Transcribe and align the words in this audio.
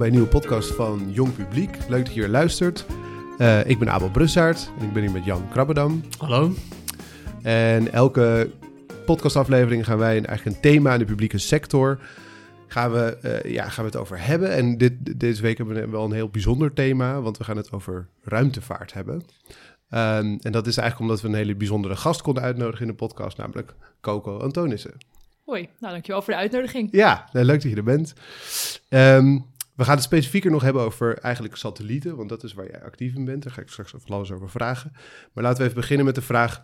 Bij 0.00 0.08
een 0.08 0.14
nieuwe 0.14 0.30
podcast 0.30 0.70
van 0.70 1.12
Jong 1.12 1.36
Publiek. 1.36 1.88
Leuk 1.88 2.04
dat 2.04 2.14
je 2.14 2.20
hier 2.20 2.28
luistert. 2.28 2.86
Uh, 3.38 3.66
ik 3.66 3.78
ben 3.78 3.90
Abel 3.90 4.10
Brussaert 4.10 4.70
en 4.78 4.86
ik 4.86 4.92
ben 4.92 5.02
hier 5.02 5.10
met 5.10 5.24
Jan 5.24 5.48
Krabbedam. 5.48 6.02
Hallo. 6.18 6.54
En 7.42 7.92
elke 7.92 8.50
podcastaflevering 9.04 9.84
gaan 9.84 9.98
wij 9.98 10.24
eigenlijk 10.24 10.44
een 10.44 10.62
thema 10.62 10.92
in 10.92 10.98
de 10.98 11.04
publieke 11.04 11.38
sector 11.38 12.00
gaan 12.66 12.92
we, 12.92 13.18
uh, 13.44 13.52
ja, 13.52 13.68
gaan 13.68 13.84
we 13.84 13.90
het 13.90 14.00
over 14.00 14.26
hebben. 14.26 14.52
En 14.52 14.78
dit, 14.78 15.20
deze 15.20 15.42
week 15.42 15.56
hebben 15.56 15.74
we 15.74 15.88
wel 15.90 16.04
een 16.04 16.12
heel 16.12 16.28
bijzonder 16.28 16.72
thema, 16.72 17.20
want 17.20 17.38
we 17.38 17.44
gaan 17.44 17.56
het 17.56 17.72
over 17.72 18.08
ruimtevaart 18.22 18.92
hebben. 18.92 19.14
Um, 19.14 20.38
en 20.40 20.52
dat 20.52 20.66
is 20.66 20.76
eigenlijk 20.76 21.10
omdat 21.10 21.20
we 21.20 21.28
een 21.28 21.44
hele 21.44 21.56
bijzondere 21.56 21.96
gast 21.96 22.22
konden 22.22 22.42
uitnodigen 22.42 22.86
in 22.86 22.90
de 22.90 22.98
podcast, 22.98 23.36
namelijk 23.36 23.74
Coco 24.00 24.38
Antonissen. 24.38 24.94
Hoi, 25.44 25.68
nou 25.78 25.92
dankjewel 25.92 26.22
voor 26.22 26.32
de 26.32 26.38
uitnodiging. 26.38 26.88
Ja, 26.92 27.28
nou, 27.32 27.46
leuk 27.46 27.62
dat 27.62 27.70
je 27.70 27.76
er 27.76 27.82
bent. 27.82 28.14
Um, 28.88 29.48
we 29.80 29.86
gaan 29.86 29.94
het 29.94 30.04
specifieker 30.04 30.50
nog 30.50 30.62
hebben 30.62 30.82
over 30.82 31.18
eigenlijk 31.18 31.56
satellieten, 31.56 32.16
want 32.16 32.28
dat 32.28 32.42
is 32.42 32.52
waar 32.52 32.70
jij 32.70 32.82
actief 32.82 33.14
in 33.14 33.24
bent. 33.24 33.42
Daar 33.42 33.52
ga 33.52 33.60
ik 33.60 33.68
straks 33.68 33.90
van 33.90 34.16
alles 34.16 34.30
over 34.30 34.50
vragen. 34.50 34.92
Maar 35.32 35.44
laten 35.44 35.58
we 35.58 35.64
even 35.64 35.80
beginnen 35.80 36.06
met 36.06 36.14
de 36.14 36.22
vraag: 36.22 36.62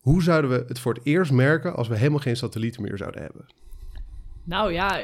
hoe 0.00 0.22
zouden 0.22 0.50
we 0.50 0.64
het 0.68 0.78
voor 0.78 0.94
het 0.94 1.06
eerst 1.06 1.32
merken 1.32 1.76
als 1.76 1.88
we 1.88 1.96
helemaal 1.96 2.18
geen 2.18 2.36
satellieten 2.36 2.82
meer 2.82 2.96
zouden 2.96 3.22
hebben? 3.22 3.46
Nou 4.44 4.72
ja, 4.72 5.00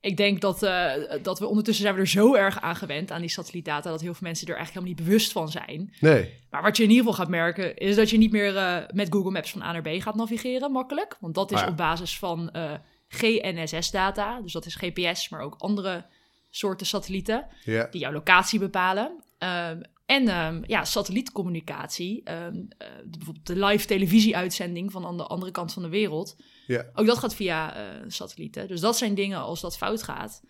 ik 0.00 0.16
denk 0.16 0.40
dat, 0.40 0.62
uh, 0.62 0.92
dat 1.22 1.38
we 1.38 1.46
ondertussen 1.46 1.84
zijn 1.84 1.94
we 1.94 2.00
er 2.00 2.08
zo 2.08 2.34
erg 2.34 2.60
aan 2.60 2.76
gewend 2.76 3.10
aan 3.10 3.20
die 3.20 3.30
satellietdata 3.30 3.90
dat 3.90 4.00
heel 4.00 4.14
veel 4.14 4.26
mensen 4.26 4.48
er 4.48 4.56
eigenlijk 4.56 4.86
helemaal 4.86 5.04
niet 5.04 5.14
bewust 5.14 5.32
van 5.32 5.48
zijn. 5.48 5.94
Nee. 6.00 6.40
Maar 6.50 6.62
wat 6.62 6.76
je 6.76 6.82
in 6.82 6.90
ieder 6.90 7.04
geval 7.04 7.20
gaat 7.20 7.30
merken 7.30 7.76
is 7.76 7.96
dat 7.96 8.10
je 8.10 8.18
niet 8.18 8.32
meer 8.32 8.54
uh, 8.54 8.76
met 8.94 9.12
Google 9.12 9.30
Maps 9.30 9.50
van 9.50 9.62
A 9.62 9.72
naar 9.72 9.82
B 9.82 9.88
gaat 10.02 10.14
navigeren, 10.14 10.72
makkelijk. 10.72 11.16
Want 11.20 11.34
dat 11.34 11.52
is 11.52 11.60
ah, 11.60 11.68
op 11.68 11.76
basis 11.76 12.18
van 12.18 12.50
uh, 12.56 12.72
GNSS-data, 13.08 14.40
dus 14.40 14.52
dat 14.52 14.66
is 14.66 14.74
GPS, 14.74 15.28
maar 15.28 15.40
ook 15.40 15.54
andere 15.58 16.06
soorten 16.50 16.86
satellieten 16.86 17.46
die 17.64 18.00
jouw 18.00 18.12
locatie 18.12 18.58
bepalen. 18.58 19.22
Ehm, 19.38 19.80
en 20.06 20.46
um, 20.46 20.62
ja, 20.66 20.84
satellietcommunicatie, 20.84 22.30
um, 22.30 22.54
uh, 22.54 22.88
bijvoorbeeld 23.04 23.46
de 23.46 23.64
live 23.64 23.86
televisieuitzending 23.86 24.92
van 24.92 25.06
aan 25.06 25.16
de 25.16 25.26
andere 25.26 25.52
kant 25.52 25.72
van 25.72 25.82
de 25.82 25.88
wereld. 25.88 26.36
Ja. 26.66 26.86
Ook 26.94 27.06
dat 27.06 27.18
gaat 27.18 27.34
via 27.34 27.76
uh, 27.76 28.04
satellieten. 28.06 28.68
Dus 28.68 28.80
dat 28.80 28.96
zijn 28.96 29.14
dingen 29.14 29.38
als 29.38 29.60
dat 29.60 29.76
fout 29.76 30.02
gaat, 30.02 30.42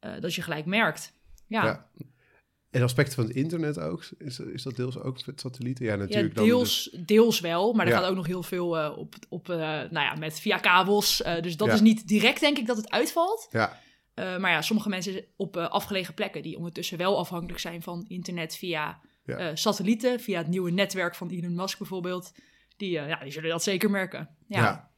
uh, 0.00 0.20
dat 0.20 0.34
je 0.34 0.42
gelijk 0.42 0.66
merkt. 0.66 1.12
Ja. 1.46 1.64
ja. 1.64 1.86
En 2.76 2.82
aspecten 2.82 3.14
van 3.14 3.24
het 3.24 3.34
internet 3.34 3.78
ook? 3.78 4.04
Is, 4.18 4.38
is 4.38 4.62
dat 4.62 4.76
deels 4.76 4.98
ook 4.98 5.26
met 5.26 5.40
satellieten? 5.40 5.84
Ja, 5.84 5.96
natuurlijk. 5.96 6.38
Ja, 6.38 6.44
deels, 6.44 6.88
dan 6.90 7.00
dus... 7.00 7.06
deels 7.06 7.40
wel, 7.40 7.72
maar 7.72 7.86
er 7.86 7.92
ja. 7.92 7.98
gaat 7.98 8.08
ook 8.08 8.16
nog 8.16 8.26
heel 8.26 8.42
veel 8.42 8.68
op, 8.96 9.14
op 9.28 9.46
nou 9.46 9.90
ja, 9.90 10.14
met 10.14 10.40
via 10.40 10.58
kabels. 10.58 11.22
dus 11.40 11.56
dat 11.56 11.72
is 11.72 11.80
niet 11.80 12.08
direct, 12.08 12.40
denk 12.40 12.58
ik, 12.58 12.66
dat 12.66 12.76
het 12.76 12.90
uitvalt. 12.90 13.48
Ja. 13.50 13.80
Uh, 14.18 14.36
maar 14.38 14.50
ja, 14.50 14.62
sommige 14.62 14.88
mensen 14.88 15.24
op 15.36 15.56
uh, 15.56 15.68
afgelegen 15.68 16.14
plekken 16.14 16.42
die 16.42 16.56
ondertussen 16.56 16.98
wel 16.98 17.18
afhankelijk 17.18 17.58
zijn 17.58 17.82
van 17.82 18.04
internet 18.08 18.56
via 18.56 19.00
ja. 19.24 19.40
uh, 19.40 19.46
satellieten, 19.54 20.20
via 20.20 20.38
het 20.38 20.48
nieuwe 20.48 20.70
netwerk 20.70 21.14
van 21.14 21.30
Elon 21.30 21.54
Musk 21.54 21.78
bijvoorbeeld, 21.78 22.32
die, 22.76 22.90
ja, 22.90 23.18
die 23.22 23.32
zullen 23.32 23.50
dat 23.50 23.62
zeker 23.62 23.90
merken. 23.90 24.28
Ja. 24.48 24.60
ja. 24.60 24.90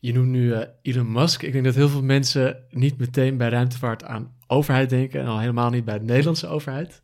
Je 0.00 0.12
noemt 0.12 0.28
nu 0.28 0.54
Elon 0.82 1.12
Musk. 1.12 1.42
Ik 1.42 1.52
denk 1.52 1.64
dat 1.64 1.74
heel 1.74 1.88
veel 1.88 2.02
mensen 2.02 2.66
niet 2.70 2.98
meteen 2.98 3.36
bij 3.36 3.48
ruimtevaart 3.48 4.04
aan 4.04 4.36
overheid 4.46 4.90
denken 4.90 5.20
en 5.20 5.26
al 5.26 5.38
helemaal 5.38 5.70
niet 5.70 5.84
bij 5.84 5.98
de 5.98 6.04
Nederlandse 6.04 6.46
overheid. 6.46 7.02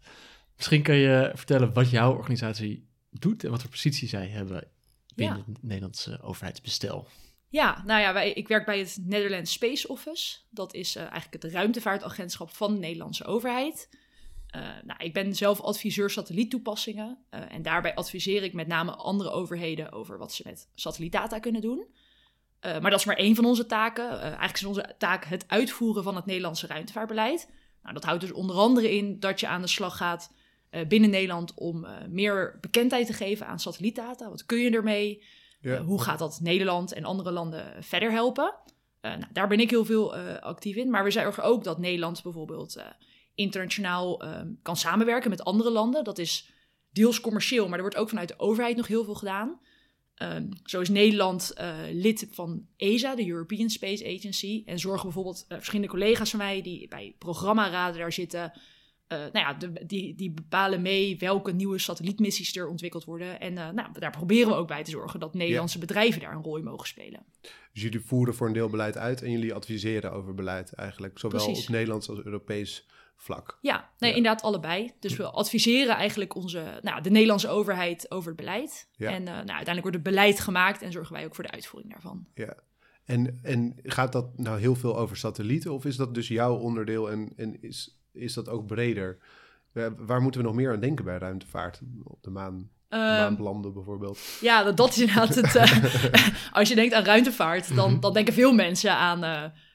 Misschien 0.62 0.82
kan 0.82 0.96
je 0.96 1.30
vertellen 1.34 1.72
wat 1.72 1.90
jouw 1.90 2.16
organisatie 2.16 2.88
doet 3.10 3.44
en 3.44 3.50
wat 3.50 3.60
voor 3.60 3.70
positie 3.70 4.08
zij 4.08 4.26
hebben 4.26 4.68
binnen 5.14 5.44
het 5.46 5.62
Nederlandse 5.62 6.20
overheidsbestel. 6.20 7.08
Ja, 7.48 7.82
nou 7.86 8.00
ja, 8.00 8.12
wij, 8.12 8.32
ik 8.32 8.48
werk 8.48 8.66
bij 8.66 8.78
het 8.78 8.98
Netherlands 9.00 9.52
Space 9.52 9.88
Office. 9.88 10.38
Dat 10.50 10.74
is 10.74 10.96
uh, 10.96 11.02
eigenlijk 11.02 11.42
het 11.42 11.52
ruimtevaartagentschap 11.52 12.50
van 12.50 12.72
de 12.72 12.78
Nederlandse 12.78 13.24
overheid. 13.24 13.88
Uh, 14.56 14.62
nou, 14.84 15.04
ik 15.04 15.12
ben 15.12 15.34
zelf 15.34 15.60
adviseur 15.60 16.10
satelliettoepassingen. 16.10 17.18
Uh, 17.30 17.40
en 17.52 17.62
daarbij 17.62 17.94
adviseer 17.94 18.42
ik 18.42 18.52
met 18.52 18.66
name 18.66 18.94
andere 18.94 19.30
overheden 19.30 19.92
over 19.92 20.18
wat 20.18 20.32
ze 20.32 20.42
met 20.46 20.68
satellietdata 20.74 21.38
kunnen 21.38 21.60
doen. 21.60 21.86
maar 22.60 22.90
dat 22.90 22.98
is 22.98 23.04
maar 23.04 23.16
één 23.16 23.34
van 23.34 23.44
onze 23.44 23.66
taken. 23.66 24.20
eigenlijk 24.20 24.54
is 24.54 24.64
onze 24.64 24.94
taak 24.98 25.24
het 25.24 25.44
uitvoeren 25.48 26.02
van 26.02 26.16
het 26.16 26.26
Nederlandse 26.26 26.66
ruimtevaartbeleid. 26.66 27.48
Nou, 27.82 27.94
dat 27.94 28.04
houdt 28.04 28.20
dus 28.20 28.32
onder 28.32 28.56
andere 28.56 28.96
in 28.96 29.20
dat 29.20 29.40
je 29.40 29.48
aan 29.48 29.62
de 29.62 29.66
slag 29.66 29.96
gaat 29.96 30.30
binnen 30.88 31.10
Nederland 31.10 31.54
om 31.54 31.86
meer 32.08 32.58
bekendheid 32.60 33.06
te 33.06 33.12
geven 33.12 33.46
aan 33.46 33.60
satellietdata. 33.60 34.28
Wat 34.28 34.46
kun 34.46 34.58
je 34.58 34.70
ermee? 34.70 35.22
Ja. 35.60 35.78
Uh, 35.78 35.84
hoe 35.84 36.02
gaat 36.02 36.18
dat 36.18 36.40
Nederland 36.40 36.92
en 36.92 37.04
andere 37.04 37.32
landen 37.32 37.84
verder 37.84 38.10
helpen? 38.10 38.54
Nou, 39.00 39.24
daar 39.32 39.48
ben 39.48 39.60
ik 39.60 39.70
heel 39.70 39.84
veel 39.84 40.14
actief 40.40 40.76
in. 40.76 40.90
Maar 40.90 41.04
we 41.04 41.10
zorgen 41.10 41.44
ook 41.44 41.64
dat 41.64 41.78
Nederland 41.78 42.22
bijvoorbeeld 42.22 42.82
internationaal 43.34 44.22
kan 44.62 44.76
samenwerken 44.76 45.30
met 45.30 45.44
andere 45.44 45.70
landen. 45.70 46.04
Dat 46.04 46.18
is 46.18 46.52
deels 46.90 47.20
commercieel, 47.20 47.64
maar 47.64 47.74
er 47.74 47.80
wordt 47.80 47.96
ook 47.96 48.08
vanuit 48.08 48.28
de 48.28 48.38
overheid 48.38 48.76
nog 48.76 48.86
heel 48.86 49.04
veel 49.04 49.14
gedaan. 49.14 49.60
Um, 50.16 50.48
zo 50.64 50.80
is 50.80 50.88
Nederland 50.88 51.54
lid 51.92 52.28
van 52.30 52.66
ESA, 52.76 53.14
de 53.14 53.28
European 53.28 53.70
Space 53.70 54.16
Agency. 54.16 54.62
En 54.66 54.78
zorgen 54.78 55.02
bijvoorbeeld 55.02 55.44
verschillende 55.48 55.92
collega's 55.92 56.30
van 56.30 56.38
mij 56.38 56.62
die 56.62 56.88
bij 56.88 57.14
programmaraden 57.18 58.00
daar 58.00 58.12
zitten 58.12 58.52
uh, 59.12 59.18
nou 59.18 59.46
ja, 59.46 59.54
de, 59.54 59.86
die, 59.86 60.14
die 60.14 60.30
bepalen 60.30 60.82
mee 60.82 61.18
welke 61.18 61.52
nieuwe 61.52 61.78
satellietmissies 61.78 62.56
er 62.56 62.68
ontwikkeld 62.68 63.04
worden. 63.04 63.40
En 63.40 63.52
uh, 63.52 63.70
nou, 63.70 63.88
daar 63.98 64.10
proberen 64.10 64.48
we 64.48 64.54
ook 64.54 64.68
bij 64.68 64.84
te 64.84 64.90
zorgen 64.90 65.20
dat 65.20 65.34
Nederlandse 65.34 65.78
ja. 65.78 65.86
bedrijven 65.86 66.20
daar 66.20 66.34
een 66.34 66.42
rol 66.42 66.56
in 66.56 66.64
mogen 66.64 66.86
spelen. 66.86 67.24
Dus 67.72 67.82
jullie 67.82 68.00
voeren 68.00 68.34
voor 68.34 68.46
een 68.46 68.52
deel 68.52 68.68
beleid 68.68 68.96
uit 68.96 69.22
en 69.22 69.30
jullie 69.30 69.54
adviseren 69.54 70.12
over 70.12 70.34
beleid 70.34 70.72
eigenlijk, 70.72 71.18
zowel 71.18 71.44
Precies. 71.44 71.64
op 71.64 71.70
Nederlands 71.72 72.08
als 72.08 72.22
Europees 72.22 72.86
vlak. 73.16 73.58
Ja, 73.60 73.90
nee, 73.98 74.10
ja. 74.10 74.16
inderdaad 74.16 74.42
allebei. 74.42 74.92
Dus 74.98 75.16
we 75.16 75.30
adviseren 75.30 75.94
eigenlijk 75.94 76.34
onze, 76.34 76.78
nou, 76.82 77.02
de 77.02 77.10
Nederlandse 77.10 77.48
overheid 77.48 78.10
over 78.10 78.28
het 78.28 78.36
beleid. 78.36 78.88
Ja. 78.96 79.10
En 79.10 79.20
uh, 79.20 79.26
nou, 79.26 79.36
uiteindelijk 79.36 79.82
wordt 79.82 79.96
het 79.96 80.02
beleid 80.02 80.40
gemaakt 80.40 80.82
en 80.82 80.92
zorgen 80.92 81.12
wij 81.12 81.24
ook 81.24 81.34
voor 81.34 81.44
de 81.44 81.50
uitvoering 81.50 81.92
daarvan. 81.92 82.26
Ja. 82.34 82.54
En, 83.04 83.38
en 83.42 83.78
gaat 83.82 84.12
dat 84.12 84.38
nou 84.38 84.60
heel 84.60 84.74
veel 84.74 84.98
over 84.98 85.16
satellieten 85.16 85.72
of 85.72 85.84
is 85.84 85.96
dat 85.96 86.14
dus 86.14 86.28
jouw 86.28 86.56
onderdeel 86.56 87.10
en, 87.10 87.32
en 87.36 87.62
is 87.62 88.01
is 88.12 88.34
dat 88.34 88.48
ook 88.48 88.66
breder? 88.66 89.18
Waar 89.96 90.22
moeten 90.22 90.40
we 90.40 90.46
nog 90.46 90.56
meer 90.56 90.72
aan 90.72 90.80
denken 90.80 91.04
bij 91.04 91.18
ruimtevaart? 91.18 91.80
Op 92.04 92.22
de 92.22 92.30
maan, 92.30 92.54
um, 92.54 92.68
maanlanden 92.88 93.72
bijvoorbeeld. 93.72 94.18
Ja, 94.40 94.62
dat, 94.62 94.76
dat 94.76 94.88
is 94.88 94.98
inderdaad 94.98 95.34
het. 95.34 95.54
Uh, 95.54 96.24
als 96.58 96.68
je 96.68 96.74
denkt 96.74 96.94
aan 96.94 97.04
ruimtevaart, 97.04 97.74
dan, 97.74 97.90
mhm. 97.90 98.00
dan 98.00 98.12
denken 98.12 98.34
veel 98.34 98.52
mensen 98.52 98.92
aan, 98.92 99.24
uh, 99.24 99.30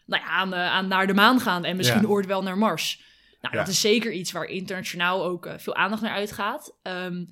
nou 0.06 0.24
ja, 0.24 0.28
aan, 0.28 0.54
uh, 0.54 0.72
aan 0.72 0.88
naar 0.88 1.08
de 1.08 1.14
maan 1.14 1.40
gaan 1.40 1.66
en 1.66 1.78
misschien 1.78 2.02
ja. 2.02 2.08
ooit 2.08 2.26
wel 2.26 2.44
naar 2.44 2.58
Mars. 2.58 3.02
Nou, 3.42 3.56
ja. 3.56 3.60
dat 3.60 3.74
is 3.74 3.82
zeker 3.82 4.12
iets 4.12 4.32
waar 4.32 4.46
internationaal 4.46 5.26
ook 5.26 5.50
veel 5.58 5.76
aandacht 5.76 6.02
naar 6.02 6.12
uitgaat. 6.12 6.76
Um, 6.84 7.30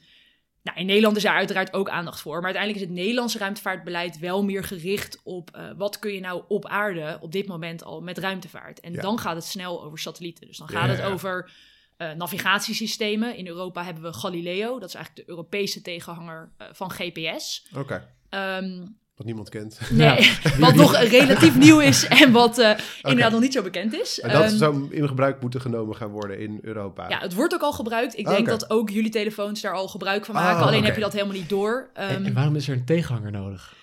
nou, 0.65 0.77
in 0.77 0.85
Nederland 0.85 1.17
is 1.17 1.23
daar 1.23 1.35
uiteraard 1.35 1.73
ook 1.73 1.89
aandacht 1.89 2.19
voor. 2.19 2.35
Maar 2.35 2.43
uiteindelijk 2.43 2.83
is 2.83 2.89
het 2.89 2.97
Nederlandse 2.97 3.37
ruimtevaartbeleid 3.37 4.19
wel 4.19 4.43
meer 4.43 4.63
gericht 4.63 5.19
op 5.23 5.49
uh, 5.55 5.69
wat 5.77 5.99
kun 5.99 6.13
je 6.13 6.19
nou 6.19 6.43
op 6.47 6.65
aarde 6.65 7.17
op 7.21 7.31
dit 7.31 7.47
moment 7.47 7.83
al 7.83 8.01
met 8.01 8.17
ruimtevaart. 8.17 8.79
En 8.79 8.93
ja. 8.93 9.01
dan 9.01 9.19
gaat 9.19 9.35
het 9.35 9.45
snel 9.45 9.83
over 9.83 9.99
satellieten. 9.99 10.47
Dus 10.47 10.57
dan 10.57 10.69
gaat 10.69 10.89
ja, 10.89 10.95
het 10.95 11.01
over 11.01 11.51
uh, 11.97 12.11
navigatiesystemen. 12.11 13.35
In 13.35 13.47
Europa 13.47 13.83
hebben 13.83 14.03
we 14.03 14.13
Galileo, 14.13 14.79
dat 14.79 14.89
is 14.89 14.95
eigenlijk 14.95 15.25
de 15.25 15.31
Europese 15.33 15.81
tegenhanger 15.81 16.51
uh, 16.61 16.67
van 16.71 16.91
GPS. 16.91 17.67
Oké. 17.75 18.01
Okay. 18.29 18.57
Um, 18.57 18.97
wat 19.15 19.25
niemand 19.25 19.49
kent. 19.49 19.79
Nee, 19.91 20.31
wat 20.59 20.75
nog 20.75 20.97
relatief 20.97 21.57
nieuw 21.57 21.79
is 21.79 22.07
en 22.07 22.31
wat 22.31 22.57
uh, 22.59 22.69
okay. 22.69 22.79
inderdaad 23.01 23.31
nog 23.31 23.41
niet 23.41 23.53
zo 23.53 23.61
bekend 23.61 23.93
is. 23.93 24.19
En 24.19 24.31
dat 24.31 24.51
um, 24.51 24.57
zou 24.57 24.93
in 24.93 25.07
gebruik 25.07 25.41
moeten 25.41 25.61
genomen 25.61 25.95
gaan 25.95 26.09
worden 26.09 26.39
in 26.39 26.59
Europa. 26.61 27.09
Ja, 27.09 27.19
het 27.19 27.33
wordt 27.33 27.53
ook 27.53 27.61
al 27.61 27.73
gebruikt. 27.73 28.17
Ik 28.17 28.25
denk 28.25 28.39
okay. 28.39 28.57
dat 28.57 28.69
ook 28.69 28.89
jullie 28.89 29.11
telefoons 29.11 29.61
daar 29.61 29.73
al 29.73 29.87
gebruik 29.87 30.25
van 30.25 30.35
maken. 30.35 30.55
Oh, 30.55 30.61
Alleen 30.61 30.73
okay. 30.73 30.85
heb 30.85 30.95
je 30.95 31.01
dat 31.01 31.13
helemaal 31.13 31.35
niet 31.35 31.49
door. 31.49 31.89
Um, 31.93 32.03
en, 32.03 32.25
en, 32.25 32.33
waarom 32.33 32.55
is 32.55 32.67
er 32.67 32.75
een 32.75 32.85
tegenhanger 32.85 33.31
nodig? 33.31 33.75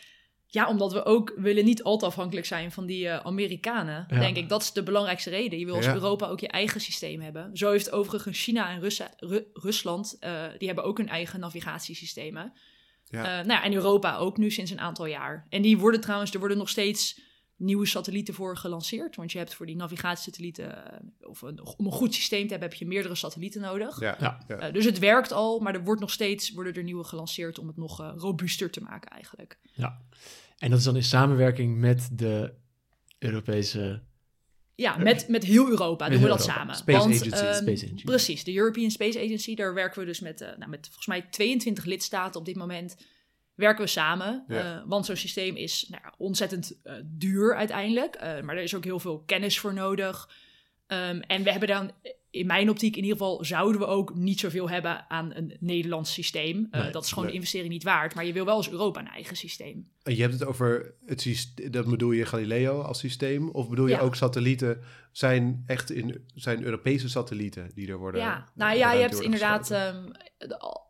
Ja, 0.47 0.69
omdat 0.69 0.93
we 0.93 1.05
ook 1.05 1.33
willen 1.37 1.65
niet 1.65 1.83
al 1.83 1.99
te 1.99 2.07
afhankelijk 2.07 2.47
zijn 2.47 2.73
van 2.73 2.87
die 2.87 3.05
uh, 3.05 3.17
Amerikanen. 3.17 4.07
Ja. 4.09 4.19
Denk 4.19 4.37
ik, 4.37 4.49
dat 4.49 4.63
is 4.63 4.73
de 4.73 4.83
belangrijkste 4.83 5.31
reden. 5.31 5.59
Je 5.59 5.65
wil 5.65 5.75
als 5.75 5.85
ja. 5.85 5.95
Europa 5.95 6.27
ook 6.27 6.41
je 6.41 6.49
eigen 6.49 6.81
systeem 6.81 7.21
hebben. 7.21 7.51
Zo 7.57 7.71
heeft 7.71 7.93
overigens 7.93 8.43
China 8.43 8.71
en 8.71 8.81
Russen, 8.81 9.09
Ru 9.17 9.45
Rusland, 9.53 10.17
uh, 10.21 10.31
die 10.59 10.67
hebben 10.67 10.85
ook 10.85 10.99
hun 10.99 11.09
eigen 11.09 11.41
navigatiesystemen. 11.41 12.53
Ja. 13.13 13.21
Uh, 13.21 13.47
nou 13.47 13.61
ja, 13.61 13.65
en 13.65 13.73
Europa 13.73 14.17
ook 14.17 14.37
nu 14.37 14.51
sinds 14.51 14.71
een 14.71 14.81
aantal 14.81 15.07
jaar. 15.07 15.47
En 15.49 15.63
die 15.63 15.79
worden 15.79 16.01
trouwens, 16.01 16.33
er 16.33 16.39
worden 16.39 16.59
nog 16.59 16.69
steeds 16.69 17.21
nieuwe 17.57 17.87
satellieten 17.87 18.35
voor 18.35 18.57
gelanceerd. 18.57 19.17
Want 19.17 19.33
je 19.33 19.39
hebt 19.39 19.55
voor 19.55 19.67
die 19.67 19.77
navigatiesatellieten, 19.77 20.75
of 21.21 21.43
een, 21.43 21.67
om 21.77 21.87
een 21.87 21.93
goed 21.93 22.15
systeem 22.15 22.45
te 22.45 22.51
hebben, 22.51 22.69
heb 22.69 22.79
je 22.79 22.87
meerdere 22.87 23.15
satellieten 23.15 23.61
nodig. 23.61 24.01
Ja, 24.01 24.17
ja. 24.21 24.41
Uh, 24.49 24.73
dus 24.73 24.85
het 24.85 24.99
werkt 24.99 25.33
al, 25.33 25.61
maar 25.61 25.75
er 25.75 25.85
wordt 25.85 26.01
nog 26.01 26.11
steeds, 26.11 26.53
worden 26.53 26.75
er 26.75 26.83
nieuwe 26.83 27.05
gelanceerd 27.05 27.59
om 27.59 27.67
het 27.67 27.77
nog 27.77 28.01
uh, 28.01 28.13
robuuster 28.17 28.71
te 28.71 28.81
maken 28.81 29.11
eigenlijk. 29.11 29.59
Ja, 29.73 30.03
en 30.59 30.71
dat 30.71 30.79
is 30.79 30.85
dan 30.85 30.97
in 30.97 31.03
samenwerking 31.03 31.79
met 31.79 32.09
de 32.13 32.55
Europese 33.19 34.03
ja, 34.75 34.97
met, 34.97 35.29
met 35.29 35.45
heel 35.45 35.69
Europa 35.69 36.05
met 36.09 36.13
doen 36.13 36.23
we 36.23 36.29
dat 36.29 36.39
Europa. 36.39 36.59
samen. 36.59 36.75
Space, 36.75 36.99
want, 36.99 37.15
Agency, 37.15 37.47
um, 37.47 37.55
Space 37.55 37.85
Agency. 37.85 38.05
Precies, 38.05 38.45
de 38.45 38.55
European 38.55 38.91
Space 38.91 39.19
Agency. 39.19 39.55
Daar 39.55 39.75
werken 39.75 40.01
we 40.01 40.07
dus 40.07 40.21
met, 40.21 40.41
uh, 40.41 40.49
nou, 40.57 40.71
met 40.71 40.87
volgens 40.87 41.07
mij 41.07 41.23
22 41.31 41.85
lidstaten 41.85 42.41
op 42.41 42.47
dit 42.47 42.57
moment. 42.57 42.97
Werken 43.55 43.85
we 43.85 43.91
samen. 43.91 44.45
Ja. 44.49 44.77
Uh, 44.77 44.83
want 44.87 45.07
zo'n 45.07 45.17
systeem 45.17 45.57
is 45.57 45.87
nou, 45.91 46.03
ontzettend 46.19 46.81
uh, 46.85 46.93
duur 47.05 47.57
uiteindelijk. 47.57 48.21
maar 48.21 48.57
er 48.57 48.63
is 48.63 48.75
ook 48.75 48.85
heel 48.85 49.01
veel 49.01 49.23
kennis 49.27 49.59
voor 49.59 49.75
nodig. 49.75 50.29
Ehm, 50.87 51.21
en 51.21 51.43
we 51.43 51.51
hebben 51.51 51.69
dan, 51.69 51.91
in 52.33 52.47
mijn 52.47 52.71
optiek 52.71 52.97
in 52.97 53.03
ieder 53.03 53.19
geval, 53.19 53.45
zouden 53.45 53.81
we 53.81 53.87
ook 53.87 54.15
niet 54.15 54.41
zoveel 54.41 54.71
hebben 54.71 55.11
aan 55.11 55.35
een 55.35 55.57
Nederlands 55.61 56.13
systeem. 56.13 56.67
Eh, 56.71 56.81
Nee, 56.83 56.91
dat 56.91 57.03
is 57.05 57.09
gewoon 57.09 57.25
nee. 57.25 57.33
de 57.33 57.39
investering 57.39 57.73
niet 57.73 57.83
waard. 57.83 58.15
Maar 58.15 58.25
je 58.27 58.33
wil 58.33 58.45
wel 58.45 58.57
als 58.57 58.71
Europa 58.71 59.01
een 59.01 59.09
eigen 59.09 59.37
systeem. 59.37 59.89
En 60.03 60.15
je 60.15 60.21
hebt 60.21 60.33
het 60.33 60.45
over 60.45 60.95
het 61.07 61.21
systeem, 61.21 61.71
dat 61.71 61.87
bedoel 61.87 62.11
je 62.13 62.27
Galileo 62.27 62.81
als 62.81 62.99
systeem? 62.99 63.49
Of 63.51 63.69
bedoel 63.69 63.87
je 63.87 63.93
Ja. 63.95 64.01
ook 64.01 64.15
satellieten 64.15 64.81
zijn 65.11 65.63
echt 65.67 65.91
in, 65.91 66.25
zijn 66.35 66.63
Europese 66.65 67.09
satellieten 67.09 67.71
die 67.75 67.89
er 67.89 67.99
worden? 67.99 68.21
Ja, 68.21 68.49
nou 68.55 68.77
ja, 68.77 68.93
je 68.93 69.01
hebt 69.01 69.21
inderdaad 69.21 69.71
ehm, 69.71 70.05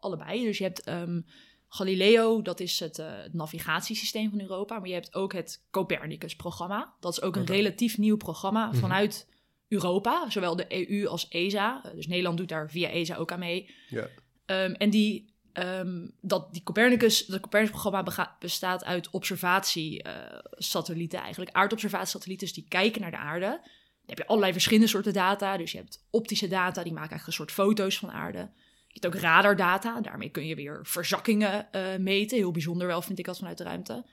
allebei. 0.00 0.44
Dus 0.44 0.59
je 0.59 0.65
hebt 0.65 0.83
ehm, 0.83 1.21
Galileo, 1.69 2.43
dat 2.43 2.61
is 2.61 2.81
het, 2.81 2.99
eh, 2.99 3.06
het 3.23 3.35
navigatiesysteem 3.35 4.31
van 4.31 4.41
Europa. 4.41 4.79
Maar 4.79 4.89
je 4.89 4.94
hebt 4.94 5.15
ook 5.15 5.33
het 5.33 5.62
Copernicus-programma. 5.71 6.94
Dat 7.00 7.12
is 7.12 7.23
ook 7.23 7.37
een 7.37 7.47
relatief 7.47 7.99
nieuw 7.99 8.17
programma 8.17 8.67
Mhm. 8.67 8.77
vanuit 8.77 9.27
Europa. 9.72 10.30
Zowel 10.30 10.56
de 10.56 10.88
EU 10.88 11.06
als 11.06 11.28
ESA. 11.28 11.80
Eh, 11.84 11.94
dus 11.94 12.06
Nederland 12.06 12.36
doet 12.36 12.48
daar 12.48 12.70
via 12.70 12.90
ESA 12.90 13.16
ook 13.16 13.32
aan 13.32 13.38
mee. 13.38 13.74
Ja. 13.88 14.08
Ehm, 14.46 14.72
en 14.72 14.90
die, 14.90 15.34
ehm, 15.52 16.06
dat, 16.20 16.52
die 16.52 16.62
Copernicus, 16.62 17.26
dat 17.26 17.40
Copernicus-programma 17.40 18.36
bestaat 18.38 18.84
uit 18.84 19.10
observatiesatellieten 19.10 21.19
eigenlijk. 21.19 21.56
Aardobservatiesatellieten, 21.56 22.46
dus 22.46 22.56
die 22.56 22.66
kijken 22.69 23.00
naar 23.00 23.10
de 23.10 23.16
aarde. 23.16 23.46
Dan 23.46 23.60
heb 24.06 24.19
je 24.19 24.26
allerlei 24.26 24.52
verschillende 24.52 24.88
soorten 24.88 25.12
data. 25.12 25.56
Dus 25.56 25.72
je 25.72 25.78
hebt 25.78 26.06
optische 26.10 26.48
data, 26.48 26.82
die 26.82 26.92
maken 26.92 27.10
eigenlijk 27.10 27.26
een 27.26 27.32
soort 27.32 27.52
foto's 27.52 27.98
van 27.98 28.10
aarde. 28.10 28.50
Je 28.88 28.98
hebt 29.00 29.06
ook 29.06 29.14
radardata, 29.22 30.00
daarmee 30.00 30.30
kun 30.30 30.46
je 30.46 30.54
weer 30.54 30.80
verzakkingen 30.82 31.72
eh, 31.72 31.96
meten. 31.98 32.36
Heel 32.36 32.50
bijzonder 32.50 32.86
wel, 32.86 33.02
vind 33.02 33.19
ik 33.19 33.24
dat 33.24 33.38
vanuit 33.38 33.58
de 33.58 33.64
ruimte. 33.64 34.04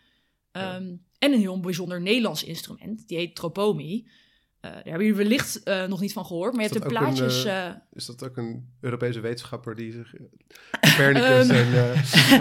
Ja. 0.52 0.76
Ehm, 0.76 0.96
En 1.20 1.34
een 1.34 1.40
heel 1.40 1.60
bijzonder 1.60 2.02
Nederlands 2.02 2.44
instrument, 2.44 3.08
die 3.08 3.18
heet 3.18 3.36
Tropomi. 3.36 4.08
Eh, 4.62 4.72
daar 4.72 4.82
hebben 4.84 5.06
jullie 5.06 5.16
wellicht 5.16 5.64
eh, 5.64 5.86
nog 5.86 6.00
niet 6.00 6.14
van 6.14 6.26
gehoord, 6.26 6.54
maar 6.54 6.62
je 6.64 6.68
Is 6.70 6.74
hebt 6.76 6.90
de 6.90 6.96
een, 6.96 7.02
plaatjes... 7.02 7.44
eh, 7.46 7.66
Is 7.94 8.06
dat 8.06 8.24
ook 8.24 8.38
een 8.38 8.70
Europese 8.82 9.20
wetenschapper 9.20 9.76
die 9.76 9.92
zich... 9.92 10.14
Copernicus 10.90 11.50
en 11.50 11.66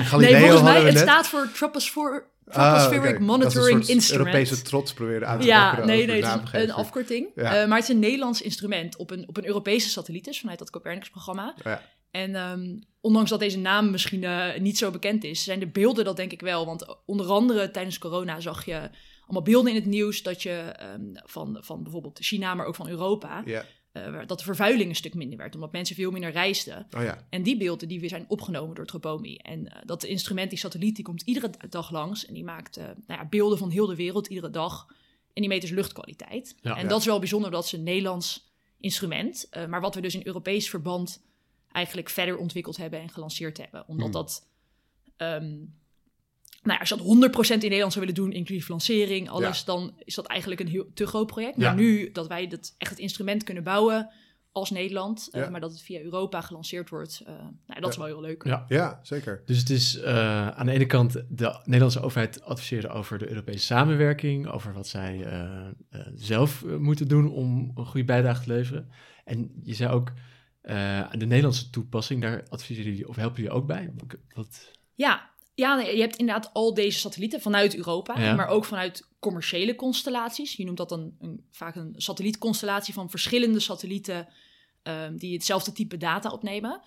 Galileo 0.04 0.30
nee, 0.32 0.40
volgens 0.40 0.62
mij, 0.62 0.82
het 0.82 0.92
net. 0.94 1.02
staat 1.02 1.26
voor 1.28 1.48
Troposphor- 1.54 2.26
Ah, 2.50 2.74
Tropospheric 2.74 3.18
is 3.20 3.26
Monitoring 3.26 3.76
een 3.76 3.82
soort 3.84 3.88
Instrument. 3.96 4.26
Europese 4.34 4.62
trots 4.62 4.92
probeerde 4.92 5.26
aan 5.26 5.40
te 5.40 5.46
Ja, 5.46 5.84
nee, 5.84 6.10
het 6.10 6.24
is 6.24 6.60
een 6.62 6.70
afkorting. 6.72 7.28
Ja. 7.34 7.66
Maar 7.66 7.78
het 7.78 7.88
is 7.88 7.94
een 7.94 7.98
Nederlands 8.00 8.42
instrument 8.42 8.96
op 8.96 9.10
een, 9.10 9.28
op 9.28 9.36
een 9.36 9.46
Europese 9.46 9.88
satelliet, 9.88 10.24
dus 10.24 10.40
vanuit 10.40 10.58
dat 10.58 10.70
Copernicus-programma. 10.70 11.54
Ja. 11.64 11.82
En 12.10 12.34
ehm, 12.34 12.76
ondanks 13.00 13.30
dat 13.30 13.38
deze 13.40 13.58
naam 13.58 13.90
misschien 13.90 14.26
niet 14.58 14.78
zo 14.78 14.90
bekend 14.90 15.24
is, 15.24 15.44
zijn 15.44 15.58
de 15.60 15.66
beelden 15.66 16.04
dat 16.04 16.16
denk 16.16 16.32
ik 16.32 16.40
wel. 16.40 16.66
Want 16.66 16.96
onder 17.06 17.26
andere 17.26 17.70
tijdens 17.70 17.98
corona 17.98 18.40
zag 18.40 18.64
je 18.64 18.90
allemaal 19.28 19.42
beelden 19.52 19.70
in 19.70 19.78
het 19.78 19.86
nieuws 19.88 20.22
dat 20.22 20.42
je 20.42 20.50
ehm, 20.50 21.02
van, 21.14 21.56
van 21.60 21.82
bijvoorbeeld 21.82 22.18
China, 22.22 22.54
maar 22.54 22.66
ook 22.66 22.74
van 22.74 22.88
Europa, 22.88 23.44
eh, 23.92 24.26
dat 24.26 24.38
de 24.38 24.44
vervuiling 24.44 24.88
een 24.88 24.96
stuk 24.96 25.14
minder 25.14 25.38
werd, 25.38 25.54
omdat 25.54 25.72
mensen 25.72 25.96
veel 25.96 26.10
minder 26.10 26.30
reisden. 26.30 26.86
Oh 26.96 27.02
ja. 27.02 27.26
En 27.30 27.42
die 27.42 27.56
beelden 27.56 27.88
die 27.88 28.00
weer 28.00 28.08
zijn 28.08 28.24
opgenomen 28.28 28.74
door 28.74 28.86
Tropomi. 28.86 29.36
En 29.36 29.68
eh, 29.68 29.82
dat 29.84 30.04
instrument, 30.04 30.50
die 30.50 30.58
satelliet, 30.58 30.94
die 30.96 31.04
komt 31.04 31.22
iedere 31.22 31.50
dag 31.68 31.90
langs. 31.90 32.26
En 32.26 32.34
die 32.34 32.44
maakt 32.44 32.76
eh, 32.76 32.84
nou 32.84 33.20
ja, 33.20 33.26
beelden 33.28 33.58
van 33.58 33.70
heel 33.70 33.86
de 33.86 33.96
wereld 33.96 34.26
iedere 34.26 34.50
dag. 34.50 34.86
En 35.32 35.44
die 35.44 35.48
meet 35.48 35.60
dus 35.60 35.70
luchtkwaliteit. 35.70 36.56
Ja. 36.60 36.76
en 36.76 36.82
Ja. 36.82 36.88
dat 36.88 37.00
is 37.00 37.06
wel 37.06 37.18
bijzonder, 37.18 37.50
dat 37.50 37.64
is 37.64 37.72
een 37.72 37.82
Nederlands 37.82 38.46
instrument. 38.80 39.46
eh, 39.50 39.66
maar 39.66 39.80
wat 39.80 39.94
we 39.94 40.00
dus 40.00 40.14
in 40.14 40.26
Europees 40.26 40.70
verband 40.70 41.22
eigenlijk 41.72 42.08
verder 42.08 42.36
ontwikkeld 42.36 42.76
hebben 42.76 43.00
en 43.00 43.08
gelanceerd 43.08 43.56
hebben. 43.58 43.84
Omdat 43.86 44.04
Hmm. 44.06 44.12
dat... 44.14 44.46
ehm, 45.16 45.56
nou 46.68 46.72
ja, 46.72 46.78
als 46.78 46.88
je 46.88 46.96
dat 46.96 47.32
100% 47.48 47.48
in 47.52 47.58
Nederland 47.58 47.92
zou 47.92 48.06
willen 48.06 48.22
doen, 48.22 48.32
inclusief 48.32 48.68
lancering, 48.68 49.28
alles, 49.28 49.58
Ja. 49.58 49.64
dan 49.64 49.92
is 50.04 50.14
dat 50.14 50.26
eigenlijk 50.26 50.60
een 50.60 50.68
heel 50.68 50.86
te 50.94 51.06
groot 51.06 51.26
project. 51.26 51.56
Ja. 51.56 51.66
Maar 51.66 51.74
nu 51.82 52.10
dat 52.12 52.26
wij 52.26 52.46
dat, 52.46 52.74
echt 52.78 52.90
het 52.90 52.98
instrument 53.00 53.44
kunnen 53.44 53.62
bouwen 53.64 54.10
als 54.52 54.70
Nederland, 54.70 55.28
eh, 55.32 55.48
maar 55.48 55.60
dat 55.60 55.70
het 55.70 55.82
via 55.82 56.00
Europa 56.00 56.40
gelanceerd 56.40 56.88
wordt, 56.88 57.22
eh, 57.26 57.32
nou, 57.32 57.52
ja, 57.66 57.80
dat 57.80 57.90
is 57.90 57.96
wel 57.96 58.06
heel 58.06 58.20
leuk. 58.20 58.44
Ja. 58.44 58.64
ja, 58.68 59.00
zeker. 59.02 59.42
Dus 59.44 59.58
het 59.58 59.70
is 59.70 59.96
eh, 60.00 60.48
aan 60.48 60.66
de 60.66 60.72
ene 60.72 60.86
kant 60.86 61.12
de 61.28 61.60
Nederlandse 61.64 62.00
overheid 62.00 62.42
adviseren 62.42 62.90
over 62.90 63.18
de 63.18 63.28
Europese 63.28 63.64
samenwerking, 63.64 64.46
over 64.48 64.72
wat 64.72 64.88
zij 64.88 65.24
eh, 65.24 65.66
eh, 65.90 66.06
zelf 66.14 66.64
moeten 66.78 67.08
doen 67.08 67.30
om 67.30 67.72
een 67.74 67.86
goede 67.86 68.06
bijdrage 68.06 68.42
te 68.42 68.52
leveren. 68.52 68.90
En 69.24 69.50
je 69.62 69.74
zei 69.74 69.90
ook 69.92 70.12
eh, 70.60 71.00
aan 71.00 71.18
de 71.18 71.26
Nederlandse 71.26 71.70
toepassing, 71.70 72.22
daar 72.22 72.42
adviseren 72.48 72.90
jullie 72.90 73.08
of 73.08 73.16
helpen 73.16 73.36
jullie 73.42 73.56
ook 73.56 73.66
bij? 73.66 73.92
Wat, 74.34 74.70
Ja, 74.94 75.30
ja 75.58 75.76
nee, 75.76 75.94
je 75.94 76.00
hebt 76.00 76.16
inderdaad 76.16 76.50
al 76.52 76.74
deze 76.74 76.98
satellieten 76.98 77.40
vanuit 77.40 77.76
Europa, 77.76 78.20
Ja. 78.20 78.34
maar 78.34 78.48
ook 78.48 78.64
vanuit 78.64 79.08
commerciële 79.18 79.74
constellaties. 79.74 80.56
Je 80.56 80.64
noemt 80.64 80.76
dat 80.76 80.88
dan 80.88 81.14
een, 81.18 81.46
vaak 81.50 81.76
een 81.76 81.94
satellietconstellatie 81.96 82.94
van 82.94 83.10
verschillende 83.10 83.60
satellieten 83.60 84.28
ehm, 84.82 85.16
die 85.16 85.32
hetzelfde 85.32 85.72
type 85.72 85.96
data 85.96 86.30
opnemen. 86.30 86.80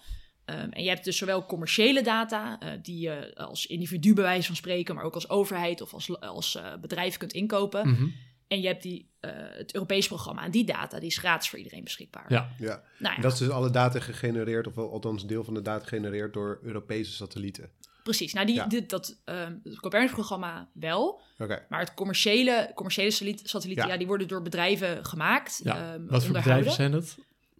Ehm, 0.45 0.69
en 0.69 0.83
je 0.83 0.89
hebt 0.89 1.03
dus 1.03 1.17
zowel 1.17 1.45
commerciële 1.45 2.01
data, 2.01 2.59
eh, 2.59 2.71
die 2.81 2.99
je 2.99 3.35
als 3.35 3.65
individu 3.65 4.13
bij 4.13 4.23
wijze 4.23 4.47
van 4.47 4.55
spreken, 4.55 4.95
maar 4.95 5.03
ook 5.03 5.13
als 5.13 5.29
overheid 5.29 5.81
of 5.81 5.93
als, 5.93 6.19
als 6.19 6.55
eh, 6.55 6.73
bedrijf 6.81 7.17
kunt 7.17 7.33
inkopen. 7.33 7.89
Mhm. 7.89 8.07
En 8.47 8.61
je 8.61 8.67
hebt 8.67 8.83
die, 8.83 9.11
eh, 9.19 9.31
het 9.35 9.73
Europees 9.73 10.07
programma. 10.07 10.43
En 10.43 10.51
die 10.51 10.65
data 10.65 10.99
die 10.99 11.07
is 11.09 11.17
gratis 11.17 11.49
voor 11.49 11.57
iedereen 11.57 11.83
beschikbaar. 11.83 12.25
Ja. 12.27 12.55
Ja. 12.59 12.83
Nou 12.97 13.15
En 13.15 13.15
ja, 13.15 13.21
dat 13.21 13.33
is 13.33 13.39
dus 13.39 13.49
alle 13.49 13.69
data 13.69 13.99
gegenereerd, 13.99 14.67
of 14.67 14.77
althans 14.77 15.25
deel 15.25 15.43
van 15.43 15.53
de 15.53 15.61
data 15.61 15.83
gegenereerd 15.83 16.33
door 16.33 16.59
Europese 16.63 17.11
satellieten. 17.11 17.69
Precies. 18.03 18.33
Nou, 18.33 18.45
die, 18.45 18.55
Ja. 18.55 18.65
dit, 18.65 18.89
dat 18.89 19.21
ehm, 19.25 19.53
het 19.63 19.79
Copernicus-programma 19.79 20.69
wel. 20.73 21.21
Oké. 21.39 21.65
Maar 21.69 21.79
het 21.79 21.93
commerciële, 21.93 22.71
commerciële 22.75 23.11
satelliet- 23.11 23.41
satellieten, 23.49 23.85
Ja. 23.85 23.91
ja. 23.91 23.97
die 23.97 24.07
worden 24.07 24.27
door 24.27 24.41
bedrijven 24.41 25.05
gemaakt. 25.05 25.61
Ja, 25.63 25.93
ehm, 25.93 26.05
Wat 26.05 26.23
voor 26.25 26.33
bedrijven 26.33 26.71
zijn 26.71 26.91
dat? 26.91 27.17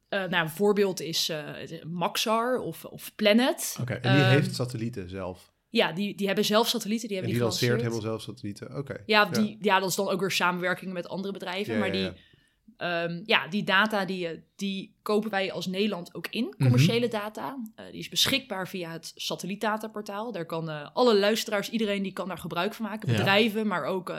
Eh, 0.10 0.20
nou, 0.20 0.44
een 0.44 0.50
voorbeeld 0.50 1.02
is 1.02 1.30
eh, 1.30 1.40
het- 1.46 1.84
Maxar 1.84 2.60
of, 2.60 2.86
of 2.86 3.12
Planet. 3.16 3.78
Oké. 3.82 3.94
En 3.94 4.14
die 4.16 4.22
Ehm, 4.22 4.30
heeft 4.32 4.56
satellieten 4.56 5.10
zelf. 5.10 5.52
Ja, 5.70 5.92
die, 5.92 6.16
die 6.16 6.28
hebben 6.28 6.46
zelf 6.46 6.68
satellieten, 6.68 7.08
die 7.08 7.18
En 7.18 7.24
hebben 7.24 7.40
die 7.40 7.50
die 7.60 7.70
lanceert 7.70 7.82
helemaal 7.82 8.02
zelf 8.20 8.22
satellieten. 8.22 8.78
Oké. 8.78 8.96
Ja, 9.06 9.26
die, 9.26 9.58
ja. 9.62 9.80
dat 9.80 9.90
is 9.90 9.96
dan 9.96 10.10
ook 10.10 10.20
weer 10.20 10.32
samenwerking 10.32 10.94
met 10.94 11.08
andere 11.10 11.34
bedrijven. 11.34 11.74
Ja, 11.74 11.80
maar 11.80 11.96
ja, 11.96 12.10
die, 12.10 12.22
ehm, 12.82 13.22
ja, 13.26 13.48
die 13.48 13.64
data 13.64 14.06
die, 14.06 14.28
eh, 14.28 14.38
die 14.56 14.96
kopen 15.02 15.30
wij 15.30 15.52
als 15.52 15.66
Nederland 15.66 16.16
ook 16.16 16.28
in, 16.28 16.44
Mhm. 16.44 16.64
commerciële 16.64 17.08
data. 17.08 17.58
Eh, 17.76 17.86
die 17.92 18.00
is 18.00 18.10
beschikbaar 18.10 18.68
via 18.68 18.92
het 18.92 19.12
satellietdataportaal. 19.16 20.32
Daar 20.32 20.46
kan 20.46 20.70
eh, 20.70 20.90
alle 20.94 21.20
luisteraars, 21.20 21.70
iedereen 21.70 22.04
die 22.04 22.14
kan 22.14 22.28
daar 22.28 22.38
gebruik 22.38 22.74
van 22.74 22.86
maken. 22.86 23.12
Ja. 23.12 23.18
Bedrijven, 23.18 23.68
maar 23.68 23.86
ook 23.86 24.14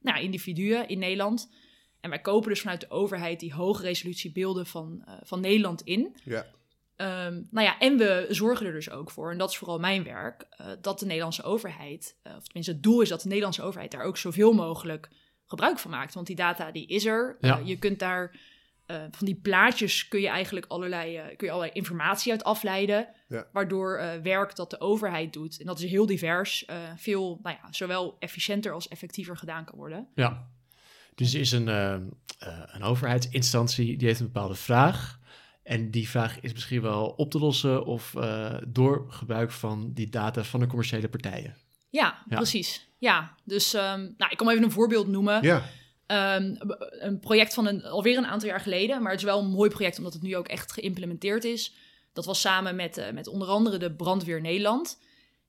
nou, 0.00 0.20
individuen 0.20 0.88
in 0.88 0.98
Nederland. 0.98 1.52
En 2.00 2.10
wij 2.10 2.20
kopen 2.20 2.48
dus 2.48 2.60
vanuit 2.60 2.80
de 2.80 2.90
overheid 2.90 3.40
die 3.40 3.54
hoge 3.54 3.82
resolutie 3.82 4.32
beelden 4.32 4.66
van, 4.66 5.04
van 5.22 5.40
Nederland 5.40 5.82
in. 5.82 6.16
Ja. 6.24 6.46
Ehm, 6.96 7.42
nou 7.50 7.66
ja, 7.66 7.78
en 7.78 7.96
we 7.96 8.26
zorgen 8.28 8.66
er 8.66 8.72
dus 8.72 8.90
ook 8.90 9.10
voor, 9.10 9.30
en 9.30 9.38
dat 9.38 9.50
is 9.50 9.56
vooral 9.56 9.78
mijn 9.78 10.04
werk, 10.04 10.46
dat 10.80 10.98
de 10.98 11.06
Nederlandse 11.06 11.42
overheid, 11.42 12.16
of 12.22 12.44
tenminste 12.44 12.72
het 12.72 12.82
doel 12.82 13.00
is 13.00 13.08
dat 13.08 13.20
de 13.20 13.28
Nederlandse 13.28 13.62
overheid 13.62 13.90
daar 13.90 14.04
ook 14.04 14.16
zoveel 14.16 14.52
mogelijk 14.52 15.08
gebruik 15.46 15.78
van 15.78 15.90
maakt. 15.90 16.14
Want 16.14 16.26
die 16.26 16.36
data 16.36 16.70
die 16.70 16.86
is 16.86 17.04
er. 17.06 17.36
Ja. 17.40 17.58
Eh, 17.58 17.66
je 17.66 17.78
kunt 17.78 17.98
daar 17.98 18.36
eh, 18.86 18.96
van 19.10 19.26
die 19.26 19.34
plaatjes 19.34 20.08
kun 20.08 20.20
je 20.20 20.28
eigenlijk 20.28 20.66
allerlei, 20.66 21.16
eh, 21.16 21.24
kun 21.36 21.46
je 21.46 21.50
allerlei 21.52 21.72
informatie 21.74 22.32
uit 22.32 22.44
afleiden. 22.44 23.08
Ja. 23.28 23.46
Waardoor 23.52 23.96
eh, 23.96 24.20
werk 24.22 24.56
dat 24.56 24.70
de 24.70 24.80
overheid 24.80 25.32
doet, 25.32 25.60
en 25.60 25.66
dat 25.66 25.78
is 25.80 25.90
heel 25.90 26.06
divers, 26.06 26.64
eh, 26.64 26.76
veel, 26.96 27.38
nou 27.42 27.56
ja, 27.62 27.72
zowel 27.72 28.16
efficiënter 28.18 28.72
als 28.72 28.88
effectiever 28.88 29.36
gedaan 29.36 29.64
kan 29.64 29.78
worden. 29.78 30.08
Ja. 30.14 30.48
Dus 31.14 31.34
er 31.34 31.40
is 31.40 31.52
een, 31.52 31.66
een 32.74 32.82
overheidsinstantie 32.82 33.96
die 33.96 34.06
heeft 34.06 34.20
een 34.20 34.26
bepaalde 34.32 34.54
vraag. 34.54 35.18
En 35.62 35.90
die 35.90 36.08
vraag 36.08 36.40
is 36.40 36.52
misschien 36.52 36.82
wel 36.82 37.06
op 37.08 37.30
te 37.30 37.38
lossen 37.38 37.84
of 37.84 38.14
eh, 38.14 38.54
door 38.68 39.04
gebruik 39.08 39.50
van 39.50 39.92
die 39.92 40.08
data 40.10 40.44
van 40.44 40.60
de 40.60 40.66
commerciële 40.66 41.08
partijen. 41.08 41.56
Ja, 41.90 42.22
Ja. 42.28 42.36
precies. 42.36 42.85
Ja, 42.98 43.34
dus 43.44 43.74
ehm, 43.74 44.00
nou, 44.16 44.30
ik 44.30 44.36
kan 44.36 44.48
even 44.48 44.62
een 44.62 44.70
voorbeeld 44.70 45.06
noemen. 45.06 45.42
Ja. 45.42 45.62
Ehm, 46.06 46.54
een 46.90 47.20
project 47.20 47.54
van 47.54 47.66
een, 47.66 47.84
alweer 47.84 48.16
een 48.16 48.26
aantal 48.26 48.48
jaar 48.48 48.60
geleden, 48.60 49.02
maar 49.02 49.10
het 49.10 49.20
is 49.20 49.26
wel 49.26 49.40
een 49.40 49.50
mooi 49.50 49.70
project 49.70 49.98
omdat 49.98 50.12
het 50.12 50.22
nu 50.22 50.36
ook 50.36 50.48
echt 50.48 50.72
geïmplementeerd 50.72 51.44
is. 51.44 51.74
Dat 52.12 52.24
was 52.24 52.40
samen 52.40 52.76
met, 52.76 52.96
eh, 52.96 53.12
met 53.12 53.26
onder 53.26 53.48
andere 53.48 53.78
de 53.78 53.92
Brandweer 53.92 54.40
Nederland. 54.40 54.98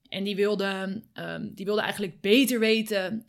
En 0.10 0.24
die 0.24 0.36
wilde, 0.36 1.02
ehm, 1.14 1.48
die 1.52 1.66
wilde 1.66 1.82
eigenlijk 1.82 2.22
beter 2.22 2.60
weten 2.60 3.26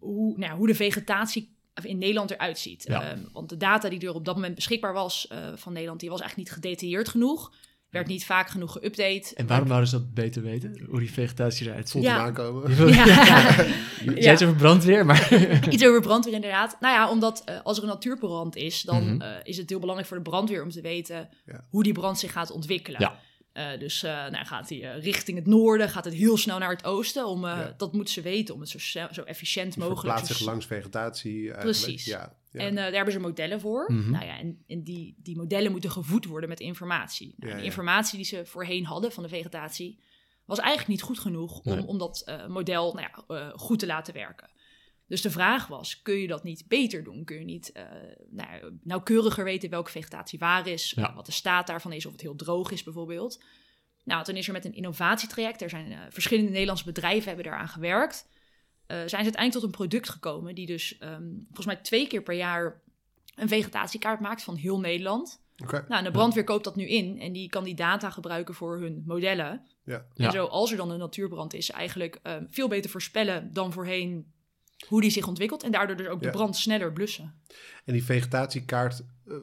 hoe, 0.00 0.38
nou 0.38 0.56
hoe 0.56 0.66
de 0.66 0.74
vegetatie 0.74 1.58
in 1.84 1.98
Nederland 1.98 2.30
eruit 2.30 2.58
ziet. 2.58 2.84
Ja. 2.88 3.16
Want 3.32 3.48
de 3.48 3.56
data 3.56 3.88
die 3.88 4.00
er 4.00 4.14
op 4.14 4.24
dat 4.24 4.34
moment 4.34 4.54
beschikbaar 4.54 4.92
was 4.92 5.26
eh, 5.26 5.38
van 5.54 5.72
Nederland, 5.72 6.00
die 6.00 6.10
was 6.10 6.20
eigenlijk 6.20 6.50
niet 6.50 6.58
gedetailleerd 6.58 7.08
genoeg. 7.08 7.52
Werd 7.90 8.06
niet 8.06 8.24
vaak 8.24 8.48
genoeg 8.48 8.78
geüpdate. 8.78 9.34
En 9.34 9.46
waarom 9.46 9.68
wouden 9.68 9.88
ze 9.88 9.96
dat 9.96 10.14
beter 10.14 10.42
weten? 10.42 10.78
Hoe 10.88 10.98
die 10.98 11.12
vegetatie 11.12 11.66
eruit 11.66 11.82
ziet? 11.88 11.90
Voelt 11.92 12.04
Ja. 12.04 12.18
aankomen. 12.18 12.88
Ja. 12.88 13.04
Het 14.30 14.42
over 14.44 14.54
brandweer, 14.56 15.06
maar... 15.06 15.32
Iets 15.70 15.84
over 15.86 16.00
brandweer 16.00 16.34
inderdaad. 16.34 16.76
Nou 16.80 16.94
ja, 16.94 17.10
omdat 17.10 17.42
eh, 17.44 17.54
als 17.62 17.76
er 17.76 17.82
een 17.82 17.88
natuurbrand 17.88 18.56
is, 18.56 18.82
dan 18.82 19.14
Mhm. 19.14 19.20
eh, 19.22 19.28
is 19.42 19.56
het 19.56 19.68
heel 19.68 19.78
belangrijk 19.78 20.08
voor 20.08 20.22
de 20.22 20.30
brandweer 20.30 20.62
om 20.62 20.70
te 20.70 20.80
weten 20.80 21.28
Ja. 21.46 21.64
hoe 21.68 21.82
die 21.82 21.92
brand 21.92 22.18
zich 22.18 22.32
gaat 22.32 22.50
ontwikkelen. 22.50 23.12
Eh, 23.52 23.78
dus 23.78 24.02
eh, 24.02 24.10
nou, 24.12 24.44
gaat 24.46 24.68
hij 24.68 24.82
eh, 24.94 25.02
richting 25.02 25.38
het 25.38 25.46
noorden, 25.46 25.88
gaat 25.88 26.04
het 26.04 26.14
heel 26.14 26.36
snel 26.36 26.58
naar 26.58 26.70
het 26.70 26.84
oosten. 26.84 27.26
Om, 27.26 27.44
eh, 27.44 27.50
Ja. 27.56 27.74
Dat 27.76 27.92
moeten 27.92 28.14
ze 28.14 28.20
weten 28.22 28.54
om 28.54 28.60
het 28.60 28.68
zo, 28.68 28.78
zo 29.12 29.22
efficiënt 29.22 29.72
Die 29.72 29.78
mogelijk 29.82 30.00
verplaatst 30.00 30.26
te 30.32 30.34
zich 30.38 30.46
langs 30.46 30.66
vegetatie 30.66 31.52
eigenlijk. 31.52 31.60
Precies. 31.60 32.04
Ja, 32.04 32.36
ja. 32.52 32.60
En 32.60 32.68
eh, 32.68 32.74
daar 32.74 32.92
hebben 32.92 33.12
ze 33.12 33.20
modellen 33.20 33.60
voor. 33.60 33.92
Mhm. 33.92 34.10
Nou 34.10 34.24
ja, 34.24 34.38
en, 34.38 34.62
en 34.66 34.82
die, 34.84 35.14
die 35.18 35.36
modellen 35.36 35.70
moeten 35.70 35.90
gevoed 35.90 36.24
worden 36.24 36.48
met 36.48 36.60
informatie. 36.60 37.34
Nou, 37.36 37.50
Ja, 37.50 37.56
de 37.56 37.62
ja. 37.62 37.68
informatie 37.68 38.16
die 38.16 38.26
ze 38.26 38.46
voorheen 38.46 38.84
hadden 38.84 39.12
van 39.12 39.22
de 39.22 39.28
vegetatie 39.28 39.98
was 40.44 40.58
eigenlijk 40.58 40.88
niet 40.88 41.02
goed 41.02 41.18
genoeg 41.18 41.58
om, 41.58 41.74
Nee. 41.74 41.86
om 41.86 41.98
dat 41.98 42.22
eh, 42.26 42.46
model 42.46 42.92
nou 42.94 43.06
ja, 43.26 43.36
eh, 43.36 43.48
goed 43.58 43.78
te 43.78 43.86
laten 43.86 44.14
werken. 44.14 44.50
Dus 45.10 45.22
de 45.22 45.30
vraag 45.30 45.66
was, 45.66 46.02
kun 46.02 46.14
je 46.14 46.26
dat 46.26 46.42
niet 46.42 46.64
beter 46.68 47.04
doen? 47.04 47.24
Kun 47.24 47.38
je 47.38 47.44
niet 47.44 47.72
eh, 47.72 47.84
nou, 48.30 48.78
nauwkeuriger 48.82 49.44
weten 49.44 49.70
welke 49.70 49.90
vegetatie 49.90 50.38
waar 50.38 50.66
is, 50.66 50.92
Ja. 50.96 51.14
wat 51.14 51.26
de 51.26 51.32
staat 51.32 51.66
daarvan 51.66 51.92
is, 51.92 52.06
of 52.06 52.12
het 52.12 52.20
heel 52.20 52.34
droog 52.36 52.70
is 52.70 52.82
bijvoorbeeld? 52.82 53.42
Nou, 54.04 54.24
toen 54.24 54.36
is 54.36 54.46
er 54.46 54.52
met 54.52 54.64
een 54.64 54.74
innovatietraject, 54.74 55.62
er 55.62 55.70
zijn 55.70 55.92
eh, 55.92 55.98
verschillende 56.10 56.50
Nederlandse 56.50 56.84
bedrijven 56.84 57.26
hebben 57.26 57.44
daaraan 57.44 57.68
gewerkt, 57.68 58.28
eh, 58.86 58.96
zijn 58.96 59.08
ze 59.08 59.14
uiteindelijk 59.14 59.52
tot 59.52 59.62
een 59.62 59.70
product 59.70 60.08
gekomen 60.08 60.54
die 60.54 60.66
dus 60.66 60.98
ehm, 60.98 61.28
volgens 61.44 61.66
mij 61.66 61.76
twee 61.76 62.06
keer 62.06 62.22
per 62.22 62.34
jaar 62.34 62.82
een 63.34 63.48
vegetatiekaart 63.48 64.20
maakt 64.20 64.42
van 64.42 64.56
heel 64.56 64.80
Nederland. 64.80 65.42
Oké. 65.62 65.84
Nou, 65.88 65.98
en 65.98 66.04
de 66.04 66.10
brandweer 66.10 66.44
koopt 66.44 66.64
dat 66.64 66.76
nu 66.76 66.88
in 66.88 67.20
en 67.20 67.32
die 67.32 67.48
kan 67.48 67.64
die 67.64 67.74
data 67.74 68.10
gebruiken 68.10 68.54
voor 68.54 68.80
hun 68.80 69.02
modellen. 69.06 69.66
Ja. 69.84 70.06
Ja. 70.14 70.26
En 70.26 70.32
zo, 70.32 70.46
als 70.46 70.70
er 70.70 70.76
dan 70.76 70.90
een 70.90 70.98
natuurbrand 70.98 71.54
is, 71.54 71.70
eigenlijk 71.70 72.18
ehm, 72.22 72.44
veel 72.48 72.68
beter 72.68 72.90
voorspellen 72.90 73.52
dan 73.52 73.72
voorheen 73.72 74.32
hoe 74.88 75.00
die 75.00 75.10
zich 75.10 75.26
ontwikkelt. 75.28 75.62
En 75.62 75.70
daardoor 75.72 75.96
dus 75.96 76.06
ook 76.06 76.22
de 76.22 76.30
brand 76.30 76.56
sneller 76.56 76.92
blussen. 76.92 77.34
En 77.84 77.92
die 77.92 78.04
vegetatiekaart, 78.04 79.00
eh, 79.26 79.34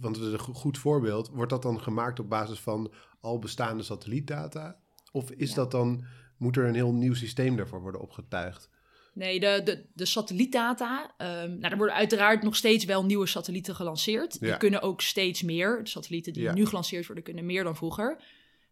want 0.00 0.16
het 0.16 0.24
is 0.24 0.32
een 0.32 0.38
go- 0.38 0.52
goed 0.52 0.78
voorbeeld, 0.78 1.28
wordt 1.32 1.50
dat 1.50 1.62
dan 1.62 1.80
gemaakt 1.80 2.20
op 2.20 2.28
basis 2.28 2.58
van 2.60 2.92
al 3.20 3.38
bestaande 3.38 3.82
satellietdata? 3.82 4.76
Of 5.12 5.30
is 5.30 5.48
Ja. 5.48 5.54
dat 5.54 5.70
dan, 5.70 6.04
moet 6.36 6.56
er 6.56 6.64
een 6.66 6.74
heel 6.74 6.92
nieuw 6.92 7.14
systeem 7.14 7.56
daarvoor 7.56 7.80
worden 7.80 8.00
opgetuigd? 8.00 8.68
Nee, 9.14 9.40
de, 9.40 9.60
de, 9.64 9.84
de 9.94 10.04
satellietdata. 10.04 11.14
ehm, 11.16 11.48
nou, 11.58 11.72
er 11.72 11.76
worden 11.76 11.96
uiteraard 11.96 12.42
nog 12.42 12.56
steeds 12.56 12.84
wel 12.84 13.04
nieuwe 13.04 13.26
satellieten 13.26 13.74
gelanceerd. 13.74 14.40
Die 14.40 14.56
kunnen 14.56 14.82
ook 14.82 15.00
steeds 15.00 15.42
meer. 15.42 15.80
De 15.82 15.88
satellieten 15.90 16.32
die 16.32 16.42
Ja. 16.42 16.52
nu 16.54 16.66
gelanceerd 16.66 17.06
worden, 17.06 17.24
kunnen 17.24 17.46
meer 17.46 17.64
dan 17.64 17.76
vroeger. 17.76 18.22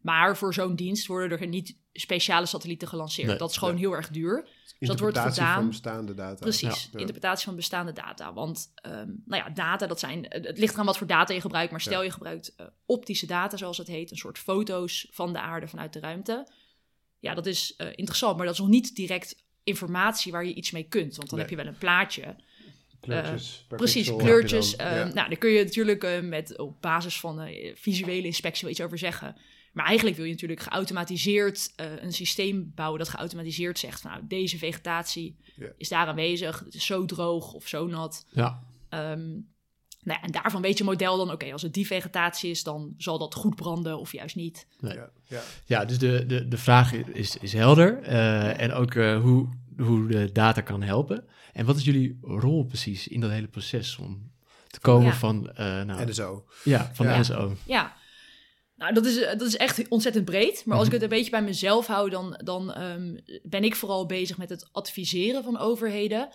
Maar 0.06 0.36
voor 0.36 0.54
zo'n 0.54 0.76
dienst 0.76 1.06
worden 1.06 1.40
er 1.40 1.46
niet 1.46 1.76
speciale 1.92 2.46
satellieten 2.46 2.88
gelanceerd. 2.88 3.28
Nee. 3.28 3.36
dat 3.36 3.50
is 3.50 3.56
gewoon 3.56 3.76
heel 3.76 3.92
erg 3.92 4.08
duur. 4.08 4.48
Dus 4.78 4.88
dat 4.88 5.00
wordt 5.00 5.16
Interpretatie 5.16 5.42
gedaan. 5.42 5.54
van 5.54 5.68
bestaande 5.68 6.14
data. 6.14 6.40
Precies, 6.40 6.88
Ja. 6.92 6.98
interpretatie 6.98 7.44
van 7.44 7.56
bestaande 7.56 7.92
data. 7.92 8.32
Want 8.32 8.72
ehm, 8.74 9.10
nou 9.24 9.42
ja, 9.44 9.50
data, 9.50 9.86
dat 9.86 10.00
zijn, 10.00 10.26
het 10.28 10.58
ligt 10.58 10.74
eraan 10.74 10.86
wat 10.86 10.98
voor 10.98 11.06
data 11.06 11.34
je 11.34 11.40
gebruikt. 11.40 11.70
Maar 11.70 11.80
stel 11.80 11.98
Ja. 11.98 12.04
je 12.04 12.10
gebruikt 12.10 12.54
eh, 12.56 12.66
optische 12.86 13.26
data, 13.26 13.56
zoals 13.56 13.78
het 13.78 13.86
heet. 13.86 14.10
Een 14.10 14.16
soort 14.16 14.38
foto's 14.38 15.08
van 15.10 15.32
de 15.32 15.40
aarde 15.40 15.68
vanuit 15.68 15.92
de 15.92 16.00
ruimte. 16.00 16.48
Ja, 17.18 17.34
dat 17.34 17.46
is 17.46 17.74
eh, 17.76 17.86
interessant, 17.94 18.36
maar 18.36 18.44
dat 18.46 18.54
is 18.54 18.60
nog 18.60 18.68
niet 18.70 18.94
direct 18.96 19.36
informatie 19.64 20.32
waar 20.32 20.44
je 20.46 20.54
iets 20.54 20.70
mee 20.70 20.88
kunt. 20.88 21.16
Want 21.16 21.28
dan 21.30 21.38
Nee. 21.38 21.48
heb 21.48 21.56
je 21.56 21.62
wel 21.64 21.72
een 21.72 21.78
plaatje. 21.78 22.36
Kleurtjes. 23.00 23.64
per 23.68 23.76
Precies, 23.76 24.16
kleurtjes. 24.16 24.76
dan. 24.76 24.86
ehm, 24.86 24.96
Ja. 24.96 25.04
Nou, 25.04 25.28
daar 25.28 25.38
kun 25.38 25.50
je 25.50 25.64
natuurlijk 25.64 26.04
eh, 26.04 26.20
met, 26.20 26.58
op 26.58 26.80
basis 26.82 27.20
van 27.20 27.40
eh, 27.40 27.74
visuele 27.76 28.26
inspectie 28.26 28.62
wel 28.62 28.70
iets 28.70 28.80
over 28.80 28.98
zeggen. 28.98 29.36
Maar 29.76 29.86
eigenlijk 29.86 30.16
wil 30.16 30.24
je 30.26 30.32
natuurlijk 30.32 30.60
geautomatiseerd 30.60 31.72
eh, 31.76 31.86
een 32.02 32.12
systeem 32.12 32.72
bouwen 32.74 32.98
dat 32.98 33.08
geautomatiseerd 33.08 33.78
zegt 33.78 34.00
van 34.00 34.10
nou, 34.10 34.22
deze 34.26 34.58
vegetatie 34.58 35.36
is 35.76 35.88
daar 35.88 36.06
aanwezig, 36.06 36.58
het 36.64 36.74
is 36.74 36.86
zo 36.86 37.04
droog 37.04 37.52
of 37.52 37.66
zo 37.68 37.86
nat. 37.86 38.26
Ja, 38.30 38.62
Ehm, 38.88 39.28
nou 40.02 40.18
ja, 40.18 40.22
en 40.22 40.30
daarvan 40.30 40.62
weet 40.62 40.78
je 40.78 40.84
model 40.84 41.16
dan, 41.16 41.30
oké, 41.32 41.52
als 41.52 41.62
het 41.62 41.74
die 41.74 41.86
vegetatie 41.86 42.50
is, 42.50 42.62
dan 42.62 42.94
zal 42.96 43.18
dat 43.18 43.34
goed 43.34 43.54
branden 43.56 43.98
of 43.98 44.12
juist 44.12 44.36
niet. 44.36 44.66
nee. 44.80 44.94
Ja, 44.94 45.10
ja. 45.26 45.40
ja 45.66 45.84
dus 45.84 45.98
de, 45.98 46.26
de, 46.26 46.48
de 46.48 46.58
vraag 46.58 46.92
is, 46.92 47.36
is 47.36 47.52
helder. 47.52 48.02
eh, 48.02 48.60
en 48.60 48.72
ook 48.72 48.94
eh, 48.94 49.20
hoe, 49.20 49.48
hoe 49.76 50.08
de 50.08 50.32
data 50.32 50.60
kan 50.60 50.82
helpen. 50.82 51.24
En 51.52 51.66
wat 51.66 51.76
is 51.76 51.84
jullie 51.84 52.18
rol 52.22 52.64
precies 52.64 53.08
in 53.08 53.20
dat 53.20 53.30
hele 53.30 53.48
proces 53.48 53.96
om 53.96 54.30
te 54.66 54.80
komen 54.80 55.06
Ja. 55.06 55.12
van, 55.14 55.50
eh 55.50 55.82
nou, 55.82 56.00
En 56.00 56.14
zo. 56.14 56.44
ja, 56.64 56.90
van 56.94 57.06
Ja. 57.06 57.12
de 57.14 57.18
NSO? 57.20 57.56
Ja, 57.66 57.96
nou, 58.76 58.94
dat 58.94 59.06
is, 59.06 59.20
dat 59.20 59.40
is 59.42 59.56
echt 59.56 59.88
ontzettend 59.88 60.24
breed. 60.24 60.62
Maar 60.64 60.76
als 60.76 60.86
ik 60.86 60.92
Mhm. 60.92 61.02
het 61.02 61.10
een 61.10 61.16
beetje 61.16 61.30
bij 61.30 61.42
mezelf 61.42 61.86
hou, 61.86 62.10
dan, 62.10 62.40
dan 62.44 62.72
ehm, 62.72 63.16
ben 63.42 63.64
ik 63.64 63.76
vooral 63.76 64.06
bezig 64.06 64.38
met 64.38 64.48
het 64.48 64.68
adviseren 64.72 65.44
van 65.44 65.58
overheden. 65.58 66.28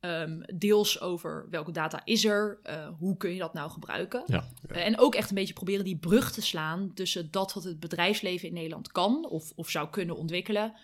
Ehm, 0.00 0.40
deels 0.54 1.00
over 1.00 1.46
welke 1.50 1.72
data 1.72 2.00
is 2.04 2.24
er, 2.24 2.58
eh, 2.62 2.88
hoe 2.98 3.16
kun 3.16 3.32
je 3.32 3.38
dat 3.38 3.54
nou 3.54 3.70
gebruiken. 3.70 4.22
Ja. 4.26 4.44
Eh, 4.68 4.86
en 4.86 4.98
ook 4.98 5.14
echt 5.14 5.28
een 5.28 5.34
beetje 5.34 5.52
proberen 5.54 5.84
die 5.84 5.98
brug 5.98 6.32
te 6.32 6.42
slaan 6.42 6.90
tussen 6.94 7.30
dat 7.30 7.52
wat 7.52 7.64
het 7.64 7.80
bedrijfsleven 7.80 8.48
in 8.48 8.54
Nederland 8.54 8.92
kan 8.92 9.28
of, 9.28 9.52
of 9.54 9.70
zou 9.70 9.88
kunnen 9.90 10.16
ontwikkelen. 10.16 10.74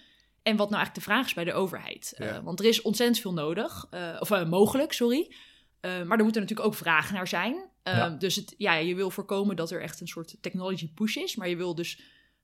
En 0.43 0.57
wat 0.57 0.71
nou 0.71 0.83
eigenlijk 0.83 0.95
de 0.95 1.13
vraag 1.13 1.27
is 1.27 1.35
bij 1.35 1.45
de 1.45 1.53
overheid. 1.53 2.15
Eh, 2.17 2.39
want 2.39 2.61
er 2.61 2.67
is 2.67 2.83
ontzettend 2.83 3.19
veel 3.21 3.33
nodig, 3.33 3.87
eh, 3.91 4.17
of 4.19 4.31
eh, 4.31 4.49
mogelijk, 4.49 4.93
sorry. 4.93 5.35
Eh, 5.81 5.91
maar 6.03 6.19
er 6.19 6.25
moeten 6.25 6.43
natuurlijk 6.43 6.69
ook 6.69 6.75
vragen 6.75 7.15
naar 7.15 7.29
zijn. 7.29 7.71
Eh, 7.83 7.97
Ja. 7.97 8.09
Dus 8.09 8.37
het, 8.37 8.55
ja, 8.59 8.75
je 8.75 8.95
wil 8.95 9.11
voorkomen 9.11 9.57
dat 9.57 9.71
er 9.71 9.81
echt 9.83 10.01
een 10.01 10.07
soort 10.09 10.37
technology 10.41 10.93
push 10.95 11.17
is. 11.17 11.37
Maar 11.37 11.49
je 11.49 11.57
wil 11.57 11.75
dus, 11.75 12.01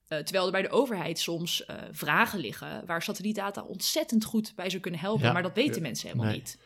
eh, 0.06 0.18
terwijl 0.18 0.46
er 0.46 0.52
bij 0.52 0.62
de 0.62 0.70
overheid 0.70 1.18
soms 1.18 1.64
eh, 1.64 1.76
vragen 1.90 2.38
liggen... 2.38 2.86
waar 2.86 3.02
satellietdata 3.02 3.62
ontzettend 3.62 4.24
goed 4.24 4.52
bij 4.56 4.70
zou 4.70 4.82
kunnen 4.82 5.00
helpen. 5.00 5.26
Ja. 5.26 5.32
Maar 5.32 5.42
dat 5.42 5.54
weten 5.54 5.74
Ja. 5.74 5.80
mensen 5.80 6.08
helemaal 6.08 6.30
Nee. 6.30 6.38
niet. 6.38 6.58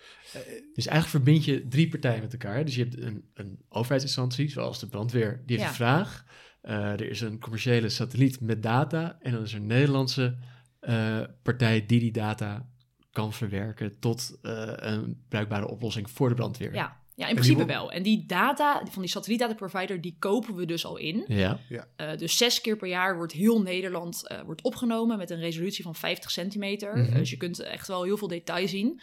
Dus 0.75 0.87
eigenlijk 0.87 1.25
verbind 1.25 1.45
je 1.45 1.69
drie 1.69 1.89
partijen 1.89 2.21
met 2.23 2.33
elkaar. 2.33 2.65
Dus 2.65 2.75
je 2.75 2.83
hebt 2.83 2.99
een, 2.99 3.25
een 3.35 3.59
overheidsinstantie, 3.69 4.49
zoals 4.51 4.81
de 4.81 4.87
brandweer, 4.89 5.43
die 5.47 5.57
heeft 5.57 5.69
een 5.69 5.75
vraag. 5.75 6.25
Eh, 6.61 6.77
er 6.93 7.09
is 7.11 7.21
een 7.21 7.39
commerciële 7.41 7.89
satelliet 7.89 8.41
met 8.41 8.63
data. 8.63 9.19
En 9.21 9.33
dan 9.33 9.43
is 9.43 9.53
er 9.53 9.61
een 9.61 9.67
Nederlandse 9.67 10.37
eh, 10.81 11.21
partij 11.43 11.87
die 11.87 12.01
die 12.01 12.13
data 12.13 12.69
kan 13.13 13.33
verwerken 13.33 13.99
tot 13.99 14.39
eh, 14.43 14.73
een 14.77 15.25
bruikbare 15.29 15.69
oplossing 15.69 16.11
voor 16.11 16.29
de 16.29 16.35
brandweer. 16.35 16.75
Ja, 16.75 17.02
ja 17.15 17.27
in 17.27 17.35
principe 17.35 17.65
wel. 17.65 17.93
En 17.93 18.03
die 18.03 18.27
data 18.27 18.83
van 18.91 19.03
die 19.03 19.11
satellietdataprovider, 19.11 20.01
die 20.01 20.17
kopen 20.19 20.55
we 20.55 20.65
dus 20.67 20.85
al 20.87 20.97
in. 20.97 21.25
Ja, 21.29 21.59
Eh, 21.97 22.17
dus 22.17 22.37
zes 22.37 22.61
keer 22.61 22.77
per 22.77 22.89
jaar 22.89 23.17
wordt 23.17 23.33
heel 23.33 23.63
Nederland 23.63 24.27
eh, 24.29 24.41
wordt 24.45 24.63
opgenomen 24.63 25.19
met 25.19 25.31
een 25.31 25.41
resolutie 25.41 25.85
van 25.85 25.95
50 25.95 26.31
centimeter. 26.31 26.97
Mhm. 26.99 27.15
Dus 27.15 27.31
je 27.31 27.37
kunt 27.37 27.61
echt 27.61 27.89
wel 27.89 28.03
heel 28.03 28.17
veel 28.17 28.29
detail 28.29 28.69
zien. 28.69 29.01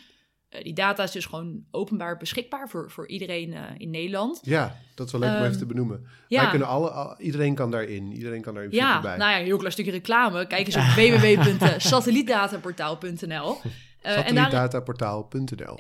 Eh, 0.50 0.64
die 0.64 0.74
data 0.74 1.04
is 1.04 1.12
dus 1.12 1.26
gewoon 1.26 1.64
openbaar 1.72 2.18
beschikbaar 2.18 2.70
voor, 2.70 2.92
voor 2.92 3.08
iedereen 3.08 3.54
eh, 3.54 3.62
in 3.78 3.90
Nederland. 3.90 4.40
Ja, 4.44 4.76
dat 4.96 5.06
is 5.06 5.12
wel 5.12 5.22
leuk 5.22 5.30
om 5.30 5.36
Ehm, 5.36 5.46
even 5.46 5.58
te 5.58 5.66
benoemen. 5.66 6.06
Ja, 6.28 6.42
Wij 6.42 6.50
kunnen 6.50 6.68
alle, 6.68 6.90
al- 6.90 7.20
iedereen 7.20 7.56
kan 7.56 7.72
daarin. 7.72 8.12
Iedereen 8.12 8.42
kan 8.42 8.54
daar 8.54 8.64
in 8.64 8.70
ja 8.72 9.02
bij. 9.02 9.18
nou 9.18 9.32
ja, 9.32 9.40
een 9.40 9.46
heel 9.46 9.58
klein 9.58 9.74
stukje 9.74 9.92
reclame. 9.92 10.48
Kijk 10.48 10.66
eens 10.66 10.76
op 10.76 10.82
www.satellietdataportaal.nl. 10.98 13.58
Eh, 14.02 14.28
en 14.28 14.36
daar, 14.36 14.52
Satellietdataportaal.nl 14.52 15.78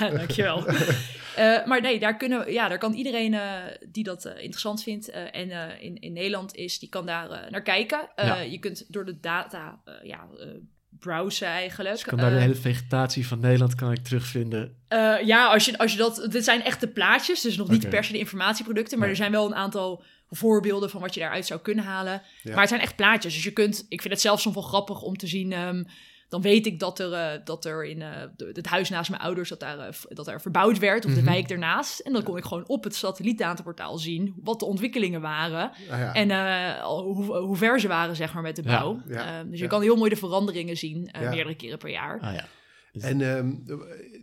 Dankjewel. 0.16 0.64
Eh 1.36 1.66
maar 1.66 1.80
nee, 1.80 1.98
daar, 1.98 2.16
kunnen, 2.16 2.44
we- 2.44 2.52
ja, 2.52 2.68
daar 2.68 2.78
kan 2.78 2.92
iedereen 2.92 3.34
eh, 3.34 3.52
die 3.88 4.04
dat 4.04 4.24
eh, 4.24 4.32
interessant 4.42 4.82
vindt 4.82 5.08
eh, 5.10 5.22
en 5.34 5.50
eh, 5.50 5.82
in, 5.84 6.00
in 6.00 6.12
Nederland 6.12 6.54
is, 6.54 6.78
die 6.78 6.88
kan 6.88 7.06
daar 7.06 7.30
eh, 7.30 7.50
naar 7.50 7.62
kijken. 7.62 8.08
Eh, 8.14 8.26
Ja. 8.26 8.36
Je 8.36 8.58
kunt 8.58 8.84
door 8.92 9.04
de 9.04 9.20
data 9.20 9.80
eh, 9.84 9.94
ja, 10.02 10.26
eh, 10.38 10.46
browsen 10.98 11.46
eigenlijk. 11.48 11.90
dus 11.90 12.00
ik 12.00 12.06
kan 12.06 12.18
daar 12.18 12.30
de 12.30 12.36
Eh, 12.36 12.42
hele 12.42 12.54
vegetatie 12.54 13.26
van 13.26 13.40
Nederland 13.40 13.74
kan 13.74 13.92
ik 13.92 14.04
terugvinden. 14.04 14.76
eh, 14.88 15.14
ja, 15.24 15.46
als 15.46 15.64
je, 15.64 15.78
als 15.78 15.92
je 15.92 15.98
dat... 15.98 16.26
Dit 16.30 16.44
zijn 16.44 16.62
echte 16.64 16.86
plaatjes, 16.88 17.40
dus 17.40 17.56
nog 17.56 17.68
niet 17.68 17.80
Oké. 17.82 17.88
per 17.90 18.04
se 18.04 18.12
de 18.12 18.18
informatieproducten. 18.18 18.98
Maar 18.98 19.06
Nee. 19.08 19.16
er 19.16 19.22
zijn 19.22 19.32
wel 19.32 19.46
een 19.46 19.54
aantal 19.54 20.02
voorbeelden 20.30 20.90
van 20.90 21.00
wat 21.00 21.14
je 21.14 21.20
daaruit 21.20 21.46
zou 21.46 21.60
kunnen 21.60 21.84
halen. 21.84 22.22
Ja. 22.42 22.50
Maar 22.50 22.60
het 22.60 22.68
zijn 22.68 22.80
echt 22.80 22.96
plaatjes. 22.96 23.34
Dus 23.34 23.44
je 23.44 23.52
kunt... 23.52 23.86
Ik 23.88 24.00
vind 24.00 24.12
het 24.12 24.22
zelfs 24.22 24.42
soms 24.42 24.54
wel 24.54 24.64
grappig 24.64 25.02
om 25.02 25.16
te 25.16 25.26
zien... 25.26 25.52
ehm, 25.52 25.84
dan 26.28 26.42
weet 26.42 26.66
ik 26.66 26.78
dat 26.78 26.98
er, 26.98 27.12
eh, 27.12 27.40
dat 27.44 27.64
er 27.64 27.84
in 27.84 28.02
eh, 28.02 28.22
de- 28.36 28.50
het 28.52 28.66
huis 28.66 28.88
naast 28.88 29.10
mijn 29.10 29.22
ouders... 29.22 29.48
dat, 29.48 29.60
daar, 29.60 29.78
eh, 29.78 29.88
dat 30.08 30.26
er 30.28 30.40
verbouwd 30.40 30.78
werd, 30.78 31.04
of 31.04 31.10
Mhm. 31.10 31.20
de 31.20 31.26
wijk 31.26 31.50
ernaast. 31.50 31.98
En 32.00 32.12
dan 32.12 32.22
kon 32.22 32.36
ik 32.36 32.44
gewoon 32.44 32.68
op 32.68 32.84
het 32.84 32.94
satellietdataportaal 32.94 33.98
zien... 33.98 34.34
wat 34.42 34.58
de 34.58 34.64
ontwikkelingen 34.64 35.20
waren. 35.20 35.70
Ah, 35.90 35.98
ja. 35.98 36.14
En 36.14 36.30
eh, 36.30 36.84
hoe, 36.84 37.36
hoe 37.36 37.56
ver 37.56 37.80
ze 37.80 37.88
waren, 37.88 38.16
zeg 38.16 38.34
maar, 38.34 38.42
met 38.42 38.56
de 38.56 38.62
bouw. 38.62 39.02
Ja. 39.08 39.38
Ehm, 39.38 39.50
dus 39.50 39.60
je 39.60 39.66
kan 39.66 39.82
heel 39.82 39.96
mooi 39.96 40.10
de 40.10 40.16
veranderingen 40.16 40.76
zien... 40.76 41.06
eh, 41.10 41.22
Ja. 41.22 41.30
meerdere 41.30 41.54
keren 41.56 41.78
per 41.78 41.90
jaar. 41.90 42.20
Ah 42.20 42.34
ja. 42.34 42.46
En 43.00 43.20
ehm, 43.20 43.52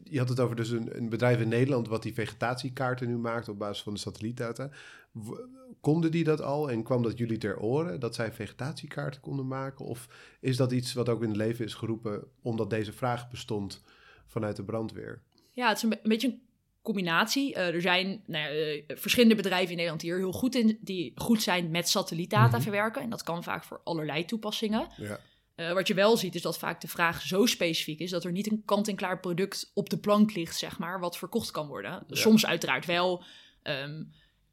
je 0.04 0.18
had 0.20 0.30
het 0.30 0.40
over 0.40 0.56
dus 0.56 0.70
een, 0.70 0.98
een 0.98 1.10
bedrijf 1.10 1.40
in 1.40 1.48
Nederland 1.48 1.88
wat 1.88 2.04
die 2.04 2.14
vegetatiekaarten 2.14 3.08
nu 3.08 3.18
maakt 3.18 3.50
op 3.50 3.60
basis 3.60 3.84
van 3.84 3.94
de 3.94 4.00
satellietdata. 4.00 4.70
W- 5.12 5.40
Konden 5.86 6.12
die 6.12 6.24
dat 6.24 6.42
al 6.42 6.72
en 6.72 6.84
kwam 6.84 7.04
dat 7.04 7.18
jullie 7.18 7.38
ter 7.38 7.60
oren 7.60 8.00
dat 8.00 8.16
zij 8.16 8.32
vegetatiekaarten 8.32 9.22
konden 9.22 9.48
maken? 9.48 9.86
Of 9.86 10.08
is 10.40 10.58
dat 10.58 10.72
iets 10.72 10.94
wat 10.94 11.10
ook 11.10 11.22
in 11.22 11.28
het 11.28 11.38
leven 11.38 11.66
is 11.66 11.74
geroepen 11.74 12.24
omdat 12.42 12.70
deze 12.70 12.94
vraag 12.94 13.30
bestond 13.30 13.84
vanuit 14.28 14.56
de 14.56 14.64
brandweer? 14.64 15.22
Ja, 15.52 15.68
het 15.68 15.78
is 15.78 15.84
een, 15.84 15.90
be- 15.90 16.00
een 16.04 16.10
beetje 16.10 16.28
een 16.28 16.42
combinatie. 16.82 17.54
Eh, 17.54 17.74
er 17.74 17.82
zijn 17.82 18.24
nou 18.26 18.44
ja, 18.44 18.50
eh, 18.50 18.98
verschillende 18.98 19.36
bedrijven 19.36 19.70
in 19.70 19.76
Nederland 19.76 20.02
die 20.02 20.12
er 20.12 20.18
heel 20.18 20.32
goed 20.32 20.56
in 20.56 20.78
die 20.82 21.12
goed 21.16 21.42
zijn 21.42 21.72
met 21.72 21.90
satellietdata 21.90 22.56
Mhm. 22.56 22.62
verwerken. 22.62 23.02
En 23.02 23.10
dat 23.10 23.24
kan 23.24 23.44
vaak 23.44 23.64
voor 23.64 23.82
allerlei 23.84 24.26
toepassingen. 24.26 24.88
Ja, 24.98 25.20
Eh, 25.56 25.74
wat 25.74 25.88
je 25.88 25.94
wel 25.94 26.18
ziet 26.18 26.36
is 26.36 26.42
dat 26.42 26.58
vaak 26.58 26.82
de 26.82 26.88
vraag 26.88 27.22
zo 27.22 27.46
specifiek 27.46 28.00
is 28.00 28.10
dat 28.10 28.24
er 28.24 28.32
niet 28.32 28.52
een 28.52 28.62
kant-en-klaar 28.66 29.20
product 29.20 29.72
op 29.74 29.90
de 29.90 29.98
plank 29.98 30.34
ligt, 30.36 30.58
zeg 30.58 30.80
maar, 30.80 31.00
wat 31.00 31.18
verkocht 31.18 31.52
kan 31.52 31.68
worden. 31.68 32.04
Soms 32.10 32.46
uiteraard 32.46 32.86
wel. 32.86 33.24
ehm, 33.64 34.04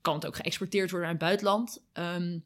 kan 0.03 0.15
het 0.15 0.27
ook 0.27 0.37
geëxporteerd 0.37 0.91
worden 0.91 1.09
naar 1.09 1.19
het 1.19 1.27
buitenland. 1.29 1.83
Ehm, 1.93 2.39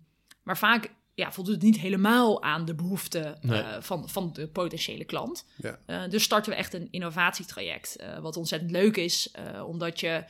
maar 0.42 0.58
vaak 0.58 0.90
ja, 1.14 1.32
voldoet 1.32 1.62
niet 1.62 1.78
helemaal 1.78 2.42
aan 2.42 2.64
de 2.64 2.74
behoeften 2.74 3.38
Nee. 3.40 3.60
eh, 3.62 3.80
van, 3.80 4.08
van 4.08 4.32
de 4.32 4.48
potentiële 4.48 5.04
klant. 5.04 5.46
Ja. 5.56 5.78
Eh, 5.86 6.08
dus 6.08 6.22
starten 6.22 6.52
we 6.52 6.58
echt 6.58 6.74
een 6.74 6.88
innovatietraject. 6.90 7.96
eh, 7.96 8.18
wat 8.18 8.36
ontzettend 8.36 8.70
leuk 8.70 8.96
is, 8.96 9.30
omdat 9.66 10.00
je 10.00 10.24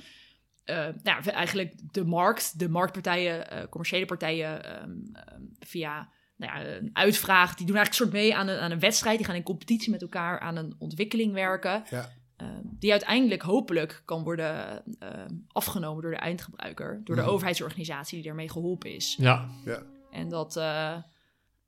nou, 1.02 1.22
eigenlijk 1.24 1.72
de 1.92 2.04
markt, 2.04 2.58
de 2.58 2.68
marktpartijen, 2.68 3.68
commerciële 3.68 4.04
partijen, 4.06 4.64
ehm, 4.64 4.90
ehm, 5.12 5.40
via 5.60 6.08
nou 6.36 6.52
ja, 6.60 6.66
een 6.76 6.90
uitvraag, 6.92 7.54
die 7.54 7.66
doen 7.66 7.76
eigenlijk 7.76 7.88
een 7.88 7.94
soort 7.94 8.24
mee 8.24 8.36
aan 8.36 8.48
een, 8.48 8.58
aan 8.58 8.70
een 8.70 8.80
wedstrijd. 8.80 9.16
Die 9.16 9.26
gaan 9.26 9.34
in 9.34 9.42
competitie 9.42 9.90
met 9.90 10.02
elkaar 10.02 10.40
aan 10.40 10.56
een 10.56 10.74
ontwikkeling 10.78 11.32
werken. 11.32 11.84
Ja. 11.90 12.12
Eh, 12.36 12.46
die 12.62 12.90
uiteindelijk 12.90 13.42
hopelijk 13.42 14.02
kan 14.04 14.22
worden 14.22 14.82
ehm, 14.98 15.34
afgenomen 15.48 16.02
door 16.02 16.10
de 16.10 16.16
eindgebruiker, 16.16 17.00
door 17.04 17.16
de 17.16 17.22
overheidsorganisatie 17.22 18.20
die 18.22 18.30
ermee 18.30 18.50
geholpen 18.50 18.94
is. 18.94 19.16
Ja, 19.18 19.48
Ja. 19.64 19.82
En 20.10 20.28
dat. 20.28 20.56
eh, 20.56 20.96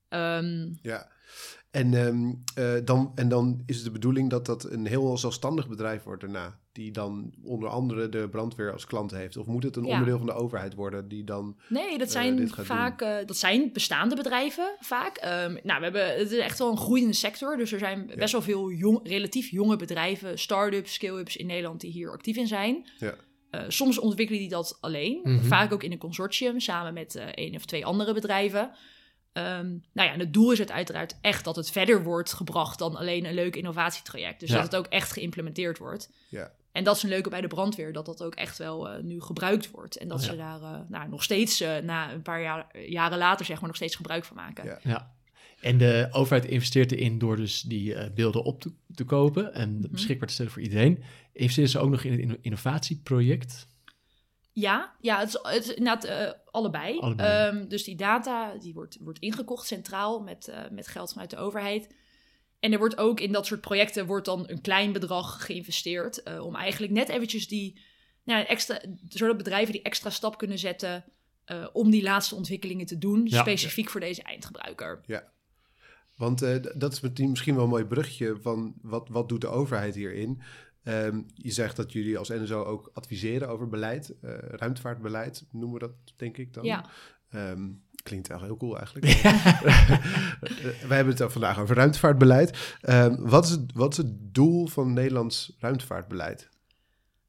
ehm, 0.09 0.75
Ja. 0.83 1.09
En, 1.71 1.95
ehm, 1.95 2.33
eh, 2.55 2.85
dan, 2.85 3.13
en 3.15 3.29
dan 3.29 3.63
is 3.67 3.77
het 3.77 3.85
de 3.85 3.91
bedoeling 3.91 4.31
dat 4.31 4.47
dat 4.47 4.65
een 4.65 4.87
heel 4.87 5.19
zelfstandig 5.19 5.69
bedrijf 5.69 6.03
wordt 6.03 6.21
daarna. 6.21 6.59
Die 6.79 6.91
dan 6.91 7.33
onder 7.43 7.69
andere 7.69 8.09
de 8.09 8.29
brandweer 8.29 8.73
als 8.73 8.87
klant 8.87 9.11
heeft. 9.11 9.37
Of 9.37 9.47
moet 9.47 9.63
het 9.63 9.77
een 9.77 9.85
Ja. 9.85 9.91
onderdeel 9.93 10.17
van 10.19 10.27
de 10.27 10.33
overheid 10.33 10.75
worden 10.75 11.09
die 11.09 11.25
dan... 11.25 11.57
nee, 11.69 11.99
dat 11.99 12.07
eh, 12.07 12.13
zijn 12.13 12.37
dit 12.37 12.53
gaat 12.53 12.67
vaak 12.67 13.01
eh, 13.01 13.17
dat 13.27 13.37
zijn 13.37 13.73
bestaande 13.73 14.15
bedrijven 14.17 14.77
vaak. 14.81 15.17
Ehm, 15.17 15.57
nou, 15.63 15.79
we 15.79 15.85
hebben 15.85 16.17
het 16.19 16.31
is 16.33 16.39
echt 16.39 16.59
wel 16.59 16.71
een 16.71 16.77
groeiende 16.77 17.13
sector. 17.13 17.57
Dus 17.57 17.73
er 17.73 17.79
zijn 17.79 18.11
best 18.17 18.33
wel 18.33 18.43
veel 18.43 18.71
jong, 18.71 19.01
relatief 19.09 19.51
jonge 19.51 19.77
bedrijven, 19.77 20.39
start-ups, 20.39 20.93
scale-ups 20.95 21.37
in 21.37 21.47
Nederland 21.47 21.81
die 21.81 21.91
hier 21.91 22.11
actief 22.11 22.37
in 22.37 22.47
zijn. 22.47 22.89
Ja. 22.99 23.15
Eh, 23.51 23.61
soms 23.69 23.99
ontwikkelen 23.99 24.41
die 24.41 24.49
dat 24.51 24.79
alleen, 24.81 25.21
Mhm. 25.23 25.45
vaak 25.45 25.73
ook 25.73 25.83
in 25.83 25.93
een 25.93 25.99
consortium 25.99 26.61
samen 26.61 26.95
met 26.95 27.15
eh 27.15 27.25
één 27.35 27.55
of 27.55 27.65
twee 27.65 27.87
andere 27.87 28.15
bedrijven. 28.15 28.71
Ehm, 29.33 29.67
nou 29.93 30.09
ja, 30.09 30.13
en 30.13 30.19
het 30.21 30.33
doel 30.33 30.53
is 30.53 30.59
het 30.59 30.71
uiteraard 30.71 31.19
echt 31.21 31.45
dat 31.45 31.57
het 31.57 31.71
verder 31.71 32.03
wordt 32.03 32.33
gebracht 32.33 32.79
dan 32.79 32.97
alleen 32.97 33.25
een 33.25 33.35
leuk 33.35 33.57
innovatietraject. 33.57 34.41
Dus 34.41 34.49
Ja. 34.49 34.55
dat 34.55 34.65
het 34.65 34.77
ook 34.77 34.87
echt 34.87 35.13
geïmplementeerd 35.13 35.79
wordt. 35.79 36.11
Ja. 36.29 36.53
En 36.79 36.85
dat 36.85 36.97
is 36.97 37.03
een 37.03 37.09
leuke 37.09 37.29
bij 37.31 37.41
de 37.41 37.47
brandweer, 37.47 37.93
dat 37.93 38.07
dat 38.07 38.23
ook 38.23 38.35
echt 38.35 38.59
wel 38.59 38.89
eh, 38.89 39.03
nu 39.03 39.21
gebruikt 39.21 39.71
wordt. 39.71 39.97
En 39.97 40.09
dat 40.09 40.21
Ja. 40.25 40.31
ze 40.31 40.37
daar 40.37 40.63
eh, 40.63 40.81
nou, 40.89 41.09
nog 41.09 41.23
steeds, 41.23 41.61
eh, 41.61 41.77
na 41.77 42.13
een 42.13 42.23
paar 42.23 42.43
jaar, 42.43 42.79
jaren 42.89 43.19
later, 43.19 43.47
zeg 43.47 43.57
maar, 43.59 43.67
nog 43.67 43.77
steeds 43.77 43.97
gebruik 43.97 44.25
van 44.25 44.37
maken. 44.37 44.65
Ja. 44.65 44.79
ja. 44.83 45.13
En 45.61 45.79
de 45.79 46.09
overheid 46.13 46.45
investeert 46.51 46.93
erin 46.93 47.19
door 47.19 47.37
dus 47.37 47.61
die 47.63 47.95
eh, 47.95 48.11
beelden 48.15 48.43
op 48.45 48.61
te, 48.61 48.73
te 48.95 49.05
kopen 49.05 49.55
en 49.55 49.79
Mhm. 49.79 49.91
beschikbaar 49.91 50.29
te 50.29 50.35
stellen 50.35 50.53
voor 50.53 50.63
iedereen. 50.63 51.03
Investeren 51.33 51.71
ze 51.71 51.79
ook 51.79 51.91
nog 51.91 52.03
in 52.05 52.11
het 52.13 52.21
inno- 52.21 52.37
innovatieproject? 52.41 53.67
Ja, 54.53 54.93
ja 55.01 55.19
het 55.19 55.29
is, 55.29 55.39
het 55.43 55.65
is 55.65 55.75
inderdaad 55.75 56.37
allebei. 56.51 56.99
Allebei. 56.99 57.29
Ehm, 57.59 57.69
dus 57.69 57.85
die 57.85 57.97
data 57.97 58.53
die 58.61 58.75
wordt, 58.75 58.99
wordt 59.01 59.19
ingekocht 59.19 59.67
centraal 59.67 60.21
met, 60.21 60.49
eh, 60.49 60.61
met 60.71 60.87
geld 60.89 61.13
vanuit 61.13 61.31
de 61.31 61.37
overheid. 61.37 61.95
En 62.61 62.73
er 62.73 62.79
wordt 62.79 62.99
ook 62.99 63.21
in 63.21 63.33
dat 63.33 63.47
soort 63.47 63.61
projecten 63.61 64.07
wordt 64.07 64.27
dan 64.27 64.45
een 64.47 64.61
klein 64.61 64.93
bedrag 64.93 65.45
geïnvesteerd. 65.45 66.23
eh, 66.23 66.45
om 66.45 66.55
eigenlijk 66.55 66.93
net 66.93 67.09
eventjes 67.09 67.49
die, 67.49 67.81
nou, 68.25 68.45
extra, 68.45 68.81
zodat 69.09 69.37
bedrijven 69.37 69.73
die 69.73 69.83
extra 69.83 70.11
stap 70.11 70.39
kunnen 70.39 70.59
zetten 70.59 71.05
eh, 71.45 71.67
om 71.73 71.91
die 71.91 72.03
laatste 72.03 72.35
ontwikkelingen 72.35 72.87
te 72.87 72.99
doen. 72.99 73.27
Ja. 73.27 73.41
Specifiek 73.41 73.91
voor 73.91 74.01
deze 74.01 74.23
eindgebruiker. 74.23 75.01
Want 76.17 76.43
eh, 76.43 76.57
dat 76.75 76.93
is 76.93 77.01
misschien 77.17 77.55
wel 77.55 77.65
een 77.65 77.71
mooi 77.71 77.85
brugje 77.85 78.37
van 78.41 78.75
wat, 78.83 79.09
wat 79.09 79.29
doet 79.29 79.41
de 79.41 79.49
overheid 79.49 79.95
hierin. 79.95 80.43
Ehm, 80.83 81.23
je 81.35 81.51
zegt 81.51 81.77
dat 81.77 81.93
jullie 81.93 82.19
als 82.19 82.29
NSO 82.29 82.65
ook 82.65 82.91
adviseren 82.93 83.49
over 83.49 83.69
beleid, 83.69 84.15
eh, 84.21 84.39
ruimtevaartbeleid 84.39 85.45
noemen 85.51 85.73
we 85.73 85.79
dat 85.79 85.93
denk 86.17 86.37
ik 86.37 86.55
dan. 86.55 86.65
Ja. 86.65 86.91
Ehm, 87.31 87.69
klinkt 88.03 88.29
wel 88.29 88.43
heel 88.43 88.57
cool 88.57 88.79
eigenlijk. 88.79 89.07
Wij 90.89 90.97
hebben 90.97 91.17
het 91.17 91.33
vandaag 91.33 91.61
over 91.61 91.77
ruimtevaartbeleid. 91.77 92.77
Ehm, 92.81 93.17
wat, 93.19 93.45
is 93.45 93.51
het, 93.51 93.73
wat 93.75 93.91
is 93.91 93.97
het 93.97 94.35
doel 94.35 94.67
van 94.67 94.93
Nederlands 94.93 95.57
ruimtevaartbeleid? 95.59 96.49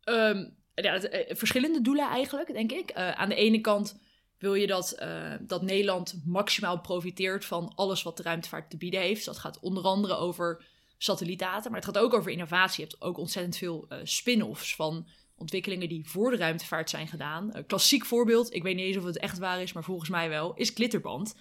Ehm, 0.04 0.46
ja, 0.74 0.94
het, 0.94 1.10
eh, 1.10 1.36
verschillende 1.36 1.82
doelen 1.82 2.10
eigenlijk, 2.10 2.54
denk 2.54 2.72
ik. 2.72 2.90
Eh, 2.90 3.12
aan 3.12 3.30
de 3.30 3.36
ene 3.36 3.62
kant 3.62 4.00
wil 4.40 4.54
je 4.54 4.68
dat, 4.68 4.92
eh, 4.92 5.34
dat 5.42 5.62
Nederland 5.62 6.22
maximaal 6.26 6.80
profiteert 6.80 7.46
van 7.46 7.72
alles 7.76 8.04
wat 8.04 8.18
de 8.18 8.24
ruimtevaart 8.24 8.70
te 8.70 8.78
bieden 8.78 9.00
heeft. 9.00 9.16
Dus 9.16 9.26
dat 9.26 9.38
gaat 9.38 9.60
onder 9.60 9.84
andere 9.84 10.16
over 10.16 10.66
satellietdata, 10.98 11.70
maar 11.70 11.80
het 11.80 11.88
gaat 11.88 12.04
ook 12.04 12.14
over 12.14 12.32
innovatie. 12.32 12.84
Je 12.84 12.90
hebt 12.90 13.02
ook 13.02 13.18
ontzettend 13.18 13.58
veel 13.58 13.86
eh, 13.90 13.98
spin-offs 14.04 14.76
van 14.76 15.08
ontwikkelingen 15.40 15.90
die 15.90 16.04
voor 16.10 16.32
de 16.32 16.38
ruimtevaart 16.38 16.90
zijn 16.90 17.08
gedaan. 17.08 17.50
Een 17.54 17.66
klassiek 17.66 18.06
voorbeeld, 18.06 18.54
ik 18.54 18.64
weet 18.64 18.76
niet 18.76 18.86
eens 18.86 18.98
of 18.98 19.04
het 19.04 19.18
echt 19.20 19.38
waar 19.38 19.62
is, 19.62 19.74
maar 19.74 19.84
volgens 19.84 20.10
mij 20.10 20.30
wel, 20.30 20.54
is 20.56 20.70
Glitterband. 20.70 21.36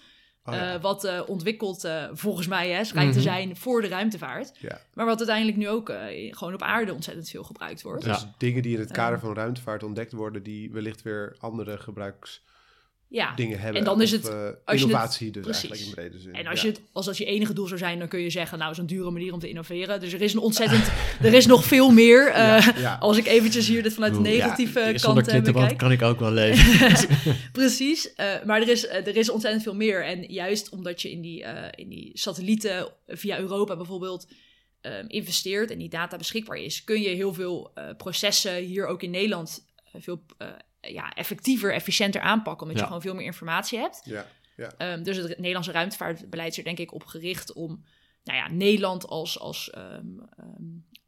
Oh, 0.45 0.53
ja. 0.53 0.73
Eh, 0.73 0.81
wat 0.81 1.03
eh, 1.03 1.21
ontwikkeld, 1.27 1.83
eh, 1.83 2.03
volgens 2.13 2.47
mij, 2.47 2.69
hè, 2.69 2.83
schijnt 2.83 3.11
te 3.13 3.19
Mhm. 3.19 3.27
zijn 3.27 3.57
voor 3.57 3.81
de 3.81 3.87
ruimtevaart. 3.87 4.51
ja. 4.59 4.81
Maar 4.93 5.05
wat 5.05 5.17
uiteindelijk 5.17 5.57
nu 5.57 5.69
ook 5.69 5.91
gewoon 6.31 6.53
op 6.53 6.61
aarde 6.61 6.93
ontzettend 6.93 7.29
veel 7.29 7.43
gebruikt 7.43 7.81
wordt. 7.81 8.03
Ja. 8.05 8.11
Dus 8.13 8.25
dingen 8.37 8.61
die 8.61 8.73
in 8.73 8.79
het 8.79 8.91
kader 8.91 9.19
van 9.19 9.33
ruimtevaart 9.33 9.83
ontdekt 9.83 10.11
worden, 10.11 10.43
die 10.43 10.71
wellicht 10.71 11.01
weer 11.01 11.35
andere 11.39 11.77
gebruiksdingen 11.77 12.47
Ja, 13.11 13.33
hebben. 13.35 13.73
En 13.75 13.83
dan 13.83 14.01
is 14.01 14.13
Of, 14.13 14.21
het- 14.21 14.31
eh, 14.31 14.43
als 14.43 14.53
het- 14.65 14.79
innovatie 14.81 15.31
dus 15.31 15.43
precies. 15.43 15.69
eigenlijk 15.69 15.89
in 15.89 15.95
brede 16.09 16.19
zin. 16.23 16.33
En 16.33 16.47
als, 16.47 16.61
Ja. 16.61 16.67
je 16.67 16.73
het, 16.73 16.81
als 16.91 17.05
dat 17.05 17.17
je 17.17 17.25
enige 17.25 17.53
doel 17.53 17.67
zou 17.67 17.79
zijn, 17.79 17.99
dan 17.99 18.07
kun 18.07 18.19
je 18.19 18.29
zeggen, 18.29 18.57
nou, 18.57 18.71
is 18.71 18.77
een 18.77 18.85
dure 18.87 19.11
manier 19.11 19.33
om 19.33 19.39
te 19.39 19.49
innoveren. 19.49 19.99
Dus 19.99 20.13
er 20.13 20.21
is 20.21 20.33
een 20.33 20.39
ontzettend, 20.39 20.91
er 21.21 21.33
is 21.33 21.45
nog 21.45 21.63
veel 21.65 21.89
meer. 21.91 22.27
eh, 22.27 22.35
Ja, 22.35 22.73
ja. 22.77 22.95
Als 22.99 23.17
ik 23.17 23.25
eventjes 23.25 23.67
hier 23.67 23.83
dit 23.83 23.93
vanuit 23.93 24.13
de 24.13 24.19
negatieve 24.19 24.79
Zonder 24.79 24.99
kant 25.01 25.17
eh, 25.17 25.23
klittenband 25.33 25.67
bekijk. 25.67 25.77
kan 25.77 25.91
ik 25.91 26.01
ook 26.01 26.19
wel 26.19 26.31
leven. 26.41 27.35
Precies, 27.51 28.13
eh, 28.13 28.43
maar 28.45 28.61
er 28.61 28.69
is, 28.69 28.87
eh, 28.87 29.07
er 29.07 29.17
is 29.17 29.29
ontzettend 29.29 29.63
veel 29.63 29.75
meer. 29.75 30.05
En 30.05 30.23
juist 30.33 30.69
omdat 30.69 31.01
je 31.01 31.11
in 31.11 31.21
die, 31.21 31.43
eh, 31.43 31.67
in 31.75 31.89
die 31.89 32.11
satellieten 32.13 32.87
via 33.07 33.39
Europa 33.39 33.75
bijvoorbeeld 33.75 34.27
eh, 34.81 34.91
investeert 35.07 35.71
en 35.71 35.77
die 35.77 35.89
data 35.89 36.17
beschikbaar 36.17 36.57
is, 36.57 36.83
kun 36.83 37.01
je 37.01 37.09
heel 37.09 37.33
veel 37.33 37.71
eh, 37.73 37.83
processen 37.97 38.55
hier 38.55 38.85
ook 38.85 39.03
in 39.03 39.11
Nederland 39.11 39.65
eh, 39.93 40.01
veel 40.01 40.23
eh, 40.37 40.47
ja, 40.81 41.13
effectiever, 41.13 41.73
efficiënter 41.73 42.21
aanpakken, 42.21 42.61
omdat 42.61 42.75
Ja. 42.75 42.81
je 42.81 42.87
gewoon 42.87 43.01
veel 43.01 43.15
meer 43.15 43.25
informatie 43.25 43.79
hebt. 43.79 44.01
Ja, 44.03 44.25
Ehm, 44.77 45.03
dus 45.03 45.17
het 45.17 45.37
Nederlandse 45.37 45.71
ruimtevaartbeleid 45.71 46.51
is 46.51 46.57
er 46.57 46.63
denk 46.63 46.77
ik 46.77 46.93
op 46.93 47.03
gericht 47.05 47.53
om 47.53 47.85
nou 48.23 48.37
ja, 48.37 48.51
Nederland 48.51 49.07
als, 49.07 49.39
als 49.39 49.69
ehm, 49.69 49.85
ehm, 50.37 50.63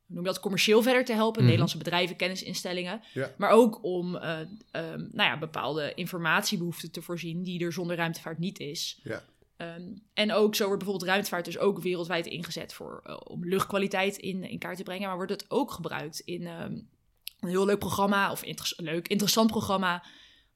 noem 0.05 0.23
je 0.23 0.29
dat, 0.29 0.39
commercieel 0.39 0.81
verder 0.81 1.05
te 1.05 1.13
helpen. 1.13 1.33
Mhm. 1.33 1.43
Nederlandse 1.43 1.77
bedrijven, 1.77 2.15
kennisinstellingen. 2.15 3.01
Ja. 3.13 3.31
Maar 3.37 3.49
ook 3.49 3.83
om 3.83 4.15
eh, 4.15 4.39
ehm, 4.71 4.99
nou 5.11 5.29
ja, 5.29 5.37
bepaalde 5.37 5.93
informatiebehoeften 5.95 6.91
te 6.91 7.01
voorzien 7.01 7.43
die 7.43 7.63
er 7.65 7.73
zonder 7.73 7.95
ruimtevaart 7.95 8.39
niet 8.39 8.59
is. 8.59 8.99
Ja. 9.03 9.23
Ehm, 9.57 9.81
en 10.13 10.31
ook 10.33 10.55
zo 10.55 10.65
wordt 10.65 10.79
bijvoorbeeld 10.79 11.09
ruimtevaart 11.11 11.45
dus 11.45 11.57
ook 11.57 11.81
wereldwijd 11.81 12.25
ingezet 12.25 12.73
voor, 12.73 13.01
eh, 13.05 13.17
om 13.23 13.45
luchtkwaliteit 13.45 14.17
in, 14.17 14.43
in 14.43 14.59
kaart 14.59 14.77
te 14.77 14.83
brengen. 14.83 15.07
Maar 15.07 15.15
wordt 15.15 15.31
het 15.31 15.45
ook 15.47 15.71
gebruikt 15.71 16.19
in 16.19 16.47
ehm, 16.47 16.79
een 17.41 17.49
heel 17.49 17.65
leuk 17.65 17.79
programma, 17.79 18.31
of 18.31 18.43
inter- 18.43 18.73
leuk, 18.77 19.07
interessant 19.07 19.51
programma, 19.51 20.03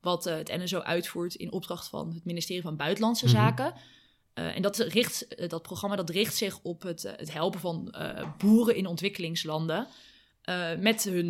wat 0.01 0.25
eh, 0.25 0.35
het 0.35 0.47
NSO 0.57 0.79
uitvoert 0.79 1.35
in 1.35 1.51
opdracht 1.51 1.87
van 1.87 2.13
het 2.13 2.25
ministerie 2.25 2.61
van 2.61 2.75
Buitenlandse 2.75 3.25
Mhm. 3.25 3.35
Zaken. 3.35 3.73
Eh, 4.33 4.55
en 4.55 4.61
dat, 4.61 4.77
richt, 4.77 5.27
eh, 5.27 5.49
dat 5.49 5.61
programma 5.61 5.95
dat 5.95 6.09
richt 6.09 6.35
zich 6.35 6.59
op 6.61 6.81
het, 6.81 7.01
het 7.01 7.33
helpen 7.33 7.59
van 7.59 7.95
boeren 8.37 8.75
in 8.75 8.85
ontwikkelingslanden. 8.85 9.87
met, 10.79 11.03
hun, 11.03 11.27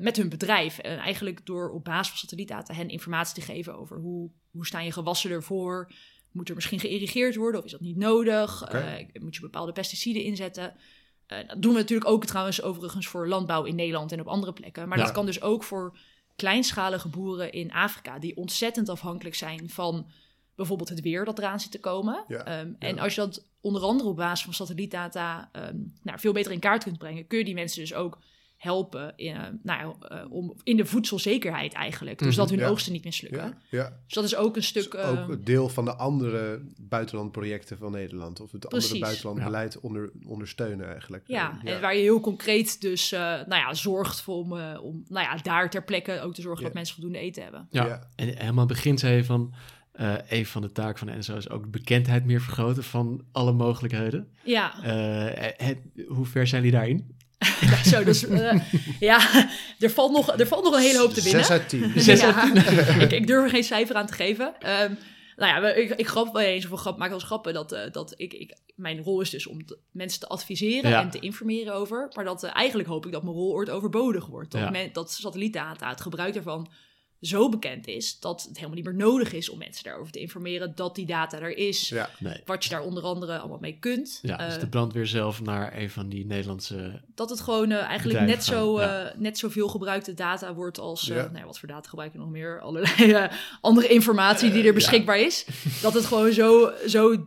met 0.00 0.16
hun 0.16 0.28
bedrijf. 0.28 0.78
En 0.78 0.98
eigenlijk 0.98 1.46
door 1.46 1.70
op 1.70 1.84
basis 1.84 2.08
van 2.08 2.18
satellietdata 2.18 2.74
hen 2.74 2.88
informatie 2.88 3.34
te 3.34 3.40
geven 3.40 3.78
over 3.78 3.98
hoe, 3.98 4.30
hoe 4.50 4.66
staan 4.66 4.84
je 4.84 4.92
gewassen 4.92 5.30
ervoor. 5.30 5.92
Moet 6.32 6.48
er 6.48 6.54
misschien 6.54 6.80
geïrrigeerd 6.80 7.36
worden 7.36 7.60
of 7.60 7.66
is 7.66 7.72
dat 7.72 7.80
niet 7.80 7.96
nodig? 7.96 8.72
Moet 9.20 9.34
je 9.34 9.40
bepaalde 9.40 9.72
pesticiden 9.72 10.22
inzetten? 10.22 10.74
Eh, 11.40 11.48
dat 11.48 11.62
doen 11.62 11.72
we 11.72 11.78
natuurlijk 11.78 12.10
ook 12.10 12.24
trouwens 12.24 12.62
overigens 12.62 13.06
voor 13.06 13.28
landbouw 13.28 13.64
in 13.64 13.74
Nederland 13.74 14.12
en 14.12 14.20
op 14.20 14.26
andere 14.26 14.52
plekken. 14.52 14.88
Maar 14.88 14.98
Ja. 14.98 15.04
dat 15.04 15.12
kan 15.12 15.26
dus 15.26 15.42
ook 15.42 15.62
voor 15.62 15.96
kleinschalige 16.36 17.08
boeren 17.08 17.52
in 17.52 17.72
Afrika... 17.72 18.18
die 18.18 18.36
ontzettend 18.36 18.88
afhankelijk 18.88 19.34
zijn 19.34 19.70
van 19.70 20.06
bijvoorbeeld 20.54 20.88
het 20.88 21.00
weer 21.00 21.24
dat 21.24 21.38
eraan 21.38 21.60
zit 21.60 21.70
te 21.70 21.80
komen. 21.80 22.24
Ja, 22.28 22.44
Ehm, 22.44 22.72
En 22.78 22.98
als 22.98 23.14
je 23.14 23.20
dat 23.20 23.44
onder 23.60 23.82
andere 23.82 24.08
op 24.08 24.16
basis 24.16 24.44
van 24.44 24.54
satellietdata 24.54 25.48
ehm, 25.52 25.76
nou, 26.02 26.18
veel 26.18 26.32
beter 26.32 26.52
in 26.52 26.58
kaart 26.58 26.84
kunt 26.84 26.98
brengen... 26.98 27.26
kun 27.26 27.38
je 27.38 27.44
die 27.44 27.54
mensen 27.54 27.80
dus 27.80 27.94
ook 27.94 28.18
helpen 28.62 29.12
in, 29.16 29.34
eh, 29.36 29.42
nou, 29.62 29.94
ja, 30.00 30.08
eh, 30.08 30.32
om, 30.32 30.54
in 30.62 30.76
de 30.76 30.84
voedselzekerheid 30.84 31.72
eigenlijk. 31.72 32.18
Dus 32.18 32.28
Mhm, 32.28 32.36
dat 32.36 32.50
hun 32.50 32.58
ja. 32.58 32.68
oogsten 32.68 32.92
niet 32.92 33.04
mislukken. 33.04 33.40
Ja, 33.42 33.54
ja. 33.78 33.98
Dus 34.06 34.14
dat 34.14 34.24
is 34.24 34.36
ook 34.36 34.56
een 34.56 34.62
stuk... 34.62 34.90
Dus 34.92 35.00
eh, 35.00 35.10
ook 35.22 35.28
een 35.28 35.44
deel 35.44 35.68
van 35.68 35.84
de 35.84 35.94
andere 35.96 36.62
buitenlandprojecten 36.76 37.78
van 37.78 37.92
Nederland. 37.92 38.40
Of 38.40 38.52
het 38.52 38.68
Precies. 38.68 38.90
andere 38.92 39.04
buitenlandbeleid 39.04 39.80
onder, 39.80 40.10
ondersteunen 40.26 40.86
eigenlijk. 40.90 41.24
Ja, 41.26 41.58
Eh, 41.64 41.72
en 41.74 41.80
waar 41.80 41.94
je 41.96 42.00
heel 42.02 42.20
concreet 42.20 42.80
dus 42.80 43.12
eh, 43.12 43.20
nou 43.20 43.54
ja, 43.54 43.74
zorgt 43.74 44.20
voor 44.20 44.34
om, 44.36 44.58
eh, 44.58 44.78
om 44.82 45.04
nou 45.08 45.26
ja, 45.26 45.36
daar 45.36 45.70
ter 45.70 45.84
plekke 45.84 46.20
ook 46.20 46.34
te 46.34 46.40
zorgen 46.42 46.60
Ja. 46.60 46.66
dat 46.66 46.74
mensen 46.76 46.94
voldoende 46.94 47.18
eten 47.18 47.42
hebben. 47.42 47.66
Ja. 47.70 47.86
Ja. 47.86 48.08
En 48.16 48.26
helemaal 48.26 48.50
aan 48.50 48.58
het 48.58 48.66
begin 48.68 48.98
zei 48.98 49.16
je 49.16 49.24
van... 49.24 49.54
eh 49.92 50.14
een 50.28 50.46
van 50.46 50.62
de 50.62 50.72
taken 50.72 50.98
van 50.98 51.06
de 51.06 51.16
NSO 51.18 51.36
is 51.36 51.50
ook 51.50 51.62
de 51.62 51.68
bekendheid 51.68 52.24
meer 52.24 52.40
vergroten 52.40 52.84
van 52.84 53.24
alle 53.32 53.52
mogelijkheden. 53.52 54.28
Ja, 54.44 54.82
Eh, 54.82 55.50
het- 55.66 55.78
hoe 56.08 56.26
ver 56.26 56.46
zijn 56.46 56.62
jullie 56.62 56.76
daarin? 56.78 57.16
ja, 57.70 57.84
zo, 57.84 58.04
dus, 58.04 58.26
eh, 58.26 58.60
ja 59.00 59.46
er, 59.78 59.90
valt 59.90 60.12
nog, 60.12 60.38
er 60.38 60.46
valt 60.46 60.64
nog 60.64 60.74
een 60.74 60.80
hele 60.82 60.98
hoop 60.98 61.12
te 61.14 61.22
winnen. 61.22 61.44
Zes 61.44 61.50
uit 61.50 61.68
tien. 61.68 61.92
Zes 61.96 62.20
Ja, 62.26 62.52
ik, 63.00 63.12
ik 63.12 63.26
durf 63.26 63.44
er 63.44 63.50
geen 63.50 63.64
cijfer 63.64 63.96
aan 63.96 64.06
te 64.06 64.12
geven. 64.12 64.54
Ehm, 64.60 64.94
nou 65.36 65.62
ja, 65.64 65.68
ik, 65.74 65.90
ik 65.90 66.06
grap 66.08 66.32
wel 66.32 66.42
eens, 66.42 66.68
of 66.70 66.80
grap, 66.80 66.98
maak 66.98 67.08
wel 67.08 67.18
eens 67.18 67.26
grappen, 67.26 67.52
dat, 67.54 67.72
eh, 67.72 67.80
dat 67.92 68.14
ik, 68.16 68.32
ik, 68.32 68.56
mijn 68.76 69.02
rol 69.02 69.20
is 69.20 69.30
dus 69.30 69.46
om 69.46 69.66
te- 69.66 69.78
mensen 69.92 70.20
te 70.20 70.26
adviseren 70.26 70.90
Ja. 70.90 71.00
en 71.00 71.10
te 71.10 71.18
informeren 71.18 71.74
over. 71.74 72.10
Maar 72.14 72.24
dat 72.24 72.42
eh, 72.44 72.50
eigenlijk 72.54 72.88
hoop 72.88 73.06
ik 73.06 73.12
dat 73.12 73.22
mijn 73.22 73.34
rol 73.34 73.52
ooit 73.52 73.70
overbodig 73.70 74.26
wordt. 74.26 74.50
Dat, 74.50 74.60
Ja. 74.60 74.70
men, 74.70 74.90
dat 74.92 75.12
satellietdata, 75.12 75.88
het 75.88 76.00
gebruik 76.00 76.34
daarvan, 76.34 76.70
zo 77.22 77.48
bekend 77.48 77.86
is 77.86 78.20
dat 78.20 78.42
het 78.42 78.56
helemaal 78.56 78.76
niet 78.76 78.84
meer 78.84 78.94
nodig 78.94 79.32
is 79.32 79.48
om 79.48 79.58
mensen 79.58 79.84
daarover 79.84 80.12
te 80.12 80.20
informeren 80.20 80.72
dat 80.74 80.94
die 80.94 81.06
data 81.06 81.40
er 81.40 81.56
is. 81.56 81.88
Ja, 81.88 82.10
Nee. 82.18 82.40
Wat 82.44 82.64
je 82.64 82.70
daar 82.70 82.82
onder 82.82 83.02
andere 83.02 83.38
allemaal 83.38 83.58
mee 83.60 83.76
kunt. 83.80 84.18
Ja, 84.22 84.36
dus 84.36 84.54
Eh, 84.54 84.60
de 84.60 84.68
brandweer 84.68 85.06
zelf 85.06 85.42
naar 85.42 85.76
een 85.76 85.90
van 85.90 86.08
die 86.08 86.26
Nederlandse... 86.26 87.00
dat 87.14 87.30
het 87.30 87.40
gewoon 87.40 87.70
eh, 87.70 87.78
eigenlijk 87.78 88.20
net, 88.20 88.44
zo, 88.44 88.80
ja. 88.80 89.04
eh, 89.04 89.18
net 89.18 89.38
zoveel 89.38 89.68
gebruikte 89.68 90.14
data 90.14 90.54
wordt 90.54 90.78
als... 90.78 91.02
Ja. 91.02 91.14
nou 91.14 91.36
ja, 91.38 91.44
wat 91.44 91.58
voor 91.58 91.68
data 91.68 91.88
gebruiken 91.88 92.18
we 92.18 92.24
nog 92.24 92.34
meer? 92.34 92.60
Allerlei 92.60 93.28
andere 93.60 93.88
informatie 93.88 94.50
die 94.50 94.66
er 94.66 94.74
beschikbaar 94.74 95.20
is. 95.20 95.46
Dat 95.82 95.94
het 95.94 96.04
gewoon 96.04 96.32
zo, 96.32 96.72
zo 96.86 97.26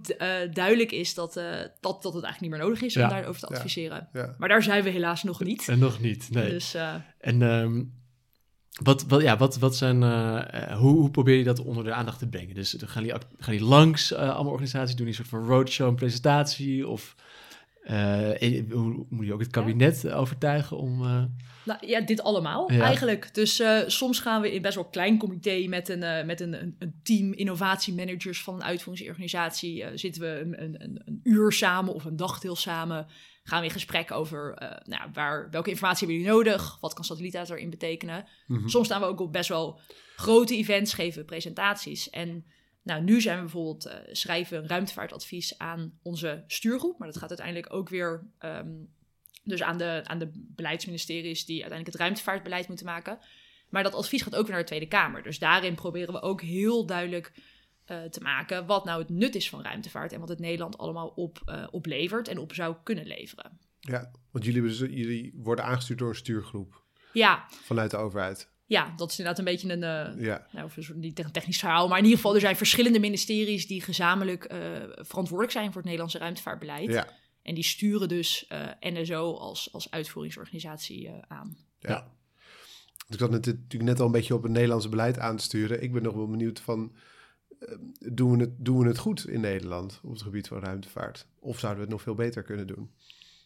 duidelijk 0.51 0.91
is 0.91 1.13
dat, 1.13 1.33
dat, 1.33 2.03
dat 2.03 2.13
het 2.13 2.23
eigenlijk 2.23 2.41
niet 2.41 2.49
meer 2.49 2.59
nodig 2.59 2.81
is 2.81 2.97
om 2.97 3.09
daarover 3.09 3.41
te 3.41 3.47
adviseren. 3.47 4.09
ja. 4.13 4.35
Maar 4.37 4.49
daar 4.49 4.63
zijn 4.63 4.83
we 4.83 4.89
helaas 4.89 5.23
nog 5.23 5.43
niet. 5.43 5.67
En 5.67 5.79
nog 5.79 5.99
niet, 5.99 6.27
nee. 6.31 6.49
Dus 6.49 6.75
En 7.19 7.41
ehm, 7.41 7.81
wat, 8.83 9.05
wat, 9.07 9.21
ja, 9.21 9.37
wat, 9.37 9.57
wat 9.57 9.75
zijn, 9.75 10.03
eh, 10.03 10.71
eh, 10.71 10.77
hoe, 10.77 10.93
hoe 10.93 11.11
probeer 11.11 11.37
je 11.37 11.43
dat 11.43 11.59
onder 11.59 11.83
de 11.83 11.93
aandacht 11.93 12.19
te 12.19 12.27
brengen? 12.27 12.55
Dus 12.55 12.75
gaan 12.79 13.03
die, 13.03 13.13
gaan 13.37 13.53
die 13.53 13.63
langs 13.63 14.11
eh, 14.11 14.33
allemaal 14.33 14.51
organisaties, 14.51 14.95
doen 14.95 15.05
die 15.05 15.17
een 15.17 15.25
soort 15.25 15.41
van 15.41 15.47
roadshow, 15.47 15.87
een 15.87 15.95
presentatie? 15.95 16.87
Of 16.87 17.15
hoe 18.71 19.05
moet 19.09 19.25
je 19.25 19.33
ook 19.33 19.39
het 19.39 19.51
kabinet 19.51 20.11
overtuigen 20.11 20.77
om... 20.77 20.99
nou, 21.63 21.87
ja, 21.87 22.01
dit 22.01 22.21
allemaal 22.21 22.71
Ja. 22.71 22.81
eigenlijk. 22.81 23.33
Dus 23.33 23.61
soms 23.87 24.19
gaan 24.19 24.41
we 24.41 24.53
in 24.53 24.61
best 24.61 24.75
wel 24.75 24.85
klein 24.85 25.17
comité 25.17 25.65
met 25.67 25.89
een, 25.89 26.25
met 26.25 26.41
een, 26.41 26.53
een, 26.53 26.99
team 27.03 27.33
innovatiemanagers 27.33 28.43
van 28.43 28.55
een 28.55 28.63
uitvoeringsorganisatie. 28.63 29.85
zitten 29.93 30.21
we 30.21 30.39
een, 30.39 30.63
een, 30.63 31.01
een 31.05 31.19
uur 31.23 31.51
samen 31.51 31.93
of 31.93 32.05
een 32.05 32.15
dagdeel 32.15 32.55
samen. 32.55 33.07
Gaan 33.47 33.59
we 33.59 33.65
in 33.65 33.71
gesprek 33.71 34.11
over 34.11 34.53
eh, 34.53 34.77
nou, 34.83 35.09
waar, 35.13 35.49
welke 35.49 35.69
informatie 35.69 36.07
hebben 36.07 36.25
jullie 36.25 36.37
nodig? 36.37 36.77
Wat 36.79 36.93
kan 36.93 37.03
satellietdata 37.03 37.53
erin 37.53 37.69
betekenen? 37.69 38.25
Mhm. 38.47 38.67
Soms 38.67 38.85
staan 38.85 39.01
we 39.01 39.07
ook 39.07 39.19
op 39.19 39.31
best 39.31 39.49
wel 39.49 39.79
grote 40.15 40.55
events, 40.55 40.93
geven 40.93 41.19
we 41.19 41.25
presentaties. 41.25 42.09
En 42.09 42.45
nou, 42.83 43.03
nu 43.03 43.21
zijn 43.21 43.35
we 43.35 43.41
bijvoorbeeld, 43.41 43.85
eh, 43.85 43.97
schrijven 44.11 44.57
een 44.57 44.67
ruimtevaartadvies 44.67 45.57
aan 45.57 45.99
onze 46.01 46.43
stuurgroep. 46.47 46.99
Maar 46.99 47.07
dat 47.07 47.17
gaat 47.17 47.29
uiteindelijk 47.29 47.73
ook 47.73 47.89
weer 47.89 48.27
ehm, 48.39 48.73
dus 49.43 49.61
aan 49.61 49.77
de, 49.77 50.01
aan 50.03 50.19
de 50.19 50.31
beleidsministeries 50.33 51.45
die 51.45 51.61
uiteindelijk 51.61 51.91
het 51.91 52.01
ruimtevaartbeleid 52.01 52.67
moeten 52.67 52.85
maken. 52.85 53.19
Maar 53.69 53.83
dat 53.83 53.93
advies 53.93 54.21
gaat 54.21 54.35
ook 54.35 54.43
weer 54.43 54.51
naar 54.51 54.61
de 54.61 54.67
Tweede 54.67 54.87
Kamer. 54.87 55.23
Dus 55.23 55.39
daarin 55.39 55.75
proberen 55.75 56.13
we 56.13 56.21
ook 56.21 56.41
heel 56.41 56.85
duidelijk 56.85 57.31
eh, 57.85 58.03
te 58.03 58.21
maken 58.21 58.65
wat 58.65 58.85
nou 58.85 58.99
het 59.01 59.09
nut 59.09 59.35
is 59.35 59.49
van 59.49 59.61
ruimtevaart 59.61 60.13
en 60.13 60.19
wat 60.19 60.29
het 60.29 60.39
Nederland 60.39 60.77
allemaal 60.77 61.07
op, 61.07 61.41
eh, 61.45 61.67
oplevert 61.71 62.27
en 62.27 62.37
op 62.37 62.53
zou 62.53 62.75
kunnen 62.83 63.05
leveren. 63.05 63.59
ja. 63.79 64.11
Want 64.31 64.45
jullie, 64.45 64.75
jullie 64.95 65.33
worden 65.35 65.65
aangestuurd 65.65 65.99
door 65.99 66.09
een 66.09 66.15
stuurgroep 66.15 66.81
Ja, 67.13 67.45
vanuit 67.49 67.91
de 67.91 67.97
overheid. 67.97 68.49
ja 68.65 68.93
dat 68.97 69.11
is 69.11 69.17
inderdaad 69.19 69.39
een 69.45 69.51
beetje 69.53 69.71
een, 69.73 69.83
eh, 70.17 70.25
Ja, 70.25 70.47
nou, 70.51 70.65
of 70.65 70.77
een 70.77 70.83
soort 70.83 70.97
niet 70.97 71.19
een 71.19 71.31
technisch 71.31 71.59
verhaal, 71.59 71.87
maar 71.87 71.97
in 71.97 72.03
ieder 72.03 72.17
geval, 72.19 72.35
er 72.35 72.41
zijn 72.41 72.55
verschillende 72.55 72.99
ministeries 72.99 73.67
die 73.67 73.81
gezamenlijk 73.81 74.43
verantwoordelijk 74.95 75.51
zijn 75.51 75.65
voor 75.65 75.75
het 75.75 75.83
Nederlandse 75.83 76.17
ruimtevaartbeleid. 76.17 76.91
ja, 76.91 77.07
En 77.41 77.55
die 77.55 77.63
sturen 77.63 78.07
dus 78.07 78.47
NSO 78.79 79.33
als, 79.33 79.73
als 79.73 79.91
uitvoeringsorganisatie 79.91 81.11
aan. 81.27 81.57
ja. 81.79 81.89
Ja. 81.89 82.13
Dus 83.07 83.15
ik 83.15 83.19
zat 83.21 83.29
net, 83.31 83.45
natuurlijk 83.45 83.83
net 83.83 83.99
al 83.99 84.05
een 84.05 84.11
beetje 84.11 84.33
op 84.35 84.43
het 84.43 84.51
Nederlandse 84.51 84.89
beleid 84.89 85.19
aan 85.19 85.37
te 85.37 85.43
sturen. 85.43 85.83
Ik 85.83 85.93
ben 85.93 86.03
nog 86.03 86.13
wel 86.13 86.27
benieuwd 86.27 86.59
van, 86.59 86.95
doen, 87.99 88.37
we 88.37 88.43
het, 88.43 88.49
doen 88.57 88.79
we 88.79 88.87
het 88.87 88.97
goed 88.97 89.27
in 89.27 89.39
Nederland 89.41 89.99
op 90.03 90.11
het 90.11 90.21
gebied 90.21 90.47
van 90.47 90.59
ruimtevaart? 90.59 91.25
Of 91.39 91.59
zouden 91.59 91.75
we 91.81 91.85
het 91.85 91.93
nog 91.95 92.01
veel 92.01 92.15
beter 92.25 92.43
kunnen 92.43 92.67
doen? 92.67 92.91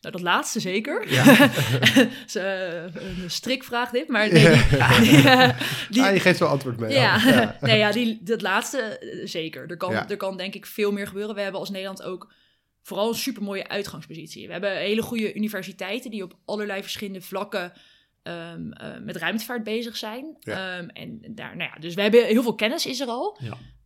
Nou, 0.02 0.14
dat 0.14 0.22
laatste 0.24 0.60
zeker. 0.60 1.12
Ja. 1.12 1.24
Dat 1.96 2.08
is, 2.26 2.36
eh, 2.36 2.84
een 2.84 3.32
strikvraag 3.32 3.90
dit, 3.92 4.08
maar 4.08 4.32
nee, 4.32 4.44
die, 4.44 5.12
die, 5.22 5.24
die- 5.90 6.04
ah, 6.04 6.14
je 6.14 6.20
geeft 6.20 6.40
wel 6.40 6.50
antwoord 6.50 6.80
mee. 6.80 6.92
ja, 6.94 7.18
Ja. 7.30 7.58
nee, 7.62 7.78
ja 7.78 7.92
die, 7.92 8.20
dat 8.24 8.42
laatste 8.42 8.78
eh, 8.82 9.28
zeker. 9.28 9.70
Er 9.70 9.78
kan, 9.78 9.92
Ja. 9.92 10.10
er 10.10 10.18
kan 10.18 10.38
denk 10.38 10.54
ik 10.56 10.66
veel 10.66 10.92
meer 10.92 11.08
gebeuren. 11.08 11.36
We 11.36 11.42
hebben 11.42 11.60
als 11.60 11.70
Nederland 11.70 12.04
ook 12.04 12.34
vooral 12.82 13.10
een 13.10 13.16
supermooie 13.16 13.68
uitgangspositie. 13.68 14.46
We 14.46 14.52
hebben 14.52 14.78
hele 14.78 15.02
goede 15.02 15.34
universiteiten 15.34 16.12
die 16.12 16.24
op 16.24 16.38
allerlei 16.46 16.82
verschillende 16.82 17.22
vlakken 17.22 17.74
ehm, 18.24 18.72
eh, 18.72 19.00
met 19.02 19.16
ruimtevaart 19.16 19.64
bezig 19.64 19.98
zijn. 19.98 20.36
Ja. 20.40 20.78
Ehm, 20.78 20.88
en 20.90 21.22
daar, 21.36 21.56
nou 21.58 21.70
ja, 21.74 21.80
dus 21.80 21.94
we 21.94 22.02
hebben 22.02 22.26
heel 22.26 22.44
veel 22.44 22.56
kennis 22.56 22.86
is 22.86 23.00
er 23.00 23.08
al. 23.08 23.38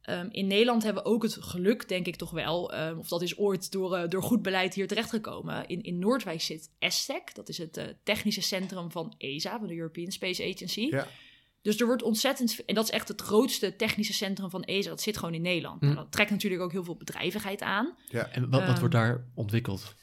Ja. 0.05 0.13
Ehm, 0.19 0.27
in 0.31 0.47
Nederland 0.47 0.83
hebben 0.83 1.03
we 1.03 1.09
ook 1.09 1.23
het 1.23 1.37
geluk, 1.39 1.87
denk 1.87 2.05
ik 2.07 2.15
toch 2.15 2.31
wel, 2.31 2.73
ehm, 2.73 2.97
of 2.97 3.07
dat 3.07 3.21
is 3.21 3.37
ooit 3.37 3.71
door, 3.71 3.95
eh, 3.95 4.09
door 4.09 4.23
goed 4.23 4.41
beleid 4.41 4.73
hier 4.73 4.87
terechtgekomen. 4.87 5.67
In, 5.67 5.81
in 5.83 5.99
Noordwijk 5.99 6.41
zit 6.41 6.69
ESTEC, 6.79 7.35
dat 7.35 7.49
is 7.49 7.57
het 7.57 7.77
eh, 7.77 7.85
technische 8.03 8.41
centrum 8.41 8.91
van 8.91 9.15
ESA, 9.17 9.57
van 9.59 9.67
de 9.67 9.75
European 9.75 10.11
Space 10.11 10.43
Agency. 10.53 10.87
Ja. 10.89 11.07
Dus 11.61 11.79
er 11.79 11.85
wordt 11.85 12.03
ontzettend, 12.03 12.65
en 12.65 12.75
dat 12.75 12.83
is 12.83 12.89
echt 12.89 13.07
het 13.07 13.21
grootste 13.21 13.75
technische 13.75 14.13
centrum 14.13 14.49
van 14.49 14.63
ESA, 14.63 14.89
dat 14.89 15.01
zit 15.01 15.17
gewoon 15.17 15.33
in 15.33 15.41
Nederland. 15.41 15.79
Hm. 15.79 15.85
Nou, 15.85 15.97
dat 15.97 16.11
trekt 16.11 16.31
natuurlijk 16.31 16.61
ook 16.61 16.71
heel 16.71 16.83
veel 16.83 16.95
bedrijvigheid 16.95 17.61
aan. 17.61 17.95
En 18.11 18.41
wat, 18.49 18.59
wat 18.59 18.69
Ehm, 18.69 18.79
wordt 18.79 18.93
daar 18.93 19.25
ontwikkeld? 19.35 19.95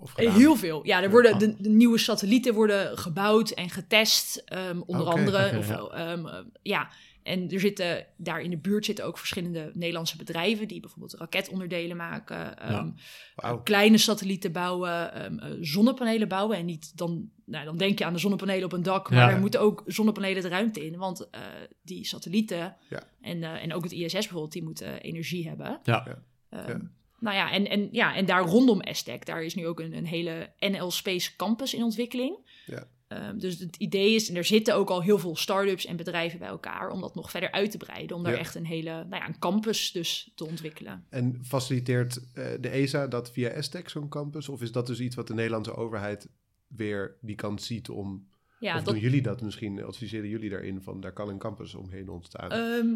Of 0.00 0.10
Eh, 0.16 0.24
gedaan. 0.24 0.38
Heel 0.40 0.56
veel. 0.56 0.86
Ja, 0.86 1.02
er 1.02 1.10
worden 1.10 1.32
Ah. 1.32 1.38
de, 1.38 1.54
de 1.58 1.68
nieuwe 1.68 1.98
satellieten 1.98 2.54
worden 2.54 2.98
gebouwd 2.98 3.50
en 3.50 3.70
getest, 3.70 4.36
ehm, 4.36 4.80
onder 4.86 5.06
andere. 5.06 5.58
of, 5.58 5.68
ja. 5.68 6.44
ja, 6.62 6.90
en 7.28 7.50
er 7.50 7.60
zitten 7.60 8.06
daar 8.16 8.40
in 8.40 8.50
de 8.50 8.56
buurt 8.58 8.84
zitten 8.84 9.04
ook 9.04 9.18
verschillende 9.18 9.70
Nederlandse 9.74 10.16
bedrijven 10.16 10.68
die 10.68 10.80
bijvoorbeeld 10.80 11.14
raketonderdelen 11.14 11.96
maken, 11.96 12.58
ehm, 12.58 12.90
Wauw. 13.34 13.62
kleine 13.62 13.98
satellieten 13.98 14.52
bouwen, 14.52 15.12
ehm, 15.14 15.38
eh, 15.38 15.56
zonnepanelen 15.60 16.28
bouwen. 16.28 16.56
En 16.56 16.64
niet 16.64 16.96
dan, 16.96 17.30
nou, 17.44 17.64
dan 17.64 17.76
denk 17.76 17.98
je 17.98 18.04
aan 18.04 18.12
de 18.12 18.18
zonnepanelen 18.18 18.64
op 18.64 18.72
een 18.72 18.82
dak, 18.82 19.10
maar 19.10 19.28
Ja. 19.28 19.34
er 19.34 19.40
moeten 19.40 19.60
ook 19.60 19.82
zonnepanelen 19.86 20.42
de 20.42 20.48
ruimte 20.48 20.86
in. 20.86 20.96
Want 20.96 21.30
eh, 21.30 21.40
die 21.82 22.06
satellieten 22.06 22.76
Ja. 22.88 23.02
en, 23.20 23.42
eh, 23.42 23.62
en 23.62 23.74
ook 23.74 23.82
het 23.82 23.92
ISS 23.92 24.12
bijvoorbeeld, 24.12 24.52
die 24.52 24.62
moeten 24.62 25.00
energie 25.00 25.48
hebben. 25.48 25.78
Ja. 25.82 26.04
Ja. 26.06 26.22
Ehm, 26.58 26.68
Ja. 26.70 26.90
Nou 27.20 27.36
ja, 27.36 27.50
en, 27.52 27.68
en, 27.68 27.88
ja, 27.92 28.14
en 28.14 28.26
daar 28.26 28.42
rondom 28.42 28.80
ESTEC, 28.80 29.26
daar 29.26 29.42
is 29.42 29.54
nu 29.54 29.66
ook 29.66 29.80
een, 29.80 29.96
een 29.96 30.06
hele 30.06 30.50
NL 30.58 30.90
Space 30.90 31.36
Campus 31.36 31.74
in 31.74 31.82
ontwikkeling. 31.82 32.38
Ja. 32.66 32.86
Ehm, 33.08 33.38
dus 33.38 33.58
het 33.58 33.76
idee 33.76 34.14
is, 34.14 34.28
en 34.28 34.36
er 34.36 34.44
zitten 34.44 34.74
ook 34.74 34.90
al 34.90 35.02
heel 35.02 35.18
veel 35.18 35.36
start-ups 35.36 35.86
en 35.86 35.96
bedrijven 35.96 36.38
bij 36.38 36.48
elkaar, 36.48 36.90
om 36.90 37.00
dat 37.00 37.14
nog 37.14 37.30
verder 37.30 37.50
uit 37.52 37.70
te 37.70 37.76
breiden. 37.76 38.16
Om 38.16 38.22
daar 38.22 38.32
Ja. 38.32 38.38
echt 38.38 38.54
een 38.54 38.66
hele, 38.66 38.90
nou 38.90 39.22
ja, 39.22 39.26
een 39.26 39.38
campus 39.38 39.92
dus 39.92 40.32
te 40.34 40.44
ontwikkelen. 40.46 41.04
En 41.08 41.40
faciliteert 41.44 42.20
eh, 42.34 42.44
de 42.60 42.68
ESA 42.68 43.06
dat 43.06 43.32
via 43.32 43.48
ESTEC, 43.48 43.88
zo'n 43.88 44.08
campus? 44.08 44.48
Of 44.48 44.62
is 44.62 44.72
dat 44.72 44.86
dus 44.86 45.00
iets 45.00 45.16
wat 45.16 45.26
de 45.26 45.34
Nederlandse 45.34 45.74
overheid 45.74 46.28
weer 46.66 47.16
die 47.20 47.36
kant 47.36 47.62
ziet 47.62 47.88
om... 47.88 48.28
Ja, 48.60 48.76
of 48.76 48.82
dat, 48.82 48.94
doen 48.94 49.02
jullie 49.02 49.22
dat 49.22 49.40
misschien? 49.40 49.84
Adviseren 49.84 50.28
jullie 50.28 50.50
daarin 50.50 50.82
van, 50.82 51.00
daar 51.00 51.12
kan 51.12 51.28
een 51.28 51.38
campus 51.38 51.74
omheen 51.74 52.08
ontstaan? 52.08 52.50
Ehm, 52.50 52.86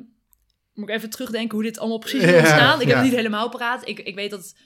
moet 0.75 0.89
ik 0.89 0.95
even 0.95 1.11
terugdenken 1.11 1.55
hoe 1.55 1.63
dit 1.67 1.79
allemaal 1.79 1.99
precies 1.99 2.23
is 2.23 2.31
Ja, 2.31 2.39
ontstaan. 2.39 2.81
Ik 2.81 2.87
heb 2.87 2.97
het 2.97 3.05
niet 3.05 3.15
helemaal 3.15 3.49
paraat. 3.49 3.89
Ik, 3.89 3.99
ik 3.99 4.15
weet 4.15 4.31
dat 4.31 4.57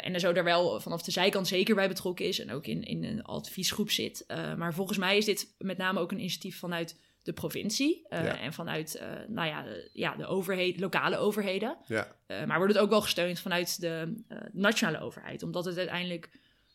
eh 0.00 0.12
NSO 0.12 0.32
daar 0.32 0.44
wel 0.44 0.80
vanaf 0.80 1.02
de 1.02 1.10
zijkant 1.10 1.48
zeker 1.48 1.74
bij 1.74 1.88
betrokken 1.88 2.26
is. 2.26 2.38
En 2.40 2.50
ook 2.52 2.66
in, 2.66 2.82
in 2.82 3.04
een 3.04 3.22
adviesgroep 3.22 3.90
zit. 3.90 4.24
Eh, 4.26 4.54
maar 4.54 4.74
volgens 4.74 4.98
mij 4.98 5.16
is 5.16 5.24
dit 5.24 5.54
met 5.58 5.76
name 5.78 6.00
ook 6.00 6.10
een 6.12 6.18
initiatief 6.18 6.58
vanuit 6.58 7.00
de 7.22 7.32
provincie. 7.32 8.06
eh, 8.08 8.24
Ja. 8.24 8.38
En 8.40 8.52
vanuit 8.52 9.02
nou 9.28 9.48
ja, 9.48 9.62
de, 9.62 9.90
ja, 9.92 10.16
de 10.16 10.26
overheid, 10.26 10.80
lokale 10.80 11.16
overheden. 11.16 11.76
ja, 11.86 12.16
maar 12.46 12.58
wordt 12.58 12.72
het 12.72 12.82
ook 12.82 12.90
wel 12.90 13.00
gesteund 13.00 13.40
vanuit 13.40 13.80
de 13.80 14.22
nationale 14.52 15.00
overheid. 15.04 15.42
Omdat 15.42 15.64
het 15.64 15.78
uiteindelijk 15.78 16.30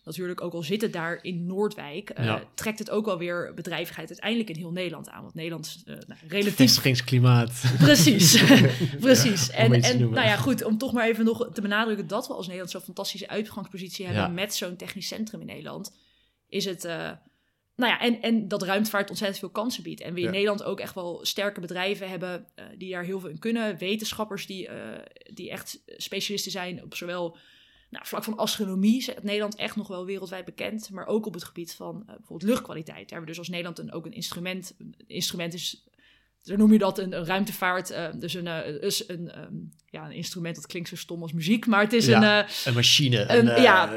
natuurlijk 0.07 0.41
ook 0.41 0.53
al 0.53 0.63
zit 0.63 0.81
het 0.81 0.93
daar 0.93 1.19
in 1.21 1.45
Noordwijk... 1.45 2.09
eh, 2.09 2.25
Ja. 2.25 2.43
trekt 2.53 2.79
het 2.79 2.89
ook 2.89 3.05
wel 3.05 3.17
weer 3.17 3.51
bedrijvigheid 3.55 4.07
uiteindelijk 4.09 4.49
in 4.49 4.55
heel 4.55 4.71
Nederland 4.71 5.09
aan. 5.09 5.21
Want 5.21 5.33
Nederland 5.33 5.65
is 5.65 5.83
eh, 5.85 5.95
nou, 6.07 6.19
relatief 6.27 6.55
Vestigingsklimaat. 6.55 7.63
Precies, 7.79 8.43
precies. 8.99 9.49
en 9.49 9.73
en 9.81 9.99
nou 9.99 10.27
ja, 10.27 10.35
goed, 10.35 10.63
om 10.63 10.77
toch 10.77 10.93
maar 10.93 11.07
even 11.07 11.25
nog 11.25 11.49
te 11.53 11.61
benadrukken 11.61 12.07
dat 12.07 12.27
we 12.27 12.33
als 12.33 12.45
Nederland 12.45 12.71
zo'n 12.71 12.81
fantastische 12.81 13.27
uitgangspositie 13.27 14.05
hebben 14.05 14.23
Ja. 14.23 14.27
met 14.29 14.55
zo'n 14.55 14.75
technisch 14.75 15.07
centrum 15.07 15.39
in 15.41 15.47
Nederland, 15.47 15.95
is 16.47 16.65
het, 16.65 16.85
eh, 16.85 17.11
nou 17.75 17.91
ja, 17.91 17.99
en, 17.99 18.21
en 18.21 18.47
dat 18.47 18.63
ruimtevaart 18.63 19.09
ontzettend 19.09 19.39
veel 19.39 19.49
kansen 19.49 19.83
biedt. 19.83 20.01
En 20.01 20.13
we 20.13 20.19
Ja. 20.19 20.25
in 20.25 20.31
Nederland 20.31 20.63
ook 20.63 20.79
echt 20.79 20.95
wel 20.95 21.19
sterke 21.25 21.59
bedrijven 21.59 22.09
hebben 22.09 22.45
die 22.77 22.91
daar 22.91 23.03
heel 23.03 23.19
veel 23.19 23.29
in 23.29 23.39
kunnen, 23.39 23.77
wetenschappers 23.77 24.45
die, 24.45 24.69
die 25.33 25.49
echt 25.51 25.79
specialisten 25.97 26.51
zijn 26.51 26.83
op 26.83 26.95
zowel 26.95 27.37
nou, 27.89 28.05
vlak 28.07 28.23
van 28.23 28.37
astronomie, 28.37 28.97
is 28.97 29.09
Nederland 29.21 29.55
echt 29.55 29.75
nog 29.75 29.87
wel 29.87 30.05
wereldwijd 30.05 30.45
bekend, 30.45 30.89
maar 30.91 31.05
ook 31.07 31.25
op 31.25 31.33
het 31.33 31.43
gebied 31.43 31.73
van 31.75 31.95
eh, 32.07 32.15
bijvoorbeeld 32.15 32.49
luchtkwaliteit. 32.49 32.95
Daar 32.97 33.05
hebben 33.07 33.19
we 33.21 33.25
dus 33.29 33.37
als 33.37 33.49
Nederland 33.49 33.79
een, 33.79 33.91
ook 33.93 34.05
een 34.05 34.13
instrument, 34.13 34.73
een 34.77 34.95
instrument 35.07 35.53
is 35.53 35.83
zo 36.41 36.55
noem 36.55 36.71
je 36.73 36.77
dat 36.79 36.99
een, 36.99 37.13
een 37.17 37.25
ruimtevaart. 37.25 37.89
eh, 37.89 38.05
dus 38.15 38.33
een, 38.33 38.47
eh, 38.47 38.81
is 38.81 39.07
een, 39.09 39.31
ehm, 39.31 39.53
ja, 39.89 40.05
een 40.05 40.11
instrument 40.11 40.55
dat 40.55 40.65
klinkt 40.67 40.89
zo 40.89 40.95
stom 40.95 41.21
als 41.21 41.33
muziek, 41.33 41.65
maar 41.65 41.81
het 41.81 41.93
is 41.93 42.05
Ja. 42.05 42.39
een, 42.39 42.45
Een 42.65 42.73
machine. 42.73 43.29
Een- 43.31 43.61
ja, 43.61 43.91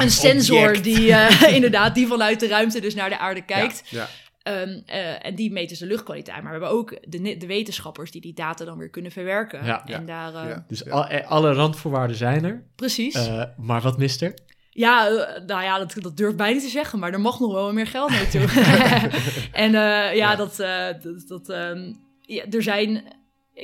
een, 0.00 0.10
sensor 0.10 0.58
object. 0.68 0.84
die 0.84 1.08
inderdaad 1.56 1.94
die 1.94 2.06
vanuit 2.06 2.40
de 2.40 2.46
ruimte 2.48 2.80
dus 2.80 2.94
naar 2.94 3.08
de 3.08 3.18
aarde 3.18 3.44
kijkt. 3.44 3.82
Ja, 3.90 4.08
Ehm, 4.50 4.80
eh, 4.86 5.26
en 5.26 5.34
die 5.34 5.52
meten 5.52 5.78
de 5.78 5.86
luchtkwaliteit. 5.86 6.42
Maar 6.42 6.52
we 6.52 6.58
hebben 6.58 6.78
ook 6.78 6.96
de, 7.08 7.36
de 7.36 7.46
wetenschappers 7.46 8.10
die 8.10 8.20
die 8.20 8.34
data 8.34 8.64
dan 8.64 8.78
weer 8.78 8.90
kunnen 8.90 9.10
verwerken. 9.12 9.64
Ja. 9.64 9.86
en 9.86 10.06
daar, 10.06 10.34
eh, 10.34 10.48
Ja. 10.48 10.64
Dus 10.68 10.90
al- 10.90 11.06
eh, 11.06 11.30
alle 11.30 11.52
randvoorwaarden 11.52 12.16
zijn 12.16 12.44
er. 12.44 12.64
Precies. 12.76 13.14
Eh, 13.14 13.42
maar 13.56 13.80
wat 13.80 13.98
mist 13.98 14.22
er? 14.22 14.34
Ja, 14.70 15.08
nou 15.46 15.62
ja, 15.62 15.78
dat, 15.78 15.94
dat 16.00 16.16
durf 16.16 16.30
ik 16.30 16.36
bijna 16.36 16.52
niet 16.54 16.62
te 16.62 16.68
zeggen, 16.70 16.98
maar 16.98 17.12
er 17.12 17.20
mag 17.20 17.40
nog 17.40 17.52
wel 17.52 17.72
meer 17.72 17.86
geld 17.86 18.10
naartoe. 18.10 18.40
en 19.52 19.74
eh, 19.74 19.80
ja, 19.80 20.10
Ja. 20.12 20.36
dat, 20.36 20.58
eh, 20.58 20.86
dat, 21.02 21.24
dat 21.28 21.48
ehm, 21.48 21.92
ja, 22.20 22.44
er 22.50 22.62
zijn, 22.62 23.02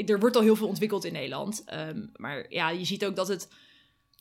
er 0.07 0.19
wordt 0.19 0.37
al 0.37 0.43
heel 0.43 0.57
veel 0.57 0.69
ontwikkeld 0.69 1.05
in 1.05 1.13
Nederland. 1.13 1.63
Ehm, 1.67 2.01
maar 2.17 2.47
ja, 2.49 2.71
je 2.71 2.85
ziet 2.85 3.05
ook 3.05 3.17
dat 3.17 3.29
het, 3.29 3.49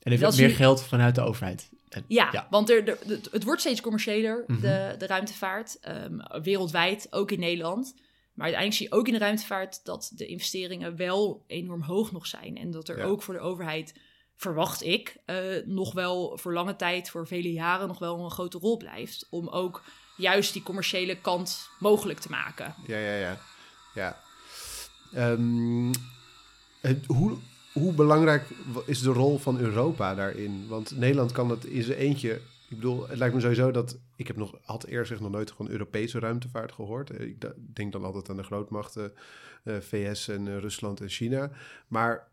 En 0.02 0.12
is 0.12 0.36
meer 0.36 0.50
geld 0.50 0.82
vanuit 0.84 1.14
de 1.14 1.20
overheid. 1.20 1.68
En- 1.96 2.04
ja, 2.08 2.28
Ja. 2.32 2.46
want 2.50 2.70
er, 2.70 2.88
er- 2.88 2.98
het- 3.32 3.44
wordt 3.44 3.60
steeds 3.60 3.80
commerciëler, 3.80 4.44
Mhm. 4.46 4.60
de, 4.60 4.94
de 4.98 5.06
ruimtevaart, 5.06 5.78
ehm, 5.80 6.42
wereldwijd, 6.42 7.06
ook 7.10 7.30
in 7.30 7.40
Nederland. 7.40 7.94
Maar 8.34 8.44
uiteindelijk 8.46 8.74
zie 8.74 8.88
je 8.88 8.94
ook 9.00 9.06
in 9.06 9.12
de 9.12 9.18
ruimtevaart 9.18 9.84
dat 9.84 10.10
de 10.14 10.26
investeringen 10.26 10.96
wel 10.96 11.44
enorm 11.46 11.82
hoog 11.82 12.12
nog 12.12 12.26
zijn. 12.26 12.56
En 12.56 12.70
dat 12.70 12.88
er 12.88 12.98
Ja. 12.98 13.04
ook 13.04 13.22
voor 13.22 13.34
de 13.34 13.40
overheid, 13.40 13.94
verwacht 14.36 14.82
ik, 14.82 15.16
eh, 15.24 15.36
nog 15.64 15.92
wel 15.92 16.38
voor 16.38 16.52
lange 16.52 16.76
tijd, 16.76 17.10
voor 17.10 17.26
vele 17.26 17.52
jaren, 17.52 17.88
nog 17.88 17.98
wel 17.98 18.24
een 18.24 18.30
grote 18.30 18.58
rol 18.58 18.76
blijft. 18.76 19.26
Om 19.30 19.48
ook 19.48 19.82
juist 20.16 20.52
die 20.52 20.62
commerciële 20.62 21.16
kant 21.20 21.68
mogelijk 21.78 22.18
te 22.18 22.30
maken. 22.30 22.74
Ja, 22.86 22.98
ja, 22.98 23.14
ja. 23.16 23.38
ja. 23.94 24.20
Ehm, 25.12 25.92
hoe, 27.06 27.36
hoe 27.80 27.92
belangrijk 27.92 28.48
is 28.86 29.00
de 29.00 29.10
rol 29.12 29.38
van 29.38 29.58
Europa 29.58 30.14
daarin? 30.14 30.68
Want 30.68 30.96
Nederland 30.96 31.32
kan 31.32 31.48
dat 31.48 31.64
in 31.64 31.82
zijn 31.82 31.98
eentje. 31.98 32.30
Ik 32.68 32.76
bedoel, 32.76 33.08
het 33.08 33.18
lijkt 33.18 33.34
me 33.34 33.40
sowieso 33.40 33.70
dat. 33.70 33.98
Ik 34.16 34.26
heb 34.26 34.36
nog, 34.36 34.58
had 34.62 34.84
eerst 34.84 35.20
nog 35.20 35.30
nooit 35.30 35.50
van 35.50 35.68
Europese 35.68 36.18
ruimtevaart 36.18 36.72
gehoord. 36.72 37.10
Eh, 37.10 37.26
Ik 37.26 37.52
denk 37.74 37.92
dan 37.92 38.04
altijd 38.04 38.28
aan 38.28 38.36
de 38.36 38.42
grootmachten, 38.42 39.12
eh, 39.64 39.76
VS 39.76 40.28
en 40.28 40.48
eh, 40.48 40.58
Rusland 40.58 41.00
en 41.00 41.08
China. 41.08 41.50
Maar 41.88 42.28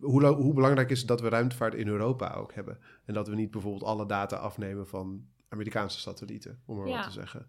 hoe, 0.00 0.26
hoe 0.26 0.54
belangrijk 0.54 0.90
is 0.90 0.98
het 0.98 1.08
dat 1.08 1.20
we 1.20 1.28
ruimtevaart 1.28 1.74
in 1.74 1.88
Europa 1.88 2.34
ook 2.34 2.54
hebben? 2.54 2.78
En 3.04 3.14
dat 3.14 3.28
we 3.28 3.34
niet 3.34 3.50
bijvoorbeeld 3.50 3.82
alle 3.84 4.06
data 4.06 4.36
afnemen 4.36 4.86
van 4.88 5.24
Amerikaanse 5.48 5.98
satellieten, 6.00 6.60
om 6.66 6.76
maar 6.76 6.88
Ja. 6.88 6.94
wat 6.96 7.04
te 7.04 7.10
zeggen. 7.12 7.46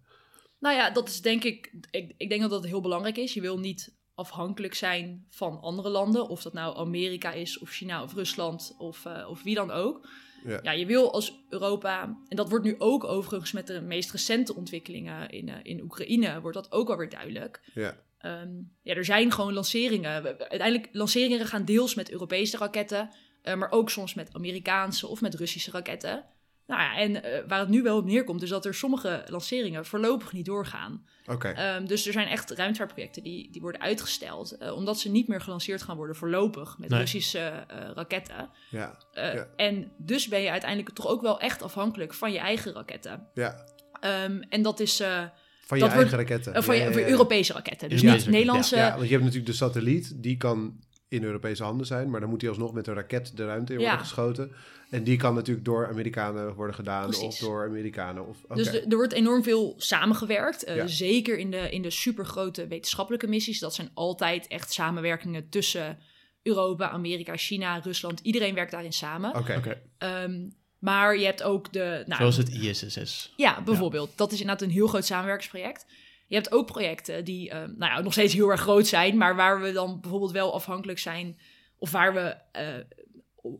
Nou 0.59 0.75
ja, 0.75 0.89
dat 0.89 1.07
is 1.07 1.21
denk 1.21 1.43
ik, 1.43 1.73
ik, 1.91 2.13
ik 2.17 2.29
denk 2.29 2.41
dat 2.41 2.49
dat 2.49 2.65
heel 2.65 2.81
belangrijk 2.81 3.17
is. 3.17 3.33
Je 3.33 3.41
wil 3.41 3.59
niet 3.59 3.93
afhankelijk 4.15 4.73
zijn 4.73 5.25
van 5.29 5.59
andere 5.61 5.89
landen, 5.89 6.27
of 6.27 6.41
dat 6.41 6.53
nou 6.53 6.77
Amerika 6.77 7.31
is, 7.31 7.59
of 7.59 7.69
China, 7.69 8.03
of 8.03 8.13
Rusland, 8.13 8.75
of, 8.77 9.05
eh, 9.05 9.29
of 9.29 9.43
wie 9.43 9.55
dan 9.55 9.71
ook. 9.71 10.07
Ja. 10.45 10.59
Ja, 10.63 10.71
je 10.71 10.85
wil 10.85 11.13
als 11.13 11.43
Europa, 11.49 12.17
en 12.27 12.35
dat 12.35 12.49
wordt 12.49 12.65
nu 12.65 12.75
ook 12.77 13.03
overigens 13.03 13.51
met 13.51 13.67
de 13.67 13.81
meest 13.81 14.11
recente 14.11 14.55
ontwikkelingen 14.55 15.29
in, 15.29 15.49
eh, 15.49 15.55
in 15.63 15.81
Oekraïne, 15.81 16.41
wordt 16.41 16.57
dat 16.57 16.71
ook 16.71 16.89
alweer 16.89 17.09
duidelijk. 17.09 17.61
Ja. 17.73 17.97
Ehm, 18.17 18.51
ja, 18.81 18.93
er 18.93 19.05
zijn 19.05 19.31
gewoon 19.31 19.53
lanceringen. 19.53 20.23
Uiteindelijk, 20.23 20.89
lanceringen 20.91 21.45
gaan 21.45 21.65
deels 21.65 21.95
met 21.95 22.11
Europese 22.11 22.57
raketten, 22.57 23.09
eh, 23.41 23.55
maar 23.55 23.71
ook 23.71 23.89
soms 23.89 24.13
met 24.13 24.33
Amerikaanse 24.33 25.07
of 25.07 25.21
met 25.21 25.35
Russische 25.35 25.71
raketten. 25.71 26.25
Nou 26.67 26.81
ja, 26.81 26.97
en 26.97 27.23
eh, 27.23 27.43
waar 27.47 27.59
het 27.59 27.69
nu 27.69 27.81
wel 27.81 27.97
op 27.97 28.05
neerkomt, 28.05 28.41
is 28.41 28.49
dat 28.49 28.65
er 28.65 28.73
sommige 28.73 29.23
lanceringen 29.27 29.85
voorlopig 29.85 30.33
niet 30.33 30.45
doorgaan. 30.45 31.05
Oké. 31.25 31.47
Ehm, 31.49 31.85
dus 31.85 32.05
er 32.07 32.13
zijn 32.13 32.27
echt 32.27 32.51
ruimtevaartprojecten 32.51 33.23
die, 33.23 33.51
die 33.51 33.61
worden 33.61 33.81
uitgesteld, 33.81 34.57
eh, 34.57 34.75
omdat 34.75 34.99
ze 34.99 35.09
niet 35.09 35.27
meer 35.27 35.41
gelanceerd 35.41 35.81
gaan 35.81 35.95
worden 35.97 36.15
voorlopig 36.15 36.77
met 36.77 36.89
Nee. 36.89 36.99
Russische 36.99 37.39
eh, 37.39 37.77
raketten. 37.93 38.49
Ja. 38.69 38.97
Eh, 39.11 39.33
Ja. 39.33 39.47
En 39.55 39.91
dus 39.97 40.27
ben 40.27 40.41
je 40.41 40.49
uiteindelijk 40.51 40.95
toch 40.95 41.07
ook 41.07 41.21
wel 41.21 41.39
echt 41.39 41.61
afhankelijk 41.61 42.13
van 42.13 42.31
je 42.31 42.39
eigen 42.39 42.73
raketten. 42.73 43.27
Ja. 43.33 43.65
Ehm, 43.99 44.41
en 44.49 44.61
dat 44.61 44.79
is 44.79 44.99
eh, 44.99 45.23
Van 45.65 45.77
je 45.77 45.83
Dat 45.83 45.93
eigen 45.93 46.15
wordt- 46.17 46.29
raketten. 46.29 46.63
van, 46.63 46.75
Ja, 46.75 46.81
je, 46.81 46.87
ja, 46.87 46.93
van 46.93 47.01
ja. 47.01 47.07
Europese 47.07 47.53
raketten. 47.53 47.89
Dus 47.89 48.01
niet 48.01 48.27
Nederlandse. 48.27 48.75
Ja, 48.75 48.89
want 48.95 49.03
je 49.03 49.09
hebt 49.11 49.23
natuurlijk 49.23 49.51
de 49.51 49.57
satelliet, 49.57 50.23
die 50.23 50.37
kan 50.37 50.79
in 51.13 51.23
Europese 51.23 51.63
handen 51.63 51.85
zijn, 51.85 52.09
maar 52.09 52.19
dan 52.19 52.29
moet 52.29 52.39
die 52.39 52.49
alsnog 52.49 52.73
met 52.73 52.87
een 52.87 52.93
raket 52.93 53.37
de 53.37 53.45
ruimte 53.45 53.73
in 53.73 53.79
worden 53.79 53.97
Ja. 53.97 54.03
geschoten. 54.03 54.51
En 54.89 55.03
die 55.03 55.17
kan 55.17 55.33
natuurlijk 55.35 55.65
door 55.65 55.87
Amerikanen 55.87 56.53
worden 56.53 56.75
gedaan 56.75 57.15
of 57.15 57.37
door 57.37 57.65
Amerikanen. 57.67 58.27
Of, 58.27 58.43
oké. 58.43 58.55
Dus 58.55 58.71
de- 58.71 58.81
er 58.89 58.95
wordt 58.95 59.13
enorm 59.13 59.43
veel 59.43 59.73
samengewerkt. 59.77 60.63
eh, 60.63 60.75
Ja. 60.75 60.87
Zeker 60.87 61.37
in 61.37 61.51
de, 61.51 61.69
in 61.69 61.81
de 61.81 61.89
supergrote 61.89 62.67
wetenschappelijke 62.67 63.27
missies. 63.27 63.59
Dat 63.59 63.73
zijn 63.73 63.89
altijd 63.93 64.47
echt 64.47 64.71
samenwerkingen 64.73 65.49
tussen 65.49 65.97
Europa, 66.43 66.89
Amerika, 66.89 67.35
China, 67.37 67.77
Rusland. 67.79 68.19
Iedereen 68.19 68.53
werkt 68.55 68.71
daarin 68.71 68.93
samen. 68.93 69.35
Oké. 69.35 69.55
Oké, 69.57 69.81
Ehm, 69.97 70.49
maar 70.79 71.17
je 71.17 71.25
hebt 71.25 71.43
ook 71.43 71.73
de. 71.73 72.03
Nou, 72.05 72.19
zoals 72.19 72.37
het 72.37 72.49
ISSS. 72.49 73.33
Ja, 73.35 73.61
bijvoorbeeld. 73.63 74.11
Dat 74.17 74.31
is 74.31 74.39
inderdaad 74.41 74.67
een 74.67 74.73
heel 74.73 74.87
groot 74.87 75.05
samenwerkingsproject. 75.05 75.85
Je 76.33 76.39
hebt 76.39 76.51
ook 76.53 76.65
projecten 76.65 77.25
die 77.25 77.49
eh, 77.49 77.57
nou 77.59 77.91
ja, 77.91 78.01
nog 78.01 78.11
steeds 78.13 78.33
heel 78.33 78.49
erg 78.49 78.61
groot 78.61 78.87
zijn, 78.87 79.17
maar 79.17 79.35
waar 79.35 79.61
we 79.61 79.71
dan 79.71 79.99
bijvoorbeeld 80.01 80.31
wel 80.31 80.53
afhankelijk 80.53 80.99
zijn, 80.99 81.37
of 81.77 81.91
waar 81.91 82.13
we 82.13 82.35
eh, 82.51 82.67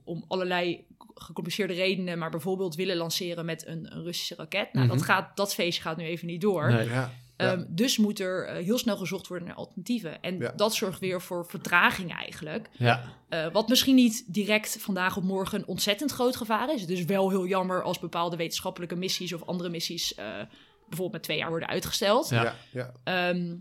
om- 0.04 0.26
allerlei 0.28 0.86
gecompliceerde 1.16 1.74
redenen, 1.74 2.18
maar 2.18 2.30
bijvoorbeeld 2.30 2.76
willen 2.76 2.96
lanceren 2.96 3.46
met 3.46 3.68
een, 3.68 3.96
een 3.96 4.04
Russische 4.04 4.36
raket. 4.36 4.74
Nou, 4.74 4.86
Mhm. 4.86 4.96
dat, 4.96 5.06
gaat, 5.06 5.38
dat 5.38 5.54
feestje 5.54 5.82
gaat 5.82 5.98
nu 5.98 6.04
even 6.04 6.28
niet 6.28 6.42
door. 6.42 6.72
Nee. 6.72 6.88
Ja. 6.90 7.12
Ehm, 7.36 7.66
dus 7.70 7.98
moet 7.98 8.20
er 8.20 8.46
eh, 8.48 8.64
heel 8.64 8.78
snel 8.78 8.98
gezocht 8.98 9.28
worden 9.28 9.48
naar 9.48 9.58
alternatieven. 9.58 10.22
En 10.22 10.38
Ja. 10.40 10.54
dat 10.56 10.76
zorgt 10.76 11.00
weer 11.00 11.22
voor 11.22 11.46
vertraging 11.46 12.14
eigenlijk. 12.16 12.70
Ja, 12.78 13.04
Eh, 13.30 13.48
wat 13.52 13.68
misschien 13.70 13.96
niet 13.96 14.34
direct 14.34 14.78
vandaag 14.80 15.18
op 15.18 15.24
morgen 15.24 15.60
een 15.60 15.68
ontzettend 15.68 16.12
groot 16.12 16.36
gevaar 16.36 16.74
is. 16.74 16.82
Het 16.82 16.90
is 16.90 17.06
wel 17.06 17.30
heel 17.30 17.48
jammer 17.48 17.84
als 17.84 18.00
bepaalde 18.00 18.36
wetenschappelijke 18.36 18.96
missies 18.96 19.34
of 19.34 19.44
andere 19.44 19.70
missies 19.70 20.16
eh, 20.16 20.26
bijvoorbeeld 20.88 21.12
met 21.12 21.24
twee 21.24 21.38
jaar 21.38 21.50
worden 21.50 21.68
uitgesteld. 21.68 22.30
Ja. 22.30 22.56
Ja. 22.72 22.92
Ehm, 23.04 23.56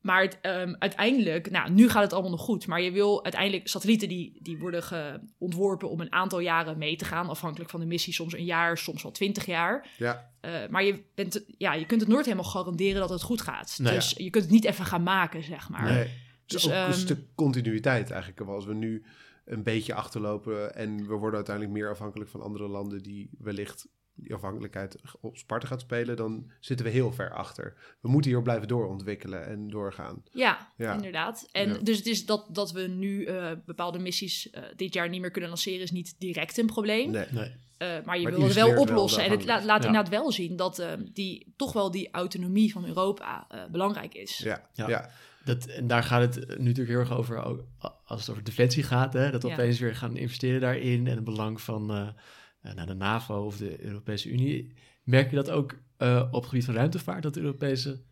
maar 0.00 0.22
het, 0.22 0.38
ehm, 0.40 0.74
uiteindelijk, 0.78 1.50
nou, 1.50 1.70
nu 1.70 1.88
gaat 1.88 2.02
het 2.02 2.12
allemaal 2.12 2.30
nog 2.30 2.40
goed. 2.40 2.66
Maar 2.66 2.80
je 2.80 2.90
wil 2.90 3.22
uiteindelijk 3.22 3.68
satellieten 3.68 4.08
die, 4.08 4.38
die 4.42 4.58
worden 4.58 5.32
ontworpen 5.38 5.90
om 5.90 6.00
een 6.00 6.12
aantal 6.12 6.38
jaren 6.38 6.78
mee 6.78 6.96
te 6.96 7.04
gaan. 7.04 7.28
Afhankelijk 7.28 7.70
van 7.70 7.80
de 7.80 7.86
missie, 7.86 8.12
soms 8.12 8.32
een 8.32 8.44
jaar, 8.44 8.78
soms 8.78 9.02
wel 9.02 9.12
twintig 9.12 9.46
jaar. 9.46 9.88
Ja. 9.96 10.30
Eh, 10.40 10.52
maar 10.70 10.84
je, 10.84 11.02
bent, 11.14 11.44
ja, 11.58 11.74
je 11.74 11.86
kunt 11.86 12.00
het 12.00 12.10
nooit 12.10 12.24
helemaal 12.24 12.50
garanderen 12.50 13.00
dat 13.00 13.10
het 13.10 13.22
goed 13.22 13.40
gaat. 13.40 13.78
Nee. 13.80 13.94
dus 13.94 14.10
je 14.16 14.30
kunt 14.30 14.44
het 14.44 14.52
niet 14.52 14.64
even 14.64 14.84
gaan 14.84 15.02
maken, 15.02 15.42
zeg 15.42 15.68
maar. 15.68 15.92
Nee. 15.92 16.10
Dus 16.46 16.62
Dus, 16.62 16.66
ook 16.66 16.72
een 16.72 16.78
ehm, 16.78 16.92
stuk 16.92 17.18
continuïteit 17.34 18.10
eigenlijk. 18.10 18.40
Als 18.40 18.64
we 18.64 18.74
nu 18.74 19.04
een 19.44 19.62
beetje 19.62 19.94
achterlopen 19.94 20.74
en 20.74 20.96
we 20.96 21.14
worden 21.14 21.34
uiteindelijk 21.34 21.76
meer 21.76 21.90
afhankelijk 21.90 22.30
van 22.30 22.40
andere 22.40 22.68
landen 22.68 23.02
die 23.02 23.30
wellicht 23.38 23.88
die 24.22 24.34
afhankelijkheid 24.34 24.96
op 25.20 25.36
Sparta 25.36 25.66
gaat 25.66 25.80
spelen, 25.80 26.16
dan 26.16 26.50
zitten 26.60 26.86
we 26.86 26.92
heel 26.92 27.12
ver 27.12 27.32
achter. 27.32 27.74
We 28.00 28.08
moeten 28.08 28.30
hier 28.30 28.42
blijven 28.42 28.68
doorontwikkelen 28.68 29.46
en 29.46 29.68
doorgaan. 29.68 30.22
Ja, 30.32 30.68
Ja. 30.76 30.94
inderdaad. 30.94 31.48
En 31.52 31.68
Ja. 31.68 31.78
dus 31.82 31.96
het 31.96 32.06
is 32.06 32.26
dat, 32.26 32.46
dat 32.50 32.72
we 32.72 32.80
nu 32.82 33.24
eh, 33.24 33.50
bepaalde 33.66 33.98
missies 33.98 34.50
eh, 34.50 34.62
dit 34.76 34.94
jaar 34.94 35.08
niet 35.08 35.20
meer 35.20 35.30
kunnen 35.30 35.50
lanceren, 35.50 35.80
is 35.80 35.90
niet 35.90 36.14
direct 36.18 36.58
een 36.58 36.66
probleem. 36.66 37.10
Nee. 37.10 37.26
nee. 37.30 37.52
Eh, 37.78 37.88
maar 38.04 38.16
je 38.18 38.22
Maar 38.22 38.32
wil 38.32 38.42
het 38.44 38.54
wel 38.54 38.76
oplossen. 38.80 39.24
en 39.24 39.30
het 39.30 39.44
laat, 39.44 39.64
laat 39.64 39.80
Ja. 39.82 39.86
inderdaad 39.88 40.10
wel 40.12 40.32
zien 40.32 40.56
dat 40.56 40.78
eh, 40.78 40.92
die, 41.12 41.52
toch 41.56 41.72
wel 41.72 41.90
die 41.90 42.08
autonomie 42.10 42.72
van 42.72 42.84
Europa 42.86 43.46
eh, 43.48 43.60
belangrijk 43.70 44.14
is. 44.14 44.38
Ja. 44.38 44.68
Ja. 44.72 44.88
Ja. 44.88 45.10
Dat, 45.44 45.66
en 45.66 45.86
daar 45.86 46.02
gaat 46.02 46.20
het 46.34 46.48
nu 46.48 46.64
natuurlijk 46.64 46.88
heel 46.88 46.98
erg 46.98 47.12
over, 47.12 47.44
ook 47.44 47.64
als 48.04 48.20
het 48.20 48.30
over 48.30 48.44
defensie 48.44 48.82
gaat, 48.82 49.12
hè, 49.12 49.30
dat 49.30 49.42
we 49.42 49.48
Ja. 49.48 49.54
opeens 49.54 49.78
weer 49.78 49.94
gaan 49.96 50.16
investeren 50.16 50.60
daarin 50.60 51.06
en 51.06 51.14
het 51.14 51.24
belang 51.24 51.60
van 51.60 52.14
eh, 52.62 52.74
nou, 52.74 52.86
de 52.86 52.94
NAVO 52.94 53.44
of 53.44 53.56
de 53.56 53.84
Europese 53.84 54.28
Unie. 54.30 54.72
Merk 55.04 55.30
je 55.30 55.36
dat 55.36 55.50
ook 55.50 55.78
eh, 55.96 56.26
op 56.30 56.40
het 56.40 56.48
gebied 56.50 56.64
van 56.64 56.74
ruimtevaart, 56.74 57.22
dat 57.22 57.34
de 57.34 57.40
Europese 57.40 58.02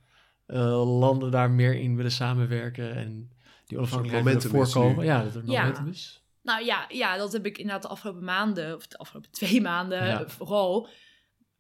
eh, 0.46 0.98
landen 0.98 1.30
daar 1.30 1.50
meer 1.50 1.74
in 1.74 1.96
willen 1.96 2.12
samenwerken 2.12 2.94
en 2.94 3.30
die 3.66 3.78
onafhankelijkheid 3.78 4.42
willen 4.42 4.66
voorkomen? 4.68 5.04
Ja, 5.04 5.22
dat 5.22 5.34
er 5.34 5.42
Ja. 5.46 5.60
momentum 5.60 5.88
is. 5.88 6.22
Nou 6.42 6.64
ja, 6.64 6.84
ja, 6.88 7.16
dat 7.16 7.32
heb 7.32 7.46
ik 7.46 7.58
inderdaad 7.58 7.82
de 7.82 7.88
afgelopen 7.88 8.24
maanden, 8.24 8.74
of 8.74 8.86
de 8.86 8.98
afgelopen 8.98 9.30
twee 9.30 9.60
maanden 9.60 10.06
Ja. 10.06 10.28
vooral. 10.28 10.88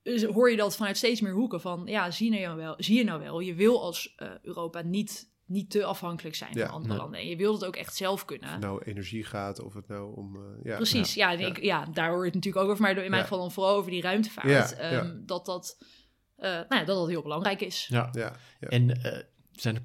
Dus 0.02 0.24
hoor 0.24 0.50
je 0.50 0.56
dat 0.56 0.76
vanuit 0.76 0.96
steeds 0.96 1.20
meer 1.20 1.32
hoeken 1.32 1.60
van, 1.60 1.82
ja, 1.86 2.10
zie 2.10 2.32
je 2.32 2.40
nou 2.40 2.56
wel, 2.56 2.74
zie 2.78 2.96
je 2.96 3.04
nou 3.04 3.20
wel, 3.20 3.40
je 3.40 3.54
wil 3.54 3.82
als 3.82 4.14
eh, 4.16 4.30
Europa 4.42 4.82
niet, 4.82 5.27
niet 5.48 5.70
te 5.70 5.84
afhankelijk 5.84 6.34
zijn 6.36 6.50
Ja. 6.54 6.64
van 6.66 6.74
andere 6.74 6.92
Nee. 6.92 7.02
landen. 7.02 7.20
En 7.20 7.26
je 7.28 7.36
wil 7.36 7.52
het 7.52 7.64
ook 7.64 7.76
echt 7.76 7.96
zelf 7.96 8.14
Of 8.14 8.24
kunnen. 8.24 8.50
het 8.50 8.60
nou 8.60 8.82
energie 8.84 9.24
gaat, 9.24 9.60
of 9.62 9.74
het 9.74 9.88
nou 9.88 10.16
om... 10.16 10.36
eh, 10.36 10.42
ja. 10.64 10.76
Precies, 10.76 11.14
ja, 11.14 11.32
en 11.32 11.38
Ja. 11.38 11.46
Ik, 11.46 11.62
ja, 11.62 11.84
daar 11.92 12.08
hoor 12.08 12.18
je 12.18 12.24
het 12.24 12.34
natuurlijk 12.34 12.64
ook 12.64 12.70
over, 12.70 12.82
maar 12.82 12.90
in 12.90 12.96
mijn 12.96 13.12
Ja. 13.12 13.20
geval 13.22 13.38
dan 13.38 13.52
vooral 13.52 13.76
over 13.76 13.90
die 13.90 14.02
ruimtevaart. 14.02 14.48
Ja, 14.70 14.76
Ehm, 14.76 14.94
ja. 15.06 15.12
Dat, 15.26 15.46
dat, 15.46 15.78
eh, 16.36 16.50
nou 16.50 16.64
ja, 16.68 16.84
dat 16.84 16.96
dat 16.96 17.08
heel 17.08 17.22
belangrijk 17.22 17.60
is. 17.60 17.86
Ja. 17.90 18.08
Ja. 18.12 18.36
Ja. 18.60 18.68
En 18.68 19.02
eh, 19.04 19.22
zijn 19.52 19.74
er, 19.74 19.82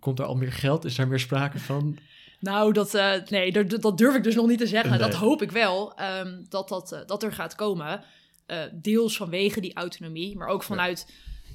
komt 0.00 0.18
er 0.18 0.24
al 0.24 0.34
meer 0.36 0.52
geld? 0.52 0.84
Is 0.84 0.94
daar 0.94 1.08
meer 1.08 1.20
sprake 1.20 1.58
van? 1.58 1.96
Nou, 2.40 2.72
dat, 2.72 2.94
eh, 2.94 3.12
nee, 3.28 3.52
dat, 3.52 3.82
dat 3.82 3.98
durf 3.98 4.14
ik 4.16 4.22
dus 4.22 4.34
nog 4.34 4.46
niet 4.46 4.58
te 4.58 4.66
zeggen. 4.66 4.90
Nee. 4.90 4.98
Dat 4.98 5.14
hoop 5.14 5.42
ik 5.42 5.50
wel, 5.50 5.94
ehm, 5.96 6.42
dat, 6.48 6.68
dat, 6.68 7.02
dat 7.06 7.22
er 7.22 7.32
gaat 7.32 7.54
komen. 7.54 8.04
Eh, 8.46 8.62
deels 8.72 9.16
vanwege 9.16 9.60
die 9.60 9.74
autonomie, 9.74 10.36
maar 10.36 10.48
ook 10.48 10.62
vanuit, 10.62 11.12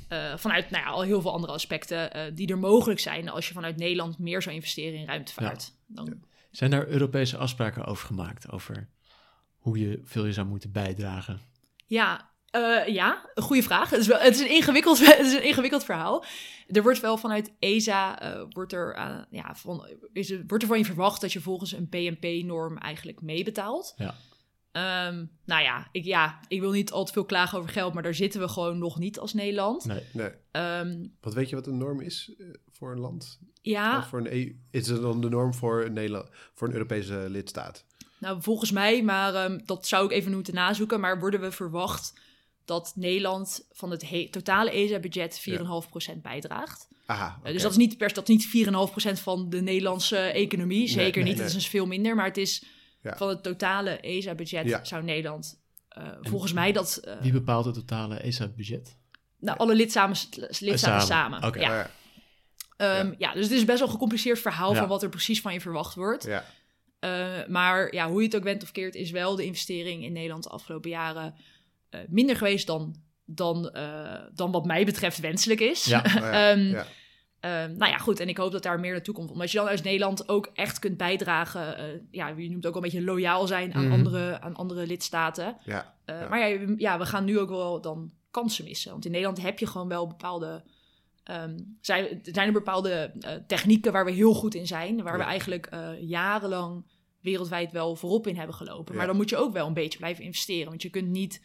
eh, 0.10 0.38
vanuit 0.38 0.70
nou 0.70 0.84
ja, 0.84 0.90
al 0.90 1.02
heel 1.02 1.22
veel 1.22 1.34
andere 1.34 1.54
aspecten 1.54 2.14
eh, 2.14 2.32
die 2.34 2.48
er 2.48 2.58
mogelijk 2.58 3.00
zijn 3.00 3.30
als 3.30 3.48
je 3.48 3.54
vanuit 3.54 3.78
Nederland 3.78 4.18
meer 4.20 4.42
zou 4.42 4.56
investeren 4.56 5.00
in 5.00 5.06
ruimtevaart. 5.06 5.74
Dan, 5.88 6.24
Zijn 6.52 6.72
daar 6.72 6.88
Europese 6.88 7.38
afspraken 7.38 7.86
over 7.86 8.06
gemaakt? 8.06 8.52
Over 8.52 8.90
hoe 9.58 9.80
je 9.80 10.02
veel 10.04 10.26
je 10.26 10.34
zou 10.34 10.48
moeten 10.48 10.72
bijdragen? 10.72 11.42
Ja, 11.86 12.28
Eh, 12.50 12.88
ja, 12.88 13.30
een 13.34 13.44
goede 13.44 13.64
vraag. 13.64 13.90
Het 13.90 14.00
is, 14.00 14.08
wel, 14.08 14.20
het, 14.20 14.36
is 14.36 14.40
een 14.40 14.50
ingewikkeld, 14.50 15.00
het 15.06 15.26
is 15.26 15.34
een 15.34 15.44
ingewikkeld 15.44 15.84
verhaal. 15.84 16.26
Er 16.68 16.82
wordt 16.82 17.00
wel 17.00 17.18
vanuit 17.18 17.54
ESA 17.60 18.20
wordt 18.50 18.74
er, 18.74 18.96
ja, 19.30 19.56
van, 19.56 19.90
is 20.14 20.34
wordt 20.48 20.64
er 20.64 20.70
van 20.70 20.78
je 20.78 20.86
verwacht 20.86 21.22
dat 21.22 21.34
je 21.34 21.42
volgens 21.42 21.72
een 21.72 21.90
PNP-norm 21.90 22.78
eigenlijk 22.78 23.22
meebetaalt. 23.22 23.94
Ja. 23.98 24.16
Ehm, 24.72 25.26
nou 25.46 25.64
ja 25.64 25.88
ik, 25.92 26.04
ja, 26.06 26.40
ik 26.48 26.60
wil 26.60 26.72
niet 26.72 26.92
al 26.92 27.06
te 27.06 27.14
veel 27.14 27.26
klagen 27.26 27.58
over 27.58 27.70
geld, 27.70 27.94
maar 27.94 28.04
daar 28.04 28.16
zitten 28.16 28.40
we 28.42 28.48
gewoon 28.48 28.78
nog 28.78 29.00
niet 29.00 29.20
als 29.20 29.34
Nederland. 29.34 29.86
Nee. 29.86 30.04
Nee. 30.14 30.30
Ehm, 30.52 31.06
Wat 31.22 31.34
weet 31.34 31.50
je 31.50 31.56
wat 31.56 31.66
de 31.66 31.72
norm 31.72 32.02
is 32.02 32.34
eh, 32.40 32.46
voor 32.72 32.92
een 32.92 33.00
land? 33.00 33.40
ja, 33.62 33.98
Of 33.98 34.08
voor 34.08 34.20
een 34.20 34.32
EU? 34.34 34.56
Is 34.72 34.88
het 34.88 35.02
dan 35.02 35.22
de 35.22 35.30
norm 35.30 35.54
voor 35.54 35.84
een, 35.86 35.94
Nederland, 35.94 36.30
voor 36.54 36.68
een 36.68 36.74
Europese 36.74 37.26
lidstaat? 37.30 37.86
Nou, 38.18 38.42
volgens 38.42 38.72
mij, 38.72 39.04
maar 39.04 39.34
ehm, 39.36 39.60
dat 39.66 39.88
zou 39.88 40.06
ik 40.06 40.12
even 40.12 40.32
moeten 40.32 40.54
nazoeken. 40.54 41.00
Maar 41.00 41.20
worden 41.20 41.42
we 41.42 41.52
verwacht 41.52 42.20
dat 42.66 42.92
Nederland 42.96 43.68
van 43.72 43.92
het 43.92 44.10
he- 44.10 44.28
totale 44.32 44.72
ESA-budget 44.72 45.40
4,5% 45.40 46.22
bijdraagt? 46.22 46.88
Aha, 47.06 47.28
Uh, 47.28 47.38
oké. 47.40 47.52
Dus 47.52 47.62
dat 47.62 47.72
is 47.72 47.78
niet, 47.78 47.98
per, 47.98 48.14
dat 48.14 48.30
is 48.30 48.36
niet 48.54 48.68
4,5% 48.68 49.22
van 49.22 49.50
de 49.50 49.62
Nederlandse 49.62 50.18
economie. 50.18 50.88
Zeker 50.88 51.04
nee, 51.04 51.24
niet, 51.24 51.24
nee. 51.24 51.36
dat 51.36 51.46
is 51.48 51.54
dus 51.54 51.68
veel 51.68 51.86
minder. 51.86 52.16
Maar 52.16 52.26
het 52.26 52.38
is 52.38 52.64
Ja. 53.02 53.18
van 53.18 53.30
het 53.30 53.44
totale 53.44 53.98
ESA-budget 54.00 54.66
Ja. 54.68 54.84
zou 54.84 55.04
Nederland... 55.04 55.62
uh, 55.98 56.08
volgens 56.22 56.54
mij 56.54 56.72
dat... 56.72 57.02
uh, 57.08 57.22
Wie 57.22 57.32
bepaalt 57.32 57.66
het 57.66 57.74
totale 57.76 58.16
ESA-budget? 58.18 58.98
nou, 59.40 59.58
alle 59.58 59.76
lidstaten, 59.76 60.48
lidstaten 60.60 61.08
samen. 61.08 61.44
Oké. 61.44 61.60
Ja. 61.60 61.74
Ja. 61.76 61.90
Ehm, 62.78 63.08
Ja. 63.08 63.16
ja, 63.18 63.34
dus 63.34 63.44
het 63.44 63.52
is 63.54 63.66
best 63.66 63.78
wel 63.78 63.88
een 63.88 63.94
gecompliceerd 63.94 64.40
verhaal 64.40 64.74
Ja. 64.74 64.80
van 64.80 64.88
wat 64.88 65.04
er 65.04 65.10
precies 65.10 65.42
van 65.42 65.54
je 65.54 65.62
verwacht 65.62 65.96
wordt. 65.96 66.24
Ja. 66.24 66.46
Uh, 67.00 67.48
maar 67.48 67.94
ja, 67.94 68.08
hoe 68.10 68.20
je 68.20 68.26
het 68.26 68.36
ook 68.36 68.44
bent 68.44 68.64
of 68.64 68.72
keert, 68.72 68.96
is 68.96 69.12
wel 69.12 69.36
de 69.36 69.46
investering 69.46 70.04
in 70.04 70.14
Nederland 70.14 70.44
de 70.44 70.50
afgelopen 70.50 70.90
jaren 70.90 71.36
uh, 71.92 72.00
minder 72.08 72.36
geweest 72.36 72.68
dan, 72.68 72.96
dan, 73.26 73.72
uh, 73.76 74.14
dan 74.34 74.52
wat 74.52 74.66
mij 74.66 74.86
betreft 74.86 75.20
wenselijk 75.20 75.60
is. 75.60 75.86
Ja. 75.86 76.02
Oh, 76.06 76.14
ja. 76.14 76.52
um, 76.52 76.60
ja. 76.60 76.86
Um, 77.42 77.78
nou 77.78 77.92
ja, 77.92 77.98
goed. 77.98 78.20
En 78.20 78.30
ik 78.30 78.38
hoop 78.38 78.52
dat 78.52 78.64
daar 78.64 78.80
meer 78.80 78.92
naartoe 78.92 79.14
komt. 79.14 79.32
Omdat 79.32 79.52
je 79.52 79.58
dan 79.58 79.68
als 79.68 79.82
Nederland 79.82 80.30
ook 80.30 80.50
echt 80.54 80.80
kunt 80.80 80.98
bijdragen. 80.98 81.80
Uh, 81.80 82.00
ja, 82.12 82.28
je 82.28 82.50
noemt 82.50 82.66
ook 82.66 82.76
een 82.76 82.82
beetje 82.82 83.04
loyaal 83.04 83.48
zijn 83.48 83.74
aan, 83.74 83.84
Mhm. 83.84 83.94
andere, 83.94 84.42
aan 84.42 84.56
andere 84.56 84.88
lidstaten. 84.88 85.58
Ja. 85.66 85.96
Uh, 86.06 86.20
Ja. 86.22 86.28
Maar 86.30 86.50
ja, 86.50 86.58
we- 86.66 86.74
ja, 86.78 86.98
we 86.98 87.06
gaan 87.06 87.26
nu 87.26 87.40
ook 87.40 87.50
wel 87.50 87.82
dan 87.82 88.12
kansen 88.32 88.64
missen. 88.64 88.92
Want 88.92 89.06
in 89.06 89.12
Nederland 89.12 89.42
heb 89.42 89.60
je 89.60 89.68
gewoon 89.68 89.88
wel 89.88 90.08
bepaalde... 90.08 90.64
Um, 91.32 91.78
zijn, 91.82 92.06
er 92.06 92.20
zijn 92.24 92.48
er 92.48 92.54
bepaalde 92.54 93.12
uh, 93.20 93.30
technieken 93.48 93.92
waar 93.92 94.06
we 94.06 94.12
heel 94.12 94.34
goed 94.34 94.56
in 94.56 94.68
zijn. 94.68 95.04
Waar 95.04 95.18
we 95.18 95.24
eigenlijk 95.24 95.70
jarenlang 96.00 96.86
wereldwijd 97.22 97.72
wel 97.72 97.96
voorop 97.96 98.28
in 98.28 98.36
hebben 98.36 98.56
gelopen. 98.56 98.96
Maar 98.96 99.08
dan 99.08 99.16
moet 99.16 99.30
je 99.30 99.38
ook 99.38 99.54
wel 99.54 99.68
een 99.68 99.74
beetje 99.74 99.98
blijven 100.00 100.24
investeren. 100.24 100.70
Want 100.70 100.82
je 100.82 100.90
kunt 100.90 101.08
niet 101.08 101.42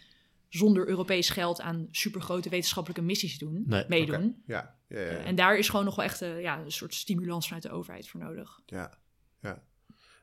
zonder 0.57 0.89
Europees 0.89 1.31
geld 1.31 1.61
aan 1.61 1.89
supergrote 1.91 2.49
wetenschappelijke 2.49 3.03
missies 3.03 3.39
doen, 3.39 3.63
Nee, 3.67 3.85
meedoen. 3.89 4.43
Ja. 4.47 4.79
Ja. 4.89 5.01
Ja. 5.01 5.11
ja. 5.11 5.19
En 5.19 5.35
daar 5.35 5.59
is 5.59 5.69
gewoon 5.69 5.85
nog 5.85 5.97
wel 5.97 6.05
echt 6.05 6.23
uh, 6.23 6.41
ja, 6.41 6.59
een 6.59 6.73
soort 6.73 6.95
stimulans 6.95 7.47
vanuit 7.47 7.63
de 7.63 7.71
overheid 7.71 8.09
voor 8.09 8.21
nodig. 8.21 8.61
Ja, 8.67 8.99
ja. 9.41 9.63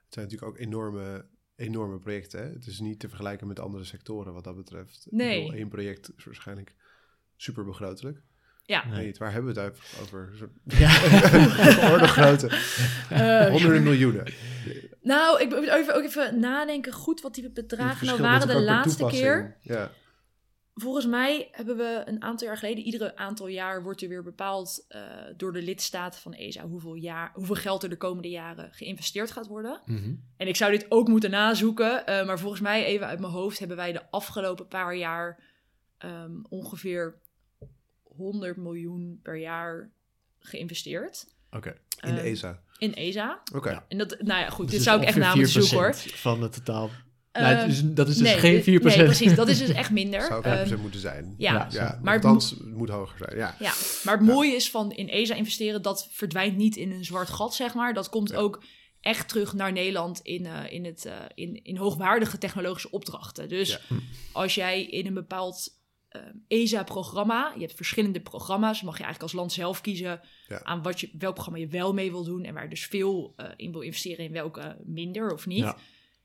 Het 0.06 0.20
zijn 0.20 0.26
natuurlijk 0.26 0.52
ook 0.52 0.58
enorme, 0.58 1.26
enorme 1.56 2.00
projecten. 2.00 2.44
Hè? 2.44 2.50
Het 2.54 2.68
is 2.68 2.80
niet 2.80 3.00
te 3.00 3.08
vergelijken 3.08 3.48
met 3.48 3.60
andere 3.60 3.84
sectoren 3.84 4.34
wat 4.34 4.44
dat 4.44 4.56
betreft. 4.56 5.08
Nee. 5.10 5.42
bedoel, 5.42 5.58
één 5.58 5.70
project 5.70 6.12
is 6.18 6.26
waarschijnlijk 6.26 6.76
super 7.36 7.66
begrotelijk. 7.66 8.22
Ja. 8.64 8.86
Nee. 8.88 9.04
Nee, 9.04 9.16
waar 9.18 9.32
hebben 9.32 9.54
we 9.54 9.62
het 9.62 9.78
over? 10.02 10.34
Ja. 10.64 10.92
orde 11.94 12.08
grootte. 12.08 12.48
Uh, 13.12 13.48
Honderden 13.54 13.84
miljoenen. 13.84 14.34
nou, 15.02 15.42
ik 15.42 15.50
moet 15.50 15.68
even, 15.68 15.96
ook 15.96 16.04
even 16.04 16.40
nadenken 16.40 16.94
goed 16.94 17.22
wat 17.22 17.34
die 17.36 17.52
bedragen 17.52 18.06
nou 18.08 18.22
waren 18.22 18.48
de 18.48 18.62
laatste 18.62 19.06
keer. 19.06 19.58
Ja, 19.62 19.92
Volgens 20.82 21.06
mij 21.06 21.48
hebben 21.52 21.78
we 21.78 22.04
een 22.06 22.22
aantal 22.22 22.48
jaar 22.48 22.58
geleden, 22.58 22.84
iedere 22.84 23.16
aantal 23.16 23.48
jaar 23.48 23.84
wordt 23.84 24.02
er 24.02 24.08
weer 24.08 24.24
bepaald 24.24 24.86
uh, 24.90 25.02
door 25.38 25.54
de 25.54 25.62
lidstaten 25.62 26.22
van 26.22 26.34
ESA 26.34 26.68
hoeveel, 26.68 26.94
jaar, 26.94 27.32
hoeveel 27.34 27.56
geld 27.56 27.84
er 27.84 27.90
de 27.90 27.98
komende 27.98 28.30
jaren 28.30 28.74
geïnvesteerd 28.74 29.32
gaat 29.32 29.48
worden. 29.48 29.82
Mhm. 29.86 30.14
En 30.38 30.48
ik 30.48 30.56
zou 30.56 30.72
dit 30.72 30.86
ook 30.90 31.08
moeten 31.08 31.32
nazoeken, 31.32 32.04
uh, 32.10 32.26
maar 32.26 32.40
volgens 32.40 32.62
mij 32.62 32.86
even 32.86 33.08
uit 33.08 33.20
mijn 33.20 33.32
hoofd 33.32 33.60
hebben 33.60 33.78
wij 33.78 33.92
de 33.92 34.10
afgelopen 34.10 34.68
paar 34.68 34.96
jaar 34.96 35.44
um, 36.06 36.46
ongeveer 36.50 37.16
100 38.04 38.58
miljoen 38.58 39.20
per 39.24 39.38
jaar 39.38 39.92
geïnvesteerd. 40.40 41.36
Oké. 41.52 41.76
in 42.00 42.16
de 42.16 42.22
Um, 42.22 42.26
ESA. 42.26 42.62
In 42.78 42.94
ESA. 42.94 43.42
Oké. 43.54 43.70
Ja, 43.70 43.86
en 43.88 43.98
dat, 43.98 44.22
nou 44.22 44.40
ja, 44.40 44.50
goed, 44.50 44.66
Dus 44.66 44.76
dit 44.76 44.84
zou 44.84 45.02
ik 45.02 45.08
echt 45.08 45.18
namens 45.18 45.52
zoeken 45.52 45.78
hoor. 45.78 45.96
4% 45.96 45.98
van 45.98 46.42
het 46.42 46.54
totaal. 46.54 46.90
Ehm, 47.32 47.44
nou, 47.44 47.56
het 47.56 47.72
is, 47.72 47.82
dat 47.84 48.08
is 48.08 48.18
dus 48.18 48.28
nee, 48.28 48.38
geen 48.38 48.54
dit- 48.54 48.64
4%. 48.82 48.96
Nee, 48.96 49.04
precies. 49.06 49.36
Dat 49.36 49.48
is 49.48 49.58
dus 49.60 49.70
echt 49.70 49.92
minder. 49.92 50.22
Zou 50.22 50.44
Ehm, 50.44 50.68
5% 50.68 50.82
moeten 50.82 51.00
zijn. 51.00 51.36
ja. 51.38 51.54
Ja, 51.54 51.68
ja 51.72 52.00
maar 52.02 52.14
het 52.14 52.26
althans, 52.26 52.50
het 52.50 52.66
moet 52.76 52.90
hoger 52.90 53.18
zijn. 53.18 53.38
Ja. 53.38 53.56
Ja, 53.60 53.74
maar 54.04 54.18
het 54.18 54.26
mooie 54.28 54.56
is 54.56 54.70
van 54.70 54.92
in 54.92 55.10
ESA 55.10 55.36
investeren, 55.36 55.82
dat 55.82 56.08
verdwijnt 56.12 56.58
niet 56.58 56.76
in 56.76 56.92
een 56.92 57.06
zwart 57.06 57.30
gat, 57.30 57.56
zeg 57.56 57.74
maar. 57.74 57.94
Dat 57.94 58.10
komt 58.10 58.30
Ja. 58.30 58.38
ook 58.38 58.64
echt 59.02 59.28
terug 59.30 59.54
naar 59.54 59.72
Nederland 59.72 60.20
in, 60.20 60.46
eh, 60.46 60.72
in, 60.74 60.86
het, 60.86 61.06
eh, 61.06 61.14
in, 61.34 61.64
in 61.64 61.78
hoogwaardige 61.78 62.38
technologische 62.38 62.92
opdrachten. 62.92 63.50
Dus 63.50 63.70
Ja. 63.70 63.80
als 64.32 64.56
jij 64.56 64.84
in 64.86 65.06
een 65.08 65.14
bepaald 65.14 65.80
eh, 66.10 66.22
ESA-programma, 66.48 67.52
je 67.56 67.62
hebt 67.62 67.74
verschillende 67.76 68.20
programma's, 68.22 68.82
mag 68.82 68.98
je 68.98 69.04
eigenlijk 69.04 69.22
als 69.34 69.42
land 69.42 69.52
zelf 69.54 69.82
kiezen 69.82 70.22
Ja. 70.48 70.64
aan 70.64 70.82
wat 70.82 71.00
je, 71.00 71.10
welk 71.18 71.34
programma 71.34 71.60
je 71.60 71.68
wel 71.68 71.94
mee 71.94 72.12
wil 72.12 72.24
doen 72.24 72.44
en 72.44 72.54
waar 72.54 72.64
je 72.64 72.70
dus 72.70 72.86
veel 72.86 73.34
eh, 73.36 73.46
in 73.56 73.72
wil 73.72 73.82
investeren 73.82 74.26
en 74.26 74.32
welke 74.32 74.78
minder 74.86 75.34
of 75.34 75.46
niet. 75.46 75.74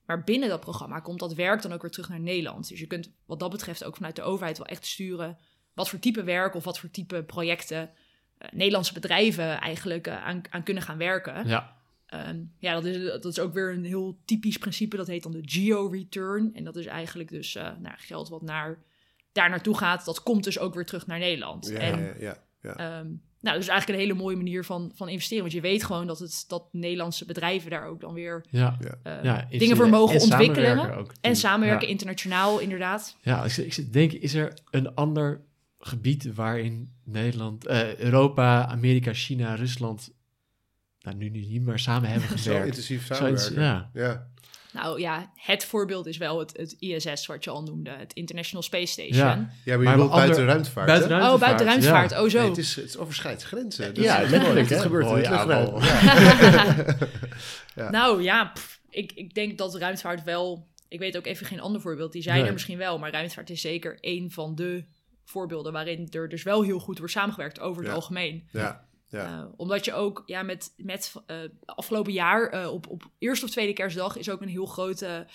Maar 0.07 0.25
binnen 0.25 0.49
dat 0.49 0.61
programma 0.61 1.01
komt 1.01 1.19
dat 1.19 1.35
werk 1.35 1.63
dan 1.63 1.73
ook 1.73 1.83
weer 1.83 1.91
terug 1.91 2.09
naar 2.09 2.21
Nederland. 2.21 2.69
Dus 2.69 2.79
je 2.79 2.87
kunt 2.87 3.11
wat 3.27 3.41
dat 3.41 3.51
betreft 3.51 3.85
ook 3.85 3.97
vanuit 3.97 4.17
de 4.17 4.23
overheid 4.23 4.59
wel 4.59 4.67
echt 4.67 4.87
sturen 4.87 5.39
wat 5.75 5.89
voor 5.89 5.99
type 5.99 6.25
werk 6.25 6.55
of 6.55 6.65
wat 6.65 6.79
voor 6.79 6.91
type 6.91 7.23
projecten 7.23 7.91
eh, 8.39 8.49
Nederlandse 8.53 8.93
bedrijven 8.93 9.61
eigenlijk 9.61 10.07
eh, 10.07 10.25
aan, 10.25 10.43
aan 10.51 10.63
kunnen 10.63 10.83
gaan 10.83 10.99
werken. 10.99 11.49
Ja. 11.49 11.77
Ehm, 12.07 12.41
ja, 12.59 12.75
dat 12.75 12.85
is, 12.85 12.97
dat 13.05 13.25
is 13.25 13.39
ook 13.39 13.53
weer 13.53 13.73
een 13.73 13.85
heel 13.85 14.19
typisch 14.25 14.59
principe. 14.59 14.97
Dat 14.97 15.07
heet 15.07 15.23
dan 15.23 15.33
de 15.33 15.43
geo-return. 15.45 16.55
En 16.55 16.65
dat 16.65 16.77
is 16.77 16.87
eigenlijk 16.87 17.29
dus 17.29 17.55
eh, 17.55 17.71
nou, 17.79 17.95
geld 17.99 18.29
wat 18.29 18.43
naar, 18.43 18.83
daar 19.33 19.51
naartoe 19.51 19.77
gaat. 19.77 20.05
Dat 20.05 20.23
komt 20.23 20.45
dus 20.45 20.59
ook 20.59 20.75
weer 20.75 20.87
terug 20.87 21.07
naar 21.07 21.19
Nederland. 21.19 21.67
Ja, 21.67 21.79
en 21.79 21.99
ja, 21.99 22.15
ja, 22.19 22.45
ja. 22.63 22.77
Ehm, 22.77 23.09
nou, 23.47 23.59
dat 23.59 23.67
is 23.67 23.73
eigenlijk 23.73 24.01
een 24.01 24.07
hele 24.09 24.21
mooie 24.23 24.37
manier 24.37 24.65
van, 24.65 24.93
van 24.95 25.09
investeren. 25.09 25.43
Want 25.43 25.55
je 25.55 25.61
weet 25.61 25.85
gewoon 25.85 26.07
dat, 26.07 26.19
het, 26.19 26.45
dat 26.49 26.69
Nederlandse 26.73 27.25
bedrijven 27.25 27.71
daar 27.71 27.87
ook 27.87 28.01
dan 28.01 28.15
weer 28.15 28.45
Ja. 28.51 28.77
Eh, 29.03 29.13
ja 29.23 29.47
dingen 29.51 29.77
voor 29.77 29.89
mogen 29.89 30.15
en 30.17 30.21
ontwikkelen. 30.23 30.67
samenwerken 30.69 30.99
ook, 31.01 31.13
en 31.21 31.37
samenwerken 31.37 31.87
Ja. 31.87 31.93
internationaal, 31.93 32.59
inderdaad. 32.59 33.17
Ja, 33.23 33.45
ik, 33.45 33.57
ik 33.57 33.73
zit 33.73 33.85
te 33.85 33.91
denken, 33.91 34.21
is 34.21 34.35
er 34.35 34.53
een 34.71 34.95
ander 34.95 35.41
gebied 35.79 36.35
waarin 36.35 36.93
Nederland, 37.05 37.67
eh, 37.67 37.97
Europa, 37.97 38.67
Amerika, 38.67 39.13
China, 39.13 39.55
Rusland, 39.55 40.15
nou 41.01 41.17
nu, 41.17 41.29
nu 41.29 41.41
niet, 41.41 41.63
maar 41.65 41.79
samen 41.79 42.09
hebben 42.09 42.29
Zo 42.29 42.37
gewerkt? 42.37 42.67
intensief 42.67 43.07
Zoiets, 43.07 43.45
samenwerken. 43.45 43.91
ja. 43.93 44.07
ja. 44.07 44.31
Nou 44.77 45.01
ja, 45.01 45.31
het 45.35 45.65
voorbeeld 45.65 46.07
is 46.07 46.17
wel 46.17 46.39
het, 46.39 46.57
het 46.57 46.77
ISS, 46.79 47.27
wat 47.27 47.45
je 47.45 47.51
al 47.51 47.63
noemde. 47.63 47.91
Het 47.91 48.13
International 48.13 48.63
Space 48.63 48.93
Station. 48.93 49.17
Ja. 49.17 49.25
Ja, 49.35 49.37
maar 49.37 49.51
je 49.65 49.77
Maar 49.77 49.85
bedoelt 49.95 50.11
ander- 50.11 50.27
buiten 50.27 50.45
ruimtevaart. 50.47 50.87
buiten 50.87 51.23
Oh, 51.23 51.39
buiten 51.41 51.67
Ruimtevaart, 51.67 52.11
ja. 52.11 52.23
Oh, 52.23 52.29
zo. 52.29 52.39
Nee, 52.41 52.49
het, 52.49 52.59
is, 52.59 52.77
het 52.77 52.99
overschrijdt 52.99 53.43
grenzen. 53.43 53.95
Dat 53.95 54.05
Ja, 54.05 54.19
is 54.19 54.31
letterlijk, 54.31 54.69
Het 54.69 54.81
gebeurt 54.81 55.11
in 55.11 55.23
ja. 57.75 57.91
Nou 57.91 58.23
ja, 58.23 58.45
pff, 58.45 58.81
ik, 58.91 59.13
ik 59.15 59.35
denk 59.35 59.59
dat 59.59 59.75
ruimtevaart 59.75 60.25
wel... 60.25 60.67
Ik 60.89 60.99
weet 60.99 61.17
ook 61.17 61.27
even 61.27 61.47
geen 61.47 61.61
ander 61.61 61.81
voorbeeld. 61.81 62.13
Die 62.13 62.23
zijn 62.23 62.37
Nee. 62.39 62.47
er 62.47 62.53
misschien 62.53 62.79
wel. 62.79 62.99
Maar 62.99 63.11
ruimtevaart 63.13 63.51
is 63.51 63.61
zeker 63.61 63.99
één 64.01 64.31
van 64.31 64.55
de 64.55 64.85
voorbeelden... 65.25 65.73
waarin 65.73 66.09
er 66.11 66.29
dus 66.29 66.43
wel 66.43 66.63
heel 66.63 66.79
goed 66.79 66.99
wordt 66.99 67.13
samengewerkt 67.13 67.61
over 67.61 67.81
het 67.83 67.91
Ja. 67.91 67.95
algemeen. 67.97 68.49
Ja. 68.53 68.86
Ja. 69.09 69.39
Uh, 69.39 69.45
omdat 69.57 69.85
je 69.85 69.93
ook 69.93 70.23
ja, 70.27 70.43
met, 70.43 70.73
met 70.77 71.13
uh, 71.27 71.37
afgelopen 71.65 72.13
jaar 72.13 72.55
uh, 72.55 72.73
op, 72.73 72.87
op 72.89 73.11
eerste 73.19 73.45
of 73.45 73.51
tweede 73.51 73.73
kerstdag 73.73 74.17
is 74.17 74.31
ook 74.31 74.43
een 74.43 74.49
heel 74.49 74.67
grote 74.67 75.27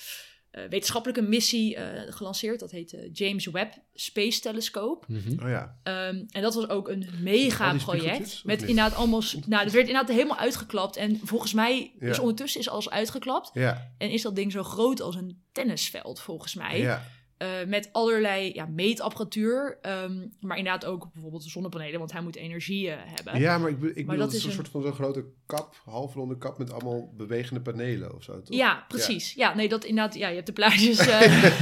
uh, 0.51 0.63
wetenschappelijke 0.69 1.21
missie 1.21 1.77
gelanceerd. 2.07 2.59
Dat 2.59 2.71
heet 2.71 2.89
de 2.89 3.09
James 3.11 3.45
Webb 3.45 3.73
Space 3.93 4.39
Telescope. 4.39 5.05
Mhm. 5.07 5.43
Oh 5.43 5.49
ja. 5.49 5.77
Um, 5.83 6.25
en 6.29 6.41
dat 6.41 6.53
was 6.53 6.69
ook 6.69 6.89
een 6.89 7.09
mega 7.19 7.75
project. 7.75 8.41
Met 8.43 8.61
inderdaad 8.61 8.95
allemaal. 8.95 9.21
Nou, 9.47 9.63
het 9.63 9.73
werd 9.73 9.87
inderdaad 9.87 10.15
helemaal 10.15 10.37
uitgeklapt. 10.37 10.95
En 10.95 11.19
volgens 11.23 11.53
mij 11.53 11.95
is 11.99 12.19
ondertussen 12.19 12.59
is 12.59 12.69
alles 12.69 12.89
uitgeklapt. 12.89 13.49
Ja. 13.53 13.93
En 13.97 14.09
is 14.09 14.21
dat 14.21 14.35
ding 14.35 14.51
zo 14.51 14.63
groot 14.63 15.01
als 15.01 15.15
een 15.15 15.43
tennisveld, 15.51 16.19
volgens 16.19 16.55
mij. 16.55 16.79
Ja. 16.79 17.05
Uh, 17.41 17.47
met 17.67 17.89
allerlei 17.91 18.51
ja, 18.53 18.65
meetapparatuur. 18.65 19.79
Um, 20.03 20.33
maar 20.39 20.57
inderdaad 20.57 20.85
ook 20.85 21.09
bijvoorbeeld 21.13 21.43
zonnepanelen, 21.43 21.99
want 21.99 22.11
hij 22.11 22.21
moet 22.21 22.35
energie 22.35 22.87
uh, 22.87 22.93
hebben. 22.97 23.39
Ja, 23.39 23.57
maar 23.57 23.69
ik, 23.69 23.79
be- 23.79 23.87
ik 23.87 23.95
Maar 23.95 24.05
bedoel, 24.15 24.25
dat 24.31 24.33
is 24.33 24.43
een 24.43 24.51
soort 24.51 24.69
van 24.69 24.81
zo'n 24.81 24.93
grote 24.93 25.25
kap, 25.45 25.81
halfronde 25.85 26.37
kap 26.37 26.57
met 26.57 26.71
allemaal 26.71 27.13
bewegende 27.17 27.61
panelen 27.61 28.15
of 28.15 28.23
zo, 28.23 28.41
toch? 28.41 28.55
Ja, 28.57 28.85
precies. 28.87 29.33
Ja. 29.33 29.55
nee, 29.55 29.69
dat 29.69 29.83
inderdaad. 29.83 30.15
Ja, 30.15 30.27
je 30.27 30.33
hebt 30.35 30.45
de 30.47 30.53
plaatjes 30.53 30.97
eh, 31.07 31.19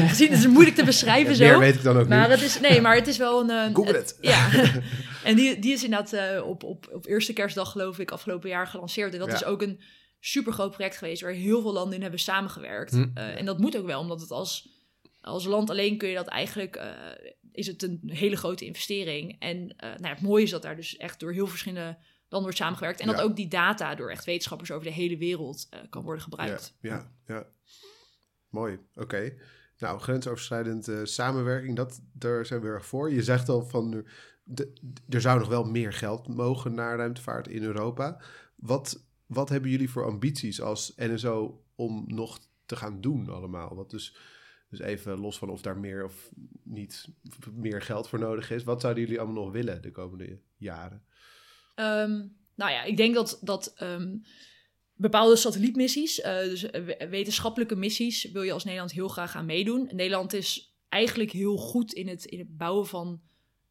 gezien. 0.09 0.30
Het 0.30 0.39
is 0.39 0.47
moeilijk 0.47 0.75
te 0.75 0.84
beschrijven 0.86 1.34
Ja, 1.36 1.39
meer 1.39 1.53
zo. 1.53 1.59
weet 1.59 1.75
ik 1.75 1.84
dan 1.84 1.97
ook 1.97 2.07
Maar 2.07 2.30
niet. 2.30 2.38
het 2.39 2.45
is, 2.47 2.59
nee, 2.59 2.82
maar 2.82 2.95
het 2.95 3.07
is 3.07 3.17
wel 3.17 3.41
een... 3.41 3.49
eh, 3.49 3.75
Google 3.75 3.97
het. 3.97 4.17
Ja, 4.21 4.49
en 5.23 5.36
die, 5.36 5.59
die 5.59 5.73
is 5.73 5.84
inderdaad 5.84 6.13
eh, 6.13 6.47
op, 6.47 6.63
op, 6.63 6.89
op 6.93 7.05
eerste 7.07 7.34
kerstdag, 7.34 7.71
geloof 7.71 7.99
ik, 7.99 8.11
afgelopen 8.11 8.49
jaar 8.49 8.67
gelanceerd. 8.67 9.13
En 9.13 9.19
dat 9.19 9.27
Ja. 9.27 9.34
is 9.34 9.43
ook 9.45 9.61
een 9.61 9.80
super 10.19 10.53
groot 10.53 10.71
project 10.71 10.97
geweest 10.97 11.21
waar 11.21 11.32
heel 11.32 11.61
veel 11.61 11.73
landen 11.73 11.95
in 11.95 12.01
hebben 12.01 12.19
samengewerkt. 12.19 12.91
Hm. 12.91 13.07
Eh, 13.13 13.38
en 13.39 13.45
dat 13.45 13.59
moet 13.59 13.77
ook 13.77 13.86
wel, 13.86 13.99
omdat 13.99 14.21
het 14.21 14.32
als, 14.32 14.69
als 15.30 15.45
land 15.45 15.69
alleen 15.69 15.97
kun 15.97 16.09
je 16.09 16.15
dat 16.15 16.27
eigenlijk... 16.27 16.75
eh, 16.75 16.91
is 17.51 17.67
het 17.67 17.84
een 17.84 17.99
hele 18.05 18.36
grote 18.36 18.65
investering. 18.65 19.36
En 19.39 19.75
eh, 19.77 19.89
nou 19.89 20.03
ja, 20.03 20.09
het 20.09 20.21
mooie 20.21 20.43
is 20.43 20.49
dat 20.49 20.61
daar 20.61 20.75
dus 20.75 20.97
echt 20.97 21.19
door 21.19 21.32
heel 21.34 21.47
verschillende 21.47 21.97
landen 22.19 22.41
wordt 22.41 22.57
samengewerkt. 22.57 22.99
En 22.99 23.07
Ja. 23.07 23.13
dat 23.13 23.21
ook 23.21 23.36
die 23.36 23.47
data 23.47 23.95
door 23.95 24.09
echt 24.11 24.25
wetenschappers 24.25 24.71
over 24.71 24.88
de 24.88 24.93
hele 24.93 25.17
wereld 25.17 25.67
eh, 25.69 25.80
kan 25.89 26.03
worden 26.03 26.23
gebruikt. 26.23 26.75
Ja, 26.82 27.11
ja, 27.27 27.36
ja. 27.36 27.47
Mooi, 28.49 28.80
oké. 28.95 29.34
Nou, 29.77 29.99
grensoverschrijdend 29.99 30.89
samenwerking, 31.03 31.75
dat, 31.75 32.01
daar 32.13 32.45
zijn 32.45 32.61
we 32.61 32.67
erg 32.67 32.86
voor. 32.86 33.11
Je 33.11 33.23
zegt 33.23 33.49
al 33.49 33.65
van, 33.65 34.05
de, 34.43 34.73
er 35.09 35.21
zou 35.21 35.39
nog 35.39 35.47
wel 35.47 35.63
meer 35.63 35.93
geld 35.93 36.27
mogen 36.27 36.73
naar 36.73 36.97
ruimtevaart 36.97 37.47
in 37.47 37.63
Europa. 37.63 38.21
Wat, 38.55 39.03
wat 39.25 39.49
hebben 39.49 39.69
jullie 39.69 39.89
voor 39.89 40.05
ambities 40.05 40.61
als 40.61 40.93
NSO 40.95 41.63
om 41.75 42.03
nog 42.07 42.39
te 42.65 42.75
gaan 42.75 43.01
doen 43.01 43.30
allemaal? 43.30 43.75
Wat 43.75 43.89
dus, 43.89 44.15
dus 44.70 44.80
even 44.80 45.20
los 45.20 45.38
van 45.38 45.49
of 45.49 45.61
daar 45.61 45.78
meer 45.78 46.03
of 46.03 46.30
niet 46.63 47.07
meer 47.53 47.82
geld 47.82 48.09
voor 48.09 48.20
nodig 48.20 48.51
is. 48.51 48.63
Wat 48.63 48.82
zouden 48.82 49.03
jullie 49.03 49.20
allemaal 49.20 49.43
nog 49.43 49.51
willen 49.53 49.82
de 49.82 49.91
komende 49.91 50.39
jaren? 50.57 51.03
Ehm, 51.76 52.11
nou 52.55 52.72
ja, 52.72 52.84
ik 52.84 52.97
denk 52.97 53.13
dat, 53.15 53.39
dat 53.41 53.74
ehm, 53.76 54.17
bepaalde 54.93 55.36
satellietmissies, 55.36 56.22
eh, 56.22 56.38
dus 56.38 56.63
eh, 56.70 56.84
we- 56.86 57.07
wetenschappelijke 57.09 57.76
missies, 57.76 58.32
wil 58.32 58.41
je 58.41 58.51
als 58.51 58.63
Nederland 58.63 58.91
heel 58.91 59.07
graag 59.07 59.36
aan 59.36 59.45
meedoen. 59.45 59.89
Nederland 59.93 60.34
is 60.34 60.74
eigenlijk 60.89 61.32
heel 61.32 61.57
goed 61.57 61.93
in 61.93 62.07
het, 62.07 62.26
in 62.26 62.39
het 62.39 62.57
bouwen 62.57 62.88
van 62.88 63.22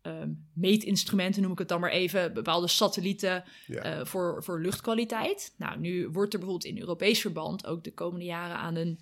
ehm, 0.03 0.30
meetinstrumenten, 0.55 1.42
noem 1.42 1.53
ik 1.53 1.59
het 1.59 1.68
dan 1.68 1.80
maar 1.80 1.90
even, 1.90 2.34
bepaalde 2.34 2.68
satellieten 2.68 3.44
Ja, 3.66 3.82
eh, 3.82 4.05
voor, 4.05 4.44
voor 4.44 4.61
luchtkwaliteit. 4.61 5.55
Nou, 5.57 5.78
nu 5.78 6.09
wordt 6.09 6.32
er 6.32 6.38
bijvoorbeeld 6.38 6.72
in 6.72 6.80
Europees 6.80 7.20
verband 7.20 7.66
ook 7.66 7.84
de 7.84 7.92
komende 7.94 8.24
jaren 8.24 8.57
aan 8.57 8.74
een 8.76 8.99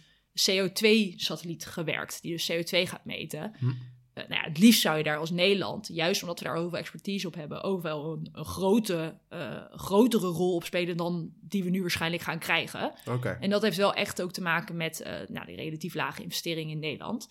CO2-satelliet 0.51 1.66
gewerkt, 1.66 2.22
die 2.22 2.32
dus 2.32 2.53
CO2 2.53 2.89
gaat 2.89 3.05
meten. 3.05 3.55
Hm. 3.59 3.66
Eh, 4.12 4.28
nou 4.28 4.41
ja, 4.41 4.49
het 4.49 4.59
liefst 4.59 4.80
zou 4.80 4.99
je 4.99 5.03
daar 5.05 5.16
als 5.16 5.30
Nederland, 5.30 5.89
juist 5.93 6.22
omdat 6.22 6.39
we 6.39 6.45
daar 6.45 6.55
heel 6.55 6.68
veel 6.68 6.78
expertise 6.78 7.26
op 7.26 7.34
hebben, 7.34 7.62
ook 7.62 7.82
wel 7.82 8.12
een, 8.12 8.28
een 8.32 8.45
grote, 8.45 9.18
eh, 9.28 9.64
grotere 9.70 10.26
rol 10.26 10.55
op 10.55 10.64
spelen 10.64 10.97
dan 10.97 11.30
die 11.41 11.64
we 11.64 11.70
nu 11.70 11.80
waarschijnlijk 11.80 12.22
gaan 12.22 12.39
krijgen. 12.39 12.93
oké. 13.07 13.37
En 13.41 13.51
dat 13.51 13.62
heeft 13.62 13.76
wel 13.76 13.95
echt 13.95 14.22
ook 14.22 14.32
te 14.32 14.43
maken 14.43 14.76
met 14.76 15.01
eh 15.01 15.12
nou, 15.28 15.47
die 15.47 15.57
relatief 15.57 15.95
lage 15.95 16.22
investeringen 16.22 16.72
in 16.72 16.78
Nederland. 16.78 17.28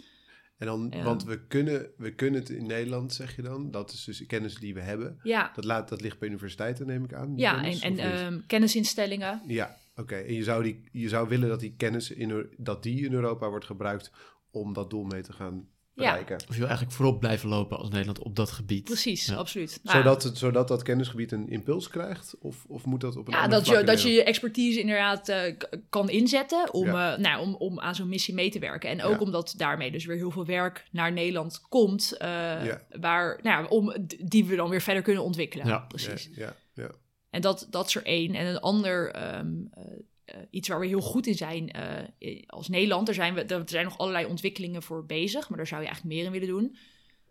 En 0.57 0.65
dan, 0.65 1.03
want 1.03 1.23
we 1.23 1.47
kunnen, 1.47 1.87
we 1.97 2.13
kunnen 2.13 2.39
het 2.39 2.49
in 2.49 2.65
Nederland, 2.65 3.13
zeg 3.13 3.35
je 3.35 3.41
dan. 3.41 3.71
Dat 3.71 3.91
is 3.91 4.03
dus 4.03 4.25
kennis 4.25 4.55
die 4.55 4.73
we 4.73 4.81
hebben. 4.81 5.19
Ja, 5.23 5.51
Dat, 5.55 5.63
laat, 5.63 5.89
dat 5.89 6.01
ligt 6.01 6.19
bij 6.19 6.27
universiteiten, 6.27 6.87
neem 6.87 7.03
ik 7.03 7.13
aan. 7.13 7.33
ja 7.35 7.63
en, 7.63 7.79
kennis, 7.79 7.99
ehm, 7.99 8.39
kennisinstellingen. 8.47 9.41
ja, 9.47 9.77
oké. 9.95 10.15
En 10.15 10.33
je 10.33 10.43
zou, 10.43 10.63
die, 10.63 10.81
je 10.91 11.09
zou 11.09 11.27
willen 11.29 11.49
dat 11.49 11.59
die 11.59 11.73
kennis 11.77 12.11
in, 12.11 12.49
dat 12.57 12.83
die 12.83 13.05
in 13.05 13.13
Europa 13.13 13.49
wordt 13.49 13.65
gebruikt 13.65 14.11
om 14.51 14.73
dat 14.73 14.89
doel 14.89 15.03
mee 15.03 15.21
te 15.21 15.33
gaan 15.33 15.67
Ja. 15.93 16.03
bereiken. 16.09 16.35
Of 16.35 16.47
je 16.53 16.57
wil 16.59 16.67
eigenlijk 16.67 16.95
voorop 16.95 17.19
blijven 17.19 17.49
lopen 17.49 17.77
als 17.77 17.89
Nederland 17.89 18.19
op 18.19 18.35
dat 18.35 18.51
gebied. 18.51 18.83
Precies, 18.83 19.25
Ja. 19.25 19.35
absoluut. 19.35 19.79
Nou, 19.83 19.97
Zodat, 19.97 20.23
het, 20.23 20.37
zodat 20.37 20.67
dat 20.67 20.83
kennisgebied 20.83 21.31
een 21.31 21.49
impuls 21.49 21.87
krijgt? 21.87 22.35
Of, 22.39 22.65
of 22.67 22.85
moet 22.85 23.01
dat 23.01 23.15
op 23.15 23.27
een 23.27 23.33
Ja, 23.33 23.47
dat 23.47 23.67
je, 23.67 23.83
dat 23.83 24.01
je 24.01 24.09
je 24.09 24.23
expertise 24.23 24.79
inderdaad 24.79 25.29
eh, 25.29 25.55
kan 25.89 26.09
inzetten 26.09 26.73
om, 26.73 26.85
Ja. 26.85 27.13
eh, 27.13 27.19
nou, 27.19 27.41
om, 27.41 27.55
om 27.55 27.79
aan 27.79 27.95
zo'n 27.95 28.09
missie 28.09 28.33
mee 28.33 28.49
te 28.49 28.59
werken. 28.59 28.89
En 28.89 29.03
ook 29.03 29.13
Ja. 29.13 29.19
omdat 29.19 29.53
daarmee 29.57 29.91
dus 29.91 30.05
weer 30.05 30.17
heel 30.17 30.31
veel 30.31 30.45
werk 30.45 30.87
naar 30.91 31.11
Nederland 31.11 31.61
komt, 31.69 32.17
eh, 32.17 32.27
Ja. 32.65 32.81
waar, 32.99 33.39
nou, 33.43 33.63
ja, 33.63 33.69
om, 33.69 33.93
die 34.25 34.45
we 34.45 34.55
dan 34.55 34.69
weer 34.69 34.81
verder 34.81 35.03
kunnen 35.03 35.23
ontwikkelen. 35.23 35.67
Ja. 35.67 35.79
Precies. 35.79 36.29
Ja, 36.35 36.55
ja, 36.73 36.83
ja. 36.83 36.91
En 37.35 37.41
dat, 37.41 37.67
dat 37.69 37.87
is 37.87 37.95
er 37.95 38.05
één. 38.05 38.35
En 38.35 38.45
een 38.45 38.59
ander, 38.59 39.11
ehm, 39.11 39.53
eh, 39.71 39.83
eh, 40.25 40.35
iets 40.49 40.67
waar 40.67 40.79
we 40.79 40.87
heel 40.87 41.01
goed 41.01 41.27
in 41.27 41.35
zijn 41.35 41.71
eh, 41.71 42.43
als 42.45 42.67
Nederland, 42.67 43.05
daar 43.05 43.15
zijn, 43.15 43.33
we, 43.33 43.43
er 43.43 43.63
zijn 43.65 43.83
nog 43.83 43.97
allerlei 43.97 44.25
ontwikkelingen 44.25 44.83
voor 44.83 45.05
bezig, 45.05 45.49
maar 45.49 45.57
daar 45.57 45.67
zou 45.67 45.81
je 45.81 45.87
eigenlijk 45.87 46.15
meer 46.15 46.25
in 46.25 46.31
willen 46.31 46.47
doen. 46.47 46.77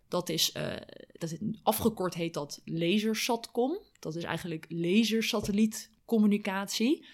Dat 0.07 0.29
is, 0.29 0.51
dat 1.17 1.29
het, 1.29 1.41
afgekort 1.63 2.13
heet 2.13 2.33
dat 2.33 2.61
lasersatcom. 2.65 3.79
Dat 3.99 4.15
is 4.15 4.23
eigenlijk 4.23 4.65
lasersatellietcommunicatie. 4.69 7.05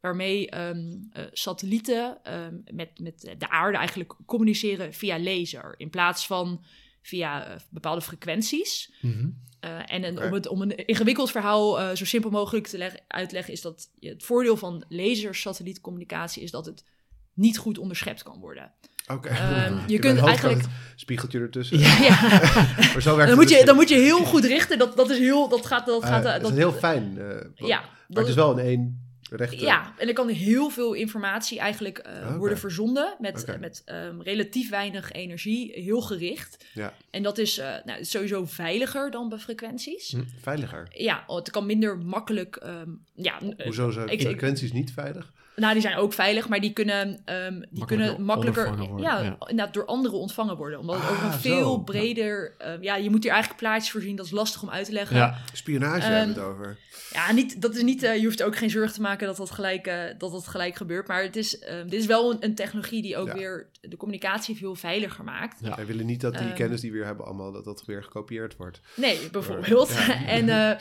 Waarmee 0.00 0.50
ehm, 0.50 0.96
eh, 1.12 1.24
satellieten 1.32 2.24
ehm, 2.24 2.54
met, 2.74 2.98
met 2.98 3.34
de 3.38 3.48
aarde 3.48 3.78
eigenlijk 3.78 4.14
communiceren 4.26 4.94
via 4.94 5.18
laser. 5.18 5.74
In 5.76 5.90
plaats 5.90 6.26
van 6.26 6.64
via 7.02 7.60
bepaalde 7.70 8.02
frequenties. 8.02 8.92
Mhm. 9.00 9.28
Eh, 9.60 9.70
en 9.86 10.04
een, 10.04 10.22
om, 10.22 10.32
het, 10.32 10.48
om 10.48 10.62
een 10.62 10.76
ingewikkeld 10.86 11.30
verhaal 11.30 11.80
eh, 11.80 11.96
zo 11.96 12.04
simpel 12.04 12.30
mogelijk 12.30 12.66
te 12.66 12.78
leg- 12.78 12.94
uitleggen, 13.08 13.52
is 13.52 13.60
dat 13.60 13.88
je- 13.98 14.08
het 14.08 14.22
voordeel 14.24 14.56
van 14.56 14.84
lasersatellietcommunicatie 14.88 16.42
is 16.42 16.50
dat 16.50 16.66
het 16.66 16.84
niet 17.34 17.58
goed 17.58 17.78
onderschept 17.78 18.22
kan 18.22 18.38
worden. 18.40 18.72
Oké. 19.08 19.28
Ehm, 19.28 19.78
je 19.86 19.98
kunt 19.98 20.18
eigenlijk- 20.18 20.64
Spiegeltje 20.96 21.38
ertussen. 21.38 21.78
Ja, 21.78 21.88
Maar 22.92 23.02
zo 23.02 23.16
werkt 23.16 23.30
dan, 23.30 23.38
moet 23.40 23.48
je, 23.48 23.56
dus 23.56 23.64
dan 23.64 23.74
moet 23.76 23.88
je 23.88 23.94
heel 23.98 24.24
goed 24.24 24.44
richten. 24.44 24.78
Dat, 24.78 24.96
dat 24.96 25.10
is 25.10 25.18
heel, 25.18 25.48
dat 25.48 25.66
gaat, 25.66 25.86
dat 25.86 26.04
gaat, 26.04 26.24
Eh, 26.24 26.34
eh, 26.34 26.42
dat 26.42 26.50
is 26.50 26.56
heel 26.56 26.72
fijn. 26.72 27.12
maar 27.14 27.46
ja, 27.54 27.80
dat 28.08 28.18
het 28.18 28.28
is 28.28 28.34
wel 28.34 28.58
in 28.58 28.64
één 28.66 29.09
Ja, 29.60 29.94
en 29.98 30.08
er 30.08 30.14
kan 30.14 30.28
heel 30.28 30.70
veel 30.70 30.92
informatie 30.92 31.58
eigenlijk 31.58 31.98
eh, 31.98 32.36
worden 32.36 32.58
verzonden 32.58 33.16
met, 33.18 33.44
met 33.60 33.82
ehm, 33.84 34.20
relatief 34.20 34.70
weinig 34.70 35.12
energie, 35.12 35.72
heel 35.72 36.00
gericht. 36.00 36.64
Ja. 36.74 36.94
En 37.10 37.22
dat 37.22 37.38
is 37.38 37.58
eh, 37.58 37.74
nou, 37.84 38.04
sowieso 38.04 38.44
veiliger 38.44 39.10
dan 39.10 39.28
bij 39.28 39.38
frequenties. 39.38 40.10
Hm, 40.12 40.22
Veiliger. 40.40 40.88
Ja, 40.90 41.24
het 41.26 41.50
kan 41.50 41.66
minder 41.66 41.98
makkelijk. 41.98 42.56
ehm, 42.56 42.90
ja, 43.14 43.38
Hoezo 43.64 43.90
zijn 43.90 44.06
ik- 44.08 44.12
ik- 44.20 44.26
frequenties 44.26 44.72
niet 44.72 44.92
veilig? 44.92 45.32
Nou, 45.60 45.72
die 45.72 45.82
zijn 45.82 45.96
ook 45.96 46.12
veilig, 46.12 46.48
maar 46.48 46.60
die 46.60 46.72
kunnen, 46.72 47.20
ehm, 47.24 47.62
die 47.70 47.84
kunnen 47.84 48.22
makkelijker 48.22 48.76
worden, 48.76 48.98
ja, 48.98 49.18
ja. 49.20 49.36
inderdaad, 49.46 49.74
door 49.74 49.84
anderen 49.86 50.18
ontvangen 50.18 50.56
worden. 50.56 50.78
Omdat 50.78 50.96
het 50.96 51.04
Ah, 51.04 51.10
over 51.10 51.24
een 51.24 51.32
zo. 51.32 51.38
veel 51.38 51.76
Ja. 51.76 51.82
breder... 51.82 52.54
ehm, 52.58 52.82
ja, 52.82 52.96
je 52.96 53.10
moet 53.10 53.22
hier 53.22 53.32
eigenlijk 53.32 53.62
plaatjes 53.62 53.90
voorzien. 53.90 54.16
Dat 54.16 54.26
is 54.26 54.32
lastig 54.32 54.62
om 54.62 54.70
uit 54.70 54.84
te 54.86 54.92
leggen. 54.92 55.16
Ja, 55.16 55.36
Spionage 55.52 56.00
Ehm, 56.02 56.12
hebben 56.12 56.34
we 56.34 56.40
het 56.40 56.50
over. 56.50 56.78
Ja, 57.12 57.32
niet, 57.32 57.62
dat 57.62 57.74
is 57.76 57.82
niet, 57.82 58.02
eh, 58.02 58.16
je 58.16 58.24
hoeft 58.24 58.42
ook 58.42 58.56
geen 58.56 58.70
zorgen 58.70 58.94
te 58.94 59.00
maken 59.00 59.26
dat 59.26 59.36
dat 59.36 59.50
gelijk, 59.50 59.86
eh, 59.86 60.02
dat 60.18 60.32
dat 60.32 60.48
gelijk 60.48 60.76
gebeurt. 60.76 61.06
Maar 61.08 61.22
het 61.22 61.36
is, 61.36 61.58
ehm, 61.58 61.88
dit 61.88 62.00
is 62.00 62.06
wel 62.06 62.30
een, 62.32 62.36
een 62.40 62.54
technologie 62.54 63.02
die 63.02 63.16
ook 63.16 63.26
Ja. 63.26 63.34
weer 63.34 63.68
de 63.80 63.96
communicatie 63.96 64.56
veel 64.56 64.74
veiliger 64.74 65.24
maakt. 65.24 65.56
Ja. 65.62 65.76
Wij 65.76 65.86
willen 65.86 66.06
niet 66.06 66.20
dat 66.20 66.38
die 66.38 66.52
kennis 66.52 66.80
die 66.80 66.90
we 66.90 66.96
weer 66.96 67.06
hebben 67.06 67.24
allemaal, 67.24 67.52
dat 67.52 67.64
dat 67.64 67.84
weer 67.86 68.02
gekopieerd 68.02 68.56
wordt. 68.56 68.80
Nee, 68.96 69.30
bijvoorbeeld. 69.32 69.88
Ja. 70.06 70.24
en, 70.36 70.48
eh, 70.48 70.76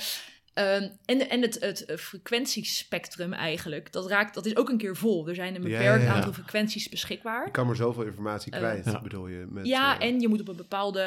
ehm, 0.53 0.89
en, 1.05 1.29
en 1.29 1.41
het, 1.41 1.59
het 1.59 1.85
eh, 1.85 1.97
frequentiespectrum 1.97 3.33
eigenlijk, 3.33 3.91
dat, 3.91 4.07
raakt, 4.07 4.33
dat 4.33 4.45
is 4.45 4.55
ook 4.55 4.69
een 4.69 4.77
keer 4.77 4.95
vol. 4.95 5.27
Er 5.27 5.35
zijn 5.35 5.55
een 5.55 5.61
beperkt 5.61 6.01
ja, 6.01 6.07
ja. 6.07 6.13
aantal 6.13 6.33
frequenties 6.33 6.89
beschikbaar. 6.89 7.45
Je 7.45 7.51
kan 7.51 7.65
maar 7.65 7.75
zoveel 7.75 8.03
informatie 8.03 8.51
Eh, 8.51 8.59
kwijt, 8.59 9.01
bedoel 9.03 9.27
je? 9.27 9.45
Met, 9.49 9.65
ja, 9.65 9.99
eh, 9.99 10.07
en 10.07 10.19
je 10.19 10.27
moet 10.27 10.41
op 10.41 10.47
een 10.47 10.55
bepaalde. 10.55 11.01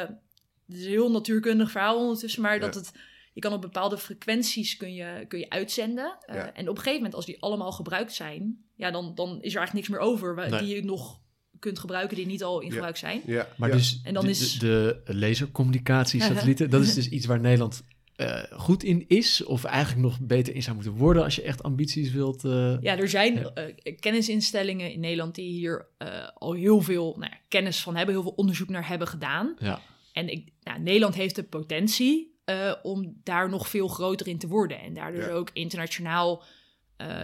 Het 0.67 0.75
is 0.77 0.83
een 0.85 0.89
heel 0.91 1.11
natuurkundig 1.11 1.71
verhaal 1.71 1.97
ondertussen, 1.99 2.41
maar 2.41 2.59
dat 2.59 2.75
het. 2.75 2.91
Je 3.33 3.41
kan 3.41 3.53
op 3.53 3.61
bepaalde 3.61 3.97
frequenties 3.97 4.77
kun 4.77 4.93
je, 4.93 5.25
kun 5.27 5.39
je 5.39 5.49
uitzenden. 5.49 6.17
Eh, 6.25 6.35
Ja. 6.35 6.53
En 6.53 6.61
op 6.69 6.75
een 6.75 6.77
gegeven 6.77 6.95
moment, 6.97 7.15
als 7.15 7.25
die 7.25 7.41
allemaal 7.41 7.71
gebruikt 7.71 8.13
zijn, 8.13 8.63
ja, 8.75 8.91
dan, 8.91 9.15
dan 9.15 9.27
is 9.29 9.53
er 9.53 9.59
eigenlijk 9.59 9.73
niks 9.73 9.87
meer 9.89 9.99
over 9.99 10.49
Nee. 10.49 10.59
die 10.59 10.75
je 10.75 10.83
nog 10.83 11.19
kunt 11.59 11.79
gebruiken, 11.79 12.15
die 12.17 12.25
niet 12.25 12.43
al 12.43 12.59
in 12.59 12.67
Ja. 12.67 12.73
gebruik 12.73 12.97
zijn. 12.97 13.21
Ja, 13.25 13.47
maar 13.57 13.69
ja. 13.69 13.75
dus 13.75 13.99
En 14.03 14.13
dan 14.13 14.23
de, 14.25 14.29
is- 14.29 14.59
de, 14.59 15.01
de 15.05 15.15
lasercommunicatiesatellieten, 15.15 16.69
dat 16.75 16.81
is 16.81 16.93
dus 16.93 17.09
iets 17.09 17.25
waar 17.25 17.39
Nederland 17.39 17.83
eh, 18.23 18.59
goed 18.59 18.83
in 18.83 19.05
is, 19.07 19.43
of 19.43 19.63
eigenlijk 19.63 20.01
nog 20.05 20.19
beter 20.21 20.55
in 20.55 20.63
zou 20.63 20.75
moeten 20.75 20.93
worden 20.93 21.23
als 21.23 21.35
je 21.35 21.41
echt 21.41 21.63
ambities 21.63 22.11
wilt. 22.11 22.43
eh, 22.45 22.81
Ja, 22.81 22.97
er 22.97 23.09
zijn 23.09 23.53
eh, 23.53 23.95
kennisinstellingen 23.99 24.91
in 24.91 24.99
Nederland 24.99 25.35
die 25.35 25.51
hier 25.51 25.87
al 26.33 26.53
heel 26.53 26.81
veel 26.81 27.15
nou 27.17 27.31
ja, 27.31 27.37
kennis 27.47 27.81
van 27.81 27.95
hebben, 27.95 28.13
heel 28.15 28.23
veel 28.23 28.33
onderzoek 28.35 28.69
naar 28.69 28.87
hebben 28.87 29.07
gedaan. 29.07 29.55
ja. 29.59 29.81
En 30.13 30.29
ik, 30.29 30.49
nou, 30.63 30.79
Nederland 30.79 31.15
heeft 31.15 31.35
de 31.35 31.43
potentie 31.43 32.31
om 32.81 33.13
daar 33.23 33.49
nog 33.49 33.67
veel 33.69 33.87
groter 33.87 34.27
in 34.27 34.37
te 34.37 34.47
worden. 34.47 34.79
En 34.81 34.93
daardoor 34.93 35.21
Ja. 35.23 35.29
ook 35.29 35.49
internationaal 35.53 36.43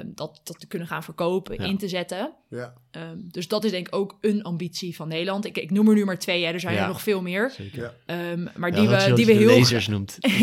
dat, 0.05 0.41
dat 0.43 0.59
te 0.59 0.67
kunnen 0.67 0.87
gaan 0.87 1.03
verkopen, 1.03 1.55
Ja. 1.61 1.65
in 1.69 1.77
te 1.77 1.87
zetten. 1.87 2.33
ja. 2.49 2.73
Ehm, 2.91 3.17
dus 3.21 3.47
dat 3.47 3.63
is 3.63 3.71
denk 3.71 3.87
ik 3.87 3.95
ook 3.95 4.17
een 4.21 4.43
ambitie 4.43 4.95
van 4.95 5.07
Nederland. 5.07 5.45
Ik, 5.45 5.57
ik 5.57 5.71
noem 5.71 5.87
er 5.87 5.95
nu 5.95 6.05
maar 6.05 6.19
twee, 6.19 6.45
hè. 6.45 6.51
er 6.53 6.59
zijn 6.59 6.73
Ja. 6.75 6.81
er 6.81 6.87
nog 6.87 7.01
veel 7.01 7.21
meer. 7.21 7.51
Zeker. 7.51 7.81
Ja. 7.81 7.93
Ehm, 8.05 8.47
maar 8.55 8.69
Ja, 8.75 8.79
die, 8.79 8.87
we, 9.09 9.13
die 9.13 9.25
we 9.25 9.31
heel... 9.31 9.47
de 9.47 9.57
lasers 9.59 9.87
noemt 9.87 10.17
eh, 10.19 10.41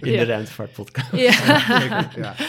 de 0.00 0.24
ruimtevaartpodcast. 0.24 1.12
Ja. 1.12 2.10
ja. 2.16 2.34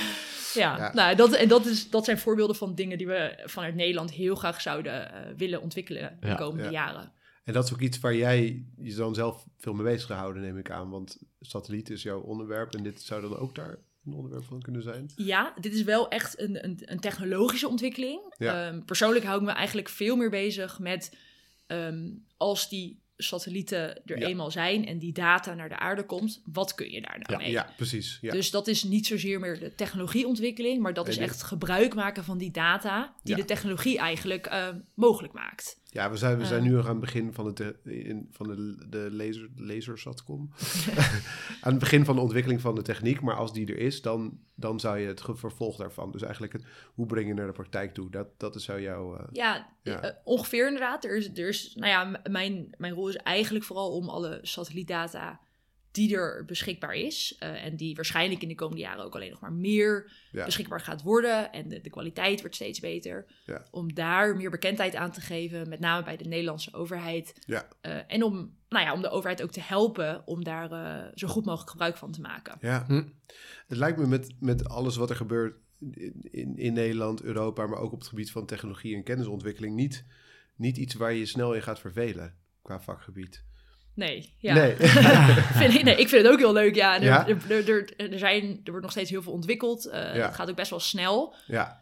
Ja, 0.54 0.78
Ja. 0.78 0.92
Nou, 0.94 1.16
dat, 1.16 1.34
en 1.34 1.48
dat, 1.48 1.66
is, 1.66 1.90
dat 1.90 2.06
zijn 2.06 2.18
voorbeelden 2.18 2.56
van 2.56 2.76
dingen 2.76 2.98
die 2.98 3.08
we 3.08 3.42
vanuit 3.46 3.76
Nederland 3.76 4.12
heel 4.12 4.36
graag 4.36 4.62
zouden 4.62 5.14
eh, 5.14 5.20
willen 5.38 5.62
ontwikkelen 5.62 6.18
de 6.20 6.28
Ja. 6.28 6.36
komende 6.36 6.64
Ja. 6.64 6.70
jaren. 6.72 7.12
En 7.44 7.54
dat 7.54 7.64
is 7.66 7.74
ook 7.74 7.80
iets 7.82 8.00
waar 8.00 8.16
jij 8.16 8.66
je 8.78 8.96
dan 8.96 9.14
zelf 9.16 9.46
veel 9.58 9.74
mee 9.74 9.84
bezig 9.86 10.06
gehouden, 10.08 10.42
neem 10.42 10.58
ik 10.58 10.72
aan. 10.72 10.90
Want 10.90 11.18
satelliet 11.40 11.90
is 11.90 12.04
jouw 12.04 12.20
onderwerp 12.22 12.74
en 12.74 12.84
dit 12.84 13.02
zou 13.02 13.22
dan 13.22 13.38
ook 13.38 13.56
daar 13.56 13.78
een 14.06 14.14
onderwerp 14.14 14.44
van 14.44 14.62
kunnen 14.62 14.82
zijn. 14.84 15.12
Ja, 15.16 15.54
dit 15.62 15.74
is 15.74 15.84
wel 15.84 16.10
echt 16.10 16.40
een, 16.40 16.64
een, 16.64 16.80
een 16.82 17.00
technologische 17.00 17.68
ontwikkeling. 17.68 18.34
Ja. 18.38 18.68
Ehm, 18.68 18.82
persoonlijk 18.84 19.26
hou 19.26 19.40
ik 19.40 19.46
me 19.46 19.52
eigenlijk 19.52 19.90
veel 19.90 20.16
meer 20.16 20.30
bezig 20.30 20.80
met 20.80 21.18
ehm, 21.68 22.10
als 22.38 22.70
die 22.70 23.02
satellieten 23.18 24.06
er 24.06 24.20
Ja. 24.20 24.28
eenmaal 24.28 24.52
zijn 24.52 24.86
en 24.86 25.00
die 25.00 25.14
data 25.14 25.54
naar 25.54 25.70
de 25.70 25.78
aarde 25.78 26.06
komt, 26.06 26.42
wat 26.46 26.74
kun 26.76 26.92
je 26.92 27.02
daar 27.02 27.20
nou 27.20 27.32
Ja, 27.32 27.38
mee? 27.38 27.52
Ja, 27.52 27.74
precies. 27.78 28.18
Ja. 28.22 28.32
Dus 28.32 28.52
dat 28.52 28.68
is 28.68 28.84
niet 28.84 29.08
zozeer 29.08 29.40
meer 29.40 29.60
de 29.60 29.76
technologieontwikkeling, 29.76 30.82
maar 30.82 30.94
dat 30.94 31.04
Nee, 31.04 31.14
is 31.14 31.20
nee. 31.20 31.28
echt 31.30 31.44
gebruik 31.44 31.94
maken 31.96 32.24
van 32.24 32.38
die 32.38 32.52
data 32.52 33.16
die 33.24 33.36
de 33.36 33.46
technologie 33.46 33.98
eigenlijk 33.98 34.46
eh, 34.46 34.68
mogelijk 34.94 35.34
maakt. 35.34 35.82
Ja, 35.94 36.10
we 36.12 36.18
zijn, 36.18 36.38
we 36.38 36.46
zijn 36.46 36.64
nu 36.64 36.70
nog 36.70 36.86
aan 36.86 36.92
het 36.92 37.00
begin 37.00 37.34
van, 37.34 37.46
het, 37.46 37.60
eh, 37.60 37.70
in, 37.84 38.28
van 38.32 38.48
de, 38.48 38.86
de 38.90 39.08
laser, 39.12 39.50
lasersatcom. 39.56 40.50
aan 41.62 41.72
het 41.72 41.80
begin 41.80 42.06
van 42.06 42.16
de 42.16 42.22
ontwikkeling 42.22 42.62
van 42.62 42.76
de 42.76 42.82
techniek. 42.82 43.22
Maar 43.22 43.36
als 43.36 43.54
die 43.54 43.68
er 43.68 43.78
is, 43.78 44.02
dan, 44.02 44.40
dan 44.56 44.80
zou 44.80 44.98
je 44.98 45.08
het 45.08 45.22
vervolg 45.26 45.78
daarvan. 45.78 46.12
Dus 46.12 46.22
eigenlijk 46.22 46.54
het, 46.54 46.64
hoe 46.94 47.06
breng 47.06 47.28
je 47.28 47.34
naar 47.34 47.48
de 47.48 47.52
praktijk 47.54 47.94
toe? 47.94 48.10
Dat, 48.10 48.28
dat 48.38 48.56
is 48.56 48.64
zo 48.64 48.80
jouw... 48.82 49.16
eh, 49.18 49.24
Ja, 49.32 49.70
Ja. 49.84 50.02
eh, 50.02 50.12
ongeveer 50.24 50.66
inderdaad. 50.66 51.04
Er 51.06 51.18
is, 51.18 51.30
er 51.38 51.48
is, 51.48 51.74
nou 51.76 51.90
ja, 51.90 52.22
mijn, 52.30 52.68
mijn 52.78 52.94
rol 52.94 53.10
is 53.10 53.16
eigenlijk 53.16 53.66
vooral 53.66 53.92
om 53.96 54.10
alle 54.10 54.40
satellietdata 54.42 55.40
die 55.94 56.16
er 56.16 56.46
beschikbaar 56.46 56.94
is. 56.96 57.36
eh, 57.40 57.66
en 57.66 57.76
die 57.76 57.96
waarschijnlijk 57.96 58.42
in 58.42 58.48
de 58.48 58.56
komende 58.56 58.82
jaren 58.82 59.04
ook 59.04 59.16
alleen 59.16 59.30
nog 59.30 59.40
maar 59.40 59.54
meer 59.54 60.12
ja. 60.32 60.46
beschikbaar 60.46 60.80
gaat 60.82 61.02
worden. 61.02 61.52
En 61.52 61.70
de, 61.70 61.82
de 61.82 61.90
kwaliteit 61.90 62.40
wordt 62.40 62.56
steeds 62.56 62.80
beter. 62.80 63.26
Ja. 63.46 63.66
Om 63.72 63.94
daar 63.94 64.36
meer 64.36 64.50
bekendheid 64.50 64.96
aan 64.96 65.12
te 65.12 65.22
geven, 65.22 65.70
met 65.70 65.80
name 65.80 66.04
bij 66.04 66.18
de 66.18 66.24
Nederlandse 66.28 66.74
overheid. 66.74 67.34
Ja. 67.46 67.68
Eh, 67.82 67.98
en 68.08 68.24
om, 68.24 68.58
nou 68.70 68.86
ja, 68.86 68.94
om 68.94 69.02
de 69.02 69.10
overheid 69.10 69.42
ook 69.44 69.52
te 69.52 69.62
helpen 69.62 70.28
om 70.28 70.44
daar 70.44 70.72
eh, 70.72 71.12
zo 71.16 71.28
goed 71.28 71.46
mogelijk 71.46 71.70
gebruik 71.70 71.98
van 71.98 72.12
te 72.12 72.22
maken. 72.22 72.58
Ja, 72.62 72.86
Hm. 72.88 73.04
het 73.68 73.78
lijkt 73.78 73.98
me 73.98 74.08
met, 74.08 74.34
met 74.40 74.70
alles 74.70 74.96
wat 74.96 75.10
er 75.10 75.16
gebeurt 75.16 75.56
in, 75.80 76.14
in, 76.32 76.58
in 76.58 76.74
Nederland, 76.74 77.22
Europa, 77.22 77.68
maar 77.68 77.80
ook 77.80 77.92
op 77.92 78.00
het 78.00 78.08
gebied 78.08 78.32
van 78.32 78.46
technologie 78.46 78.96
en 78.96 79.04
kennisontwikkeling 79.04 79.76
niet, 79.76 80.06
niet 80.56 80.78
iets 80.78 80.94
waar 80.94 81.14
je 81.14 81.20
je 81.20 81.26
snel 81.26 81.54
in 81.54 81.62
gaat 81.64 81.80
vervelen 81.80 82.36
qua 82.62 82.82
vakgebied. 82.82 83.44
Nee, 83.96 84.34
ja. 84.38 84.54
Nee. 84.54 84.76
vind 85.62 85.74
ik, 85.74 85.84
nee, 85.84 85.96
ik 85.96 86.10
vind 86.10 86.24
het 86.24 86.32
ook 86.32 86.40
heel 86.40 86.54
leuk, 86.54 86.76
ja. 86.76 86.96
Er, 86.96 87.04
Ja? 87.04 87.28
Er, 87.28 87.38
er, 87.52 87.70
er, 87.98 88.12
er 88.12 88.20
zijn, 88.20 88.44
er 88.44 88.70
wordt 88.72 88.82
nog 88.82 88.92
steeds 88.92 89.10
heel 89.10 89.22
veel 89.22 89.32
ontwikkeld. 89.34 89.86
Eh, 89.86 90.16
Ja. 90.16 90.26
Het 90.26 90.36
gaat 90.36 90.50
ook 90.50 90.56
best 90.56 90.70
wel 90.70 90.80
snel. 90.80 91.36
ja, 91.48 91.82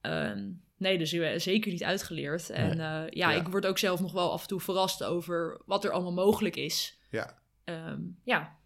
Ehm, 0.00 0.42
nee, 0.76 0.98
dus 0.98 1.10
ben 1.12 1.40
zeker 1.40 1.72
niet 1.72 1.84
uitgeleerd. 1.84 2.50
En 2.50 2.70
eh, 2.70 2.76
ja, 3.10 3.30
Ja. 3.30 3.32
ik 3.32 3.48
word 3.48 3.66
ook 3.66 3.78
zelf 3.78 4.00
nog 4.00 4.12
wel 4.12 4.32
af 4.32 4.42
en 4.42 4.48
toe 4.48 4.60
verrast 4.60 5.04
over 5.04 5.60
wat 5.66 5.84
er 5.84 5.90
allemaal 5.90 6.12
mogelijk 6.26 6.56
is. 6.56 6.98
ja. 7.10 7.36
Ehm, 7.64 8.00
ja, 8.24 8.56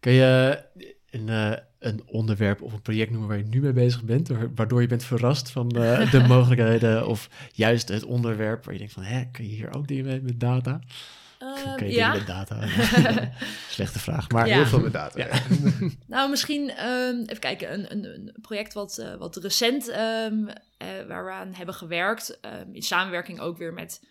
Kun 0.00 0.12
je 0.12 0.62
een, 1.10 1.28
eh, 1.28 1.52
een 1.78 2.02
onderwerp 2.06 2.62
of 2.62 2.72
een 2.72 2.82
project 2.82 3.10
noemen 3.10 3.28
waar 3.28 3.38
je 3.38 3.44
nu 3.44 3.60
mee 3.60 3.72
bezig 3.72 4.04
bent, 4.04 4.28
wa- 4.28 4.48
waardoor 4.54 4.80
je 4.80 4.86
bent 4.86 5.04
verrast 5.04 5.50
van 5.50 5.70
eh, 5.70 6.10
de 6.12 6.20
mogelijkheden 6.20 7.06
of 7.06 7.28
juist 7.52 7.88
het 7.88 8.04
onderwerp 8.04 8.64
waar 8.64 8.72
je 8.72 8.78
denkt 8.78 8.94
van, 8.94 9.02
hè, 9.02 9.24
kun 9.32 9.44
je 9.48 9.54
hier 9.54 9.74
ook 9.76 9.88
dingen 9.88 10.04
mee 10.04 10.20
met 10.20 10.40
data? 10.40 10.80
Ehm, 11.38 11.76
kun 11.76 11.86
je 11.86 11.92
ja. 11.92 12.12
met 12.12 12.26
data? 12.26 12.66
Slechte 13.68 13.98
vraag, 13.98 14.30
maar 14.30 14.46
Ja. 14.46 14.54
heel 14.54 14.66
veel 14.66 14.80
met 14.80 14.92
data. 14.92 15.18
Ja. 15.18 15.40
Nou, 16.06 16.30
misschien 16.30 16.70
ehm, 16.70 17.20
even 17.20 17.38
kijken. 17.38 17.72
Een, 17.72 17.92
een, 17.92 18.04
een 18.04 18.34
project 18.42 18.72
wat, 18.72 18.98
eh, 18.98 19.14
wat 19.14 19.36
recent 19.36 19.88
ehm, 19.88 20.48
eh, 20.78 20.88
waar 21.08 21.24
we 21.24 21.30
aan 21.30 21.54
hebben 21.54 21.74
gewerkt. 21.74 22.40
ehm, 22.40 22.68
in 22.72 22.82
samenwerking 22.82 23.40
ook 23.40 23.58
weer 23.58 23.72
met 23.72 24.04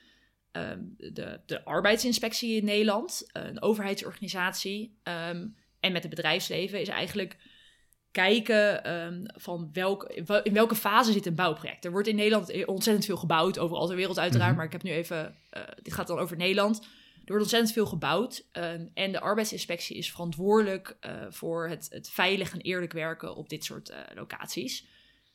ehm, 0.52 0.80
de, 0.98 1.40
de 1.46 1.66
arbeidsinspectie 1.66 2.56
in 2.58 2.66
Nederland. 2.66 3.26
eh, 3.32 3.44
een 3.44 3.62
overheidsorganisatie. 3.62 5.00
ehm, 5.04 5.48
en 5.80 5.92
met 5.92 6.04
het 6.04 6.10
bedrijfsleven 6.16 6.82
is 6.82 6.88
eigenlijk 6.88 7.38
kijken 8.12 8.84
ehm, 8.84 9.22
van 9.26 9.70
welk, 9.74 10.04
in 10.44 10.54
welke 10.54 10.76
fase 10.76 11.12
zit 11.12 11.26
een 11.26 11.36
bouwproject. 11.36 11.86
Er 11.86 11.92
wordt 11.92 12.08
in 12.08 12.16
Nederland 12.16 12.66
ontzettend 12.66 13.06
veel 13.06 13.18
gebouwd, 13.18 13.60
overal 13.60 13.88
ter 13.88 13.96
wereld 13.96 14.20
uiteraard. 14.20 14.48
Mhm. 14.50 14.58
Maar 14.58 14.66
ik 14.66 14.72
heb 14.72 14.84
nu 14.84 14.92
even, 14.92 15.36
eh, 15.50 15.62
dit 15.82 15.94
gaat 15.94 16.08
dan 16.08 16.20
over 16.20 16.38
Nederland. 16.38 16.88
Er 17.26 17.32
wordt 17.32 17.42
ontzettend 17.44 17.74
veel 17.74 17.86
gebouwd. 17.86 18.46
ehm, 18.52 18.86
en 18.94 19.12
de 19.12 19.20
arbeidsinspectie 19.20 19.98
is 19.98 20.12
verantwoordelijk 20.12 20.98
eh, 21.00 21.12
voor 21.30 21.68
het, 21.68 21.88
het 21.90 22.10
veilig 22.10 22.54
en 22.54 22.62
eerlijk 22.62 22.94
werken 22.94 23.36
op 23.36 23.50
dit 23.50 23.64
soort 23.64 23.90
eh, 23.90 23.98
locaties. 24.16 24.86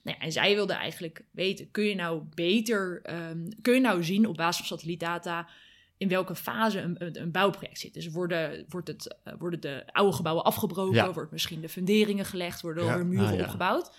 Nou 0.03 0.17
ja, 0.19 0.25
en 0.25 0.33
zij 0.33 0.55
wilden 0.55 0.77
eigenlijk 0.77 1.25
weten, 1.31 1.71
kun 1.71 1.85
je 1.85 1.95
nou 1.95 2.23
beter, 2.35 3.01
ehm, 3.03 3.49
kun 3.63 3.75
je 3.75 3.81
nou 3.81 4.05
zien 4.05 4.27
op 4.27 4.37
basis 4.37 4.67
van 4.67 4.77
satellietdata 4.79 5.49
in 5.97 6.09
welke 6.09 6.35
fase 6.35 6.81
een, 6.81 7.21
een, 7.21 7.31
bouwproject 7.31 7.79
zit. 7.79 7.95
Dus 7.95 8.09
worden, 8.09 8.65
wordt 8.69 8.89
het, 8.89 9.17
eh, 9.25 9.33
worden 9.39 9.61
de 9.61 9.85
oude 9.93 10.17
gebouwen 10.17 10.45
afgebroken, 10.45 10.95
Ja. 10.95 11.13
wordt 11.13 11.33
misschien 11.33 11.61
de 11.61 11.69
funderingen 11.69 12.25
gelegd, 12.25 12.61
worden 12.61 12.85
Ja. 12.85 12.97
er 12.97 13.07
muren 13.07 13.27
Ah, 13.39 13.41
opgebouwd. 13.41 13.93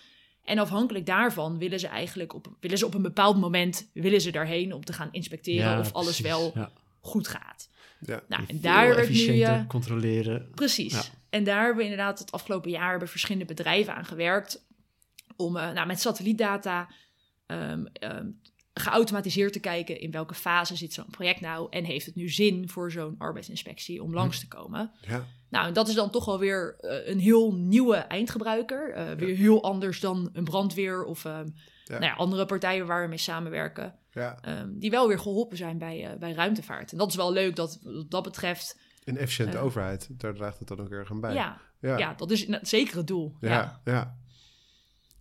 En 0.44 0.58
afhankelijk 0.58 1.06
daarvan 1.06 1.58
willen 1.58 1.80
ze 1.80 1.86
eigenlijk 1.86 2.34
op, 2.34 2.46
willen 2.60 2.78
ze 2.78 2.86
op 2.86 2.94
een 2.94 3.02
bepaald 3.02 3.36
moment 3.40 3.90
willen 3.94 4.20
ze 4.20 4.30
daarheen 4.30 4.72
om 4.72 4.84
te 4.84 4.92
gaan 4.92 5.08
inspecteren 5.12 5.78
of 5.78 5.92
alles 5.92 6.20
precies. 6.20 6.26
wel 6.26 6.54
goed 7.00 7.28
gaat. 7.28 7.70
Ja. 8.06 8.22
Nou, 8.28 8.42
en 8.42 8.46
Veel 8.46 8.60
daar 8.60 8.86
werd 8.86 8.96
nu 8.96 9.02
efficiënter 9.02 9.54
eh, 9.54 9.66
controleren. 9.66 10.50
Precies. 10.54 10.92
Ja. 10.92 11.02
En 11.30 11.44
daar 11.44 11.58
hebben 11.58 11.76
we 11.76 11.82
inderdaad 11.90 12.18
het 12.18 12.32
afgelopen 12.32 12.70
jaar 12.70 12.90
hebben 12.90 13.08
verschillende 13.08 13.44
bedrijven 13.54 13.94
aan 13.94 14.04
gewerkt 14.04 14.66
om 15.36 15.56
eh, 15.56 15.72
nou, 15.72 15.86
met 15.86 16.00
satellietdata 16.00 16.88
ehm, 17.46 17.84
ehm, 17.92 18.26
geautomatiseerd 18.74 19.52
te 19.52 19.60
kijken 19.60 20.00
in 20.00 20.10
welke 20.10 20.34
fase 20.34 20.76
zit 20.76 20.92
zo'n 20.92 21.10
project 21.10 21.40
nou 21.40 21.66
en 21.70 21.84
heeft 21.84 22.06
het 22.06 22.14
nu 22.14 22.28
zin 22.28 22.68
voor 22.68 22.90
zo'n 22.90 23.14
arbeidsinspectie 23.18 24.02
om 24.02 24.14
langs 24.14 24.40
te 24.40 24.48
komen. 24.48 24.92
Ja. 25.00 25.26
Nou, 25.50 25.66
en 25.66 25.72
dat 25.72 25.88
is 25.88 25.94
dan 25.94 26.10
toch 26.10 26.24
wel 26.24 26.38
weer 26.38 26.76
eh, 26.80 27.08
een 27.12 27.18
heel 27.18 27.54
nieuwe 27.54 27.96
eindgebruiker. 27.96 28.92
eh, 28.92 29.12
weer 29.12 29.36
heel 29.36 29.62
anders 29.62 30.00
dan 30.00 30.30
een 30.32 30.44
brandweer 30.44 31.04
of 31.04 31.24
ehm, 31.24 31.48
Ja. 31.84 31.98
Nou 31.98 32.04
ja, 32.04 32.14
andere 32.16 32.46
partijen 32.46 32.86
waar 32.86 33.02
we 33.02 33.08
mee 33.08 33.18
samenwerken. 33.18 33.94
Ja, 34.12 34.38
ehm, 34.42 34.68
die 34.78 34.90
wel 34.90 35.08
weer 35.08 35.18
geholpen 35.18 35.56
zijn 35.56 35.78
bij, 35.78 36.06
eh, 36.10 36.18
bij 36.18 36.32
ruimtevaart. 36.32 36.92
En 36.92 36.98
dat 36.98 37.08
is 37.08 37.16
wel 37.16 37.32
leuk 37.32 37.56
dat 37.56 37.78
wat 37.82 38.10
dat 38.10 38.22
betreft. 38.22 38.78
een 39.04 39.16
efficiënte 39.16 39.56
Eh. 39.56 39.64
overheid, 39.64 40.08
daar 40.20 40.34
draagt 40.34 40.58
het 40.58 40.68
dan 40.68 40.80
ook 40.80 40.90
erg 40.90 41.10
aan 41.10 41.20
bij. 41.20 41.34
Ja, 41.34 41.60
ja. 41.80 41.98
ja. 41.98 42.14
dat 42.14 42.30
is 42.30 42.46
zeker 42.62 42.96
het 42.96 43.06
doel. 43.06 43.36
Ja. 43.40 43.80
ja. 43.84 44.16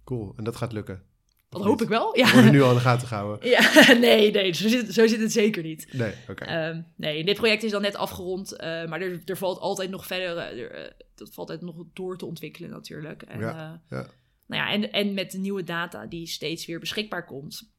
Cool, 0.03 0.33
en 0.37 0.43
dat 0.43 0.55
gaat 0.55 0.71
lukken. 0.71 1.03
Dat 1.49 1.61
hoop 1.63 1.81
ik 1.81 1.87
wel. 1.87 2.11
We 2.11 2.17
Ja. 2.17 2.33
worden 2.33 2.51
nu 2.51 2.61
al 2.61 2.69
in 2.69 2.75
de 2.75 2.81
gaten 2.81 3.07
gehouden. 3.07 3.49
ja, 3.55 3.93
nee, 3.93 4.31
nee, 4.31 4.53
zo 4.53 4.67
zit, 4.67 4.93
zo 4.93 5.07
zit 5.07 5.19
het 5.19 5.31
zeker 5.31 5.63
niet. 5.63 5.93
Nee, 5.93 6.13
oké. 6.29 6.43
Ehm, 6.43 6.81
nee, 6.95 7.23
dit 7.23 7.35
project 7.35 7.63
is 7.63 7.71
dan 7.71 7.81
net 7.81 7.95
afgerond, 7.95 8.55
eh, 8.55 8.85
maar 8.87 9.01
er, 9.01 9.21
er 9.25 9.37
valt 9.37 9.59
altijd 9.59 9.89
nog 9.89 10.05
verder, 10.05 10.37
er, 10.37 10.95
dat 11.15 11.33
valt 11.33 11.49
altijd 11.49 11.61
nog 11.61 11.85
door 11.93 12.17
te 12.17 12.25
ontwikkelen 12.25 12.69
natuurlijk. 12.69 13.21
En, 13.21 13.39
Ja, 13.39 13.81
ja. 13.89 14.07
Nou 14.47 14.63
ja, 14.63 14.71
en, 14.71 14.91
en 14.91 15.13
met 15.13 15.31
de 15.31 15.37
nieuwe 15.37 15.63
data 15.63 16.05
die 16.05 16.27
steeds 16.27 16.65
weer 16.65 16.79
beschikbaar 16.79 17.25
komt, 17.25 17.70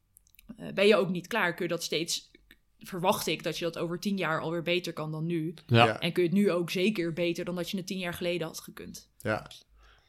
ben 0.73 0.87
je 0.87 0.95
ook 0.95 1.09
niet 1.09 1.27
klaar. 1.27 1.53
Kun 1.53 1.65
je 1.65 1.71
dat 1.71 1.83
steeds, 1.83 2.31
verwacht 2.79 3.27
ik 3.27 3.43
dat 3.43 3.57
je 3.57 3.63
dat 3.65 3.77
over 3.77 3.99
tien 3.99 4.17
jaar 4.17 4.41
alweer 4.41 4.61
beter 4.63 4.93
kan 4.93 5.11
dan 5.11 5.25
nu. 5.25 5.53
Ja. 5.65 5.85
Ja. 5.85 5.99
En 5.99 6.11
kun 6.11 6.23
je 6.23 6.29
het 6.29 6.37
nu 6.37 6.51
ook 6.51 6.69
zeker 6.69 7.13
beter 7.13 7.45
dan 7.45 7.55
dat 7.55 7.69
je 7.69 7.77
het 7.77 7.87
tien 7.87 7.97
jaar 7.99 8.13
geleden 8.13 8.47
had 8.47 8.59
gekund. 8.59 9.09
ja. 9.21 9.47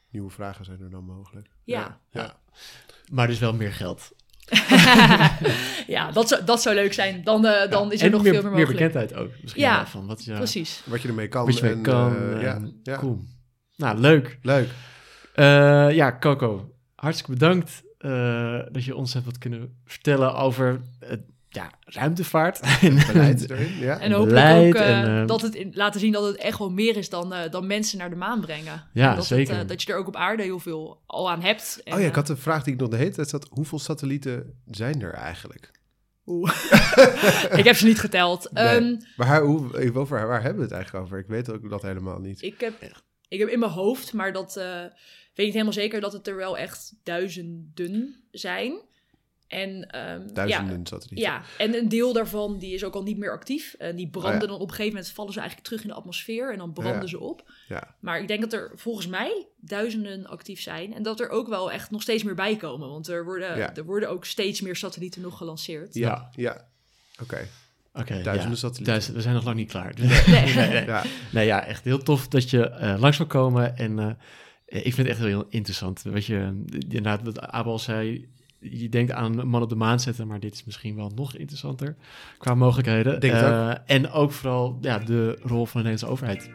Nieuwe 0.09 0.29
vragen 0.31 0.65
zijn 0.65 0.81
er 0.81 0.89
dan 0.89 1.05
mogelijk. 1.05 1.47
Ja. 1.63 1.99
ja. 2.09 2.21
ja. 2.21 2.39
Maar 3.11 3.27
dus 3.27 3.39
wel 3.39 3.53
meer 3.53 3.73
geld. 3.73 4.11
ja, 5.87 6.11
dat 6.11 6.27
zou, 6.27 6.43
dat 6.45 6.61
zou 6.61 6.75
leuk 6.75 6.93
zijn. 6.93 7.23
Dan, 7.23 7.45
eh, 7.45 7.71
dan 7.71 7.91
is 7.91 7.99
er 7.99 8.05
en 8.05 8.11
nog 8.11 8.21
meer, 8.23 8.33
veel 8.33 8.41
meer 8.41 8.51
meer 8.51 8.59
mogelijk. 8.67 8.93
bekendheid 8.93 9.13
ook. 9.25 9.31
Misschien 9.41 9.61
Ja, 9.63 9.87
van 9.87 10.07
wat 10.07 10.23
je, 10.25 10.33
Precies. 10.33 10.81
Wat 10.85 11.01
je 11.01 11.07
ermee 11.07 11.27
kan. 11.27 11.45
wat 11.45 11.57
je 11.57 11.63
mee 11.63 11.73
en, 11.73 11.81
kan. 11.81 12.15
eh, 12.15 12.41
ja, 12.41 12.53
en- 12.55 12.79
ja. 12.83 12.97
Cool. 12.97 13.23
Nou, 13.75 13.97
leuk. 13.99 14.39
Leuk. 14.41 14.69
Eh, 15.33 15.91
ja, 15.91 16.17
Coco, 16.19 16.71
hartstikke 16.95 17.31
bedankt 17.31 17.83
eh, 18.05 18.59
dat 18.71 18.83
je 18.83 18.95
ons 18.95 19.13
hebt 19.13 19.25
wat 19.25 19.37
kunnen 19.37 19.77
vertellen 19.85 20.35
over 20.35 20.81
uh, 21.03 21.09
ja, 21.49 21.69
ruimtevaart. 21.85 22.59
Beleid 23.11 23.49
erin. 23.49 23.77
Ja. 23.77 23.99
En 23.99 24.11
hopelijk 24.11 24.45
beleid 24.45 24.67
ook 24.67 24.81
eh, 24.81 24.99
en, 24.99 25.21
eh, 25.21 25.27
dat 25.27 25.41
het 25.41 25.55
in- 25.55 25.71
laten 25.73 25.99
zien 25.99 26.11
dat 26.11 26.23
het 26.25 26.35
echt 26.35 26.57
wel 26.59 26.71
meer 26.71 26.97
is 26.97 27.09
dan, 27.09 27.33
eh, 27.33 27.51
dan 27.51 27.67
mensen 27.67 27.97
naar 27.97 28.09
de 28.09 28.15
maan 28.15 28.41
brengen. 28.41 28.83
Ja, 28.93 29.03
En 29.03 29.07
dat 29.09 29.15
het, 29.17 29.25
zeker. 29.25 29.59
eh, 29.59 29.67
dat 29.67 29.81
je 29.81 29.91
er 29.91 29.97
ook 29.97 30.07
op 30.07 30.15
aarde 30.15 30.43
heel 30.43 30.59
veel 30.59 31.01
al 31.05 31.29
aan 31.31 31.41
hebt. 31.41 31.81
En, 31.83 31.93
oh 31.93 31.99
ja, 31.99 32.05
ik 32.05 32.11
eh, 32.11 32.17
had 32.17 32.29
een 32.29 32.37
vraag 32.37 32.63
die 32.63 32.73
ik 32.73 32.79
nog 32.79 32.89
de 32.89 32.95
hele 32.97 33.09
tijd 33.11 33.29
zat. 33.29 33.47
Hoeveel 33.49 33.79
satellieten 33.79 34.59
zijn 34.71 35.01
er 35.01 35.13
eigenlijk? 35.13 35.71
Oeh. 36.25 36.51
ik 37.59 37.63
heb 37.63 37.75
ze 37.75 37.85
niet 37.85 37.99
geteld. 37.99 38.49
Nee. 38.51 38.65
Ehm, 38.67 38.95
Maar 39.17 39.27
haar, 39.27 39.41
hoe, 39.41 39.93
over, 39.93 40.27
waar 40.27 40.41
hebben 40.41 40.57
we 40.57 40.63
het 40.63 40.73
eigenlijk 40.73 41.05
over? 41.05 41.17
Ik 41.19 41.27
weet 41.27 41.51
ook 41.51 41.69
dat 41.69 41.81
helemaal 41.81 42.19
niet. 42.19 42.41
ik, 42.41 42.59
heb, 42.59 42.73
ik 43.27 43.39
heb 43.39 43.47
in 43.49 43.59
mijn 43.59 43.71
hoofd, 43.71 44.13
maar 44.13 44.33
dat 44.33 44.57
eh, 44.57 44.79
weet 45.35 45.45
ik 45.47 45.53
niet 45.53 45.53
helemaal 45.53 45.73
zeker, 45.73 46.01
dat 46.01 46.13
het 46.13 46.27
er 46.27 46.35
wel 46.35 46.57
echt 46.57 46.93
duizenden 47.03 48.23
zijn. 48.31 48.73
En, 49.47 49.89
ehm, 49.91 50.27
Duizenden 50.33 50.77
ja, 50.79 50.85
satellieten. 50.85 51.17
Ja, 51.31 51.41
en 51.57 51.75
een 51.75 51.89
deel 51.89 52.13
daarvan 52.13 52.57
die 52.59 52.73
is 52.73 52.83
ook 52.83 52.93
al 52.93 53.03
niet 53.03 53.17
meer 53.17 53.31
actief. 53.31 53.73
En 53.77 53.95
die 53.95 54.07
branden 54.09 54.33
Oh 54.35 54.41
ja. 54.41 54.47
dan 54.47 54.55
op 54.55 54.61
een 54.69 54.69
gegeven 54.75 54.93
moment, 54.95 55.11
vallen 55.13 55.33
ze 55.33 55.39
eigenlijk 55.39 55.67
terug 55.67 55.83
in 55.83 55.87
de 55.89 55.93
atmosfeer 55.95 56.51
en 56.51 56.57
dan 56.57 56.73
branden 56.73 57.01
Ja. 57.01 57.07
ze 57.07 57.19
op. 57.19 57.51
Ja. 57.67 57.95
Maar 57.99 58.19
ik 58.21 58.27
denk 58.27 58.41
dat 58.41 58.53
er 58.53 58.71
volgens 58.75 59.07
mij 59.07 59.47
duizenden 59.59 60.25
actief 60.27 60.61
zijn. 60.61 60.93
En 60.93 61.03
dat 61.03 61.19
er 61.19 61.29
ook 61.29 61.47
wel 61.47 61.71
echt 61.71 61.91
nog 61.91 62.01
steeds 62.01 62.23
meer 62.23 62.35
bij 62.35 62.55
komen. 62.55 62.89
Want 62.89 63.07
er 63.07 63.23
worden, 63.25 63.57
Ja. 63.57 63.75
er 63.75 63.85
worden 63.85 64.09
ook 64.09 64.25
steeds 64.25 64.61
meer 64.61 64.75
satellieten 64.75 65.21
nog 65.21 65.37
gelanceerd. 65.37 65.93
Ja, 65.93 66.29
ja. 66.35 66.67
Oké. 67.21 67.47
Oké, 67.93 68.13
Duizenden 68.21 68.49
ja, 68.49 68.55
satellieten. 68.55 68.83
duizend- 68.85 69.15
we 69.15 69.21
zijn 69.21 69.33
nog 69.35 69.43
lang 69.43 69.55
niet 69.55 69.69
klaar. 69.71 69.93
Nee. 69.99 70.53
nee, 70.55 70.67
nee. 70.67 70.85
Ja. 70.85 71.03
Nee, 71.31 71.45
ja, 71.45 71.65
echt 71.65 71.83
heel 71.83 72.03
tof 72.03 72.27
dat 72.27 72.49
je 72.49 72.69
eh, 72.69 72.95
langs 72.99 73.17
wil 73.17 73.27
komen. 73.27 73.77
En 73.77 73.99
eh, 73.99 74.09
ik 74.83 74.93
vind 74.93 74.97
het 74.97 75.07
echt 75.07 75.19
heel 75.19 75.45
interessant. 75.49 76.01
Weet 76.01 76.25
je, 76.25 76.63
inderdaad, 76.69 77.23
wat 77.23 77.39
Abel 77.41 77.79
zei, 77.79 78.27
je 78.59 78.89
denkt 78.89 79.11
aan 79.11 79.39
een 79.39 79.47
man 79.47 79.61
op 79.61 79.69
de 79.69 79.75
maan 79.75 79.99
zetten, 79.99 80.27
maar 80.27 80.39
dit 80.39 80.53
is 80.53 80.63
misschien 80.65 80.95
wel 80.95 81.11
nog 81.15 81.35
interessanter 81.35 81.95
qua 82.37 82.55
mogelijkheden. 82.55 83.19
Denk 83.19 83.33
het 83.33 83.43
Eh, 83.43 83.71
en 83.85 84.09
ook 84.11 84.31
vooral 84.31 84.77
ja, 84.81 84.99
de 84.99 85.37
rol 85.41 85.65
van 85.65 85.81
de 85.81 85.87
Nederlandse 85.89 86.07
overheid. 86.07 86.49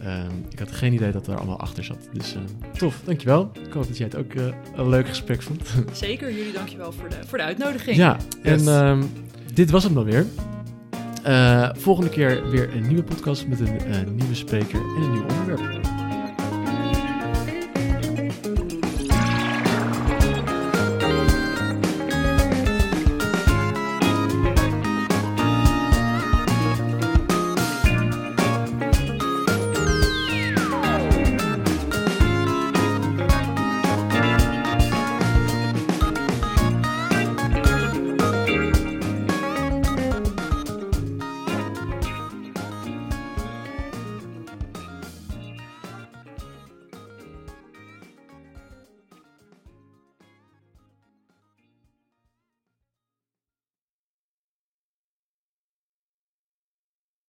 Ehm, 0.00 0.30
ik 0.50 0.58
had 0.58 0.72
geen 0.72 0.92
idee 0.92 1.12
dat 1.12 1.26
er 1.26 1.36
allemaal 1.36 1.58
achter 1.60 1.84
zat. 1.84 2.08
Dus 2.12 2.34
eh, 2.34 2.40
tof, 2.78 3.00
dankjewel. 3.04 3.50
Ik 3.66 3.72
hoop 3.72 3.86
dat 3.86 3.96
jij 3.96 4.06
het 4.06 4.16
ook 4.16 4.34
eh, 4.34 4.46
een 4.74 4.88
leuk 4.88 5.08
gesprek 5.08 5.42
vond. 5.42 5.62
Zeker, 5.92 6.32
jullie 6.34 6.52
dankjewel 6.52 6.92
voor 6.92 7.08
de, 7.08 7.16
voor 7.26 7.38
de 7.38 7.44
uitnodiging. 7.44 7.96
ja, 7.96 8.16
Yes. 8.42 8.66
en 8.66 8.74
ehm, 8.74 9.02
dit 9.54 9.70
was 9.70 9.84
hem 9.84 9.94
dan 9.94 10.04
weer. 10.04 10.26
Eh, 11.22 11.70
volgende 11.74 12.10
keer 12.10 12.50
weer 12.50 12.74
een 12.76 12.86
nieuwe 12.86 13.02
podcast 13.02 13.46
met 13.46 13.60
een 13.60 13.78
eh, 13.78 14.02
nieuwe 14.14 14.34
spreker 14.34 14.80
en 14.80 15.02
een 15.02 15.12
nieuw 15.12 15.22
onderwerp. 15.26 15.91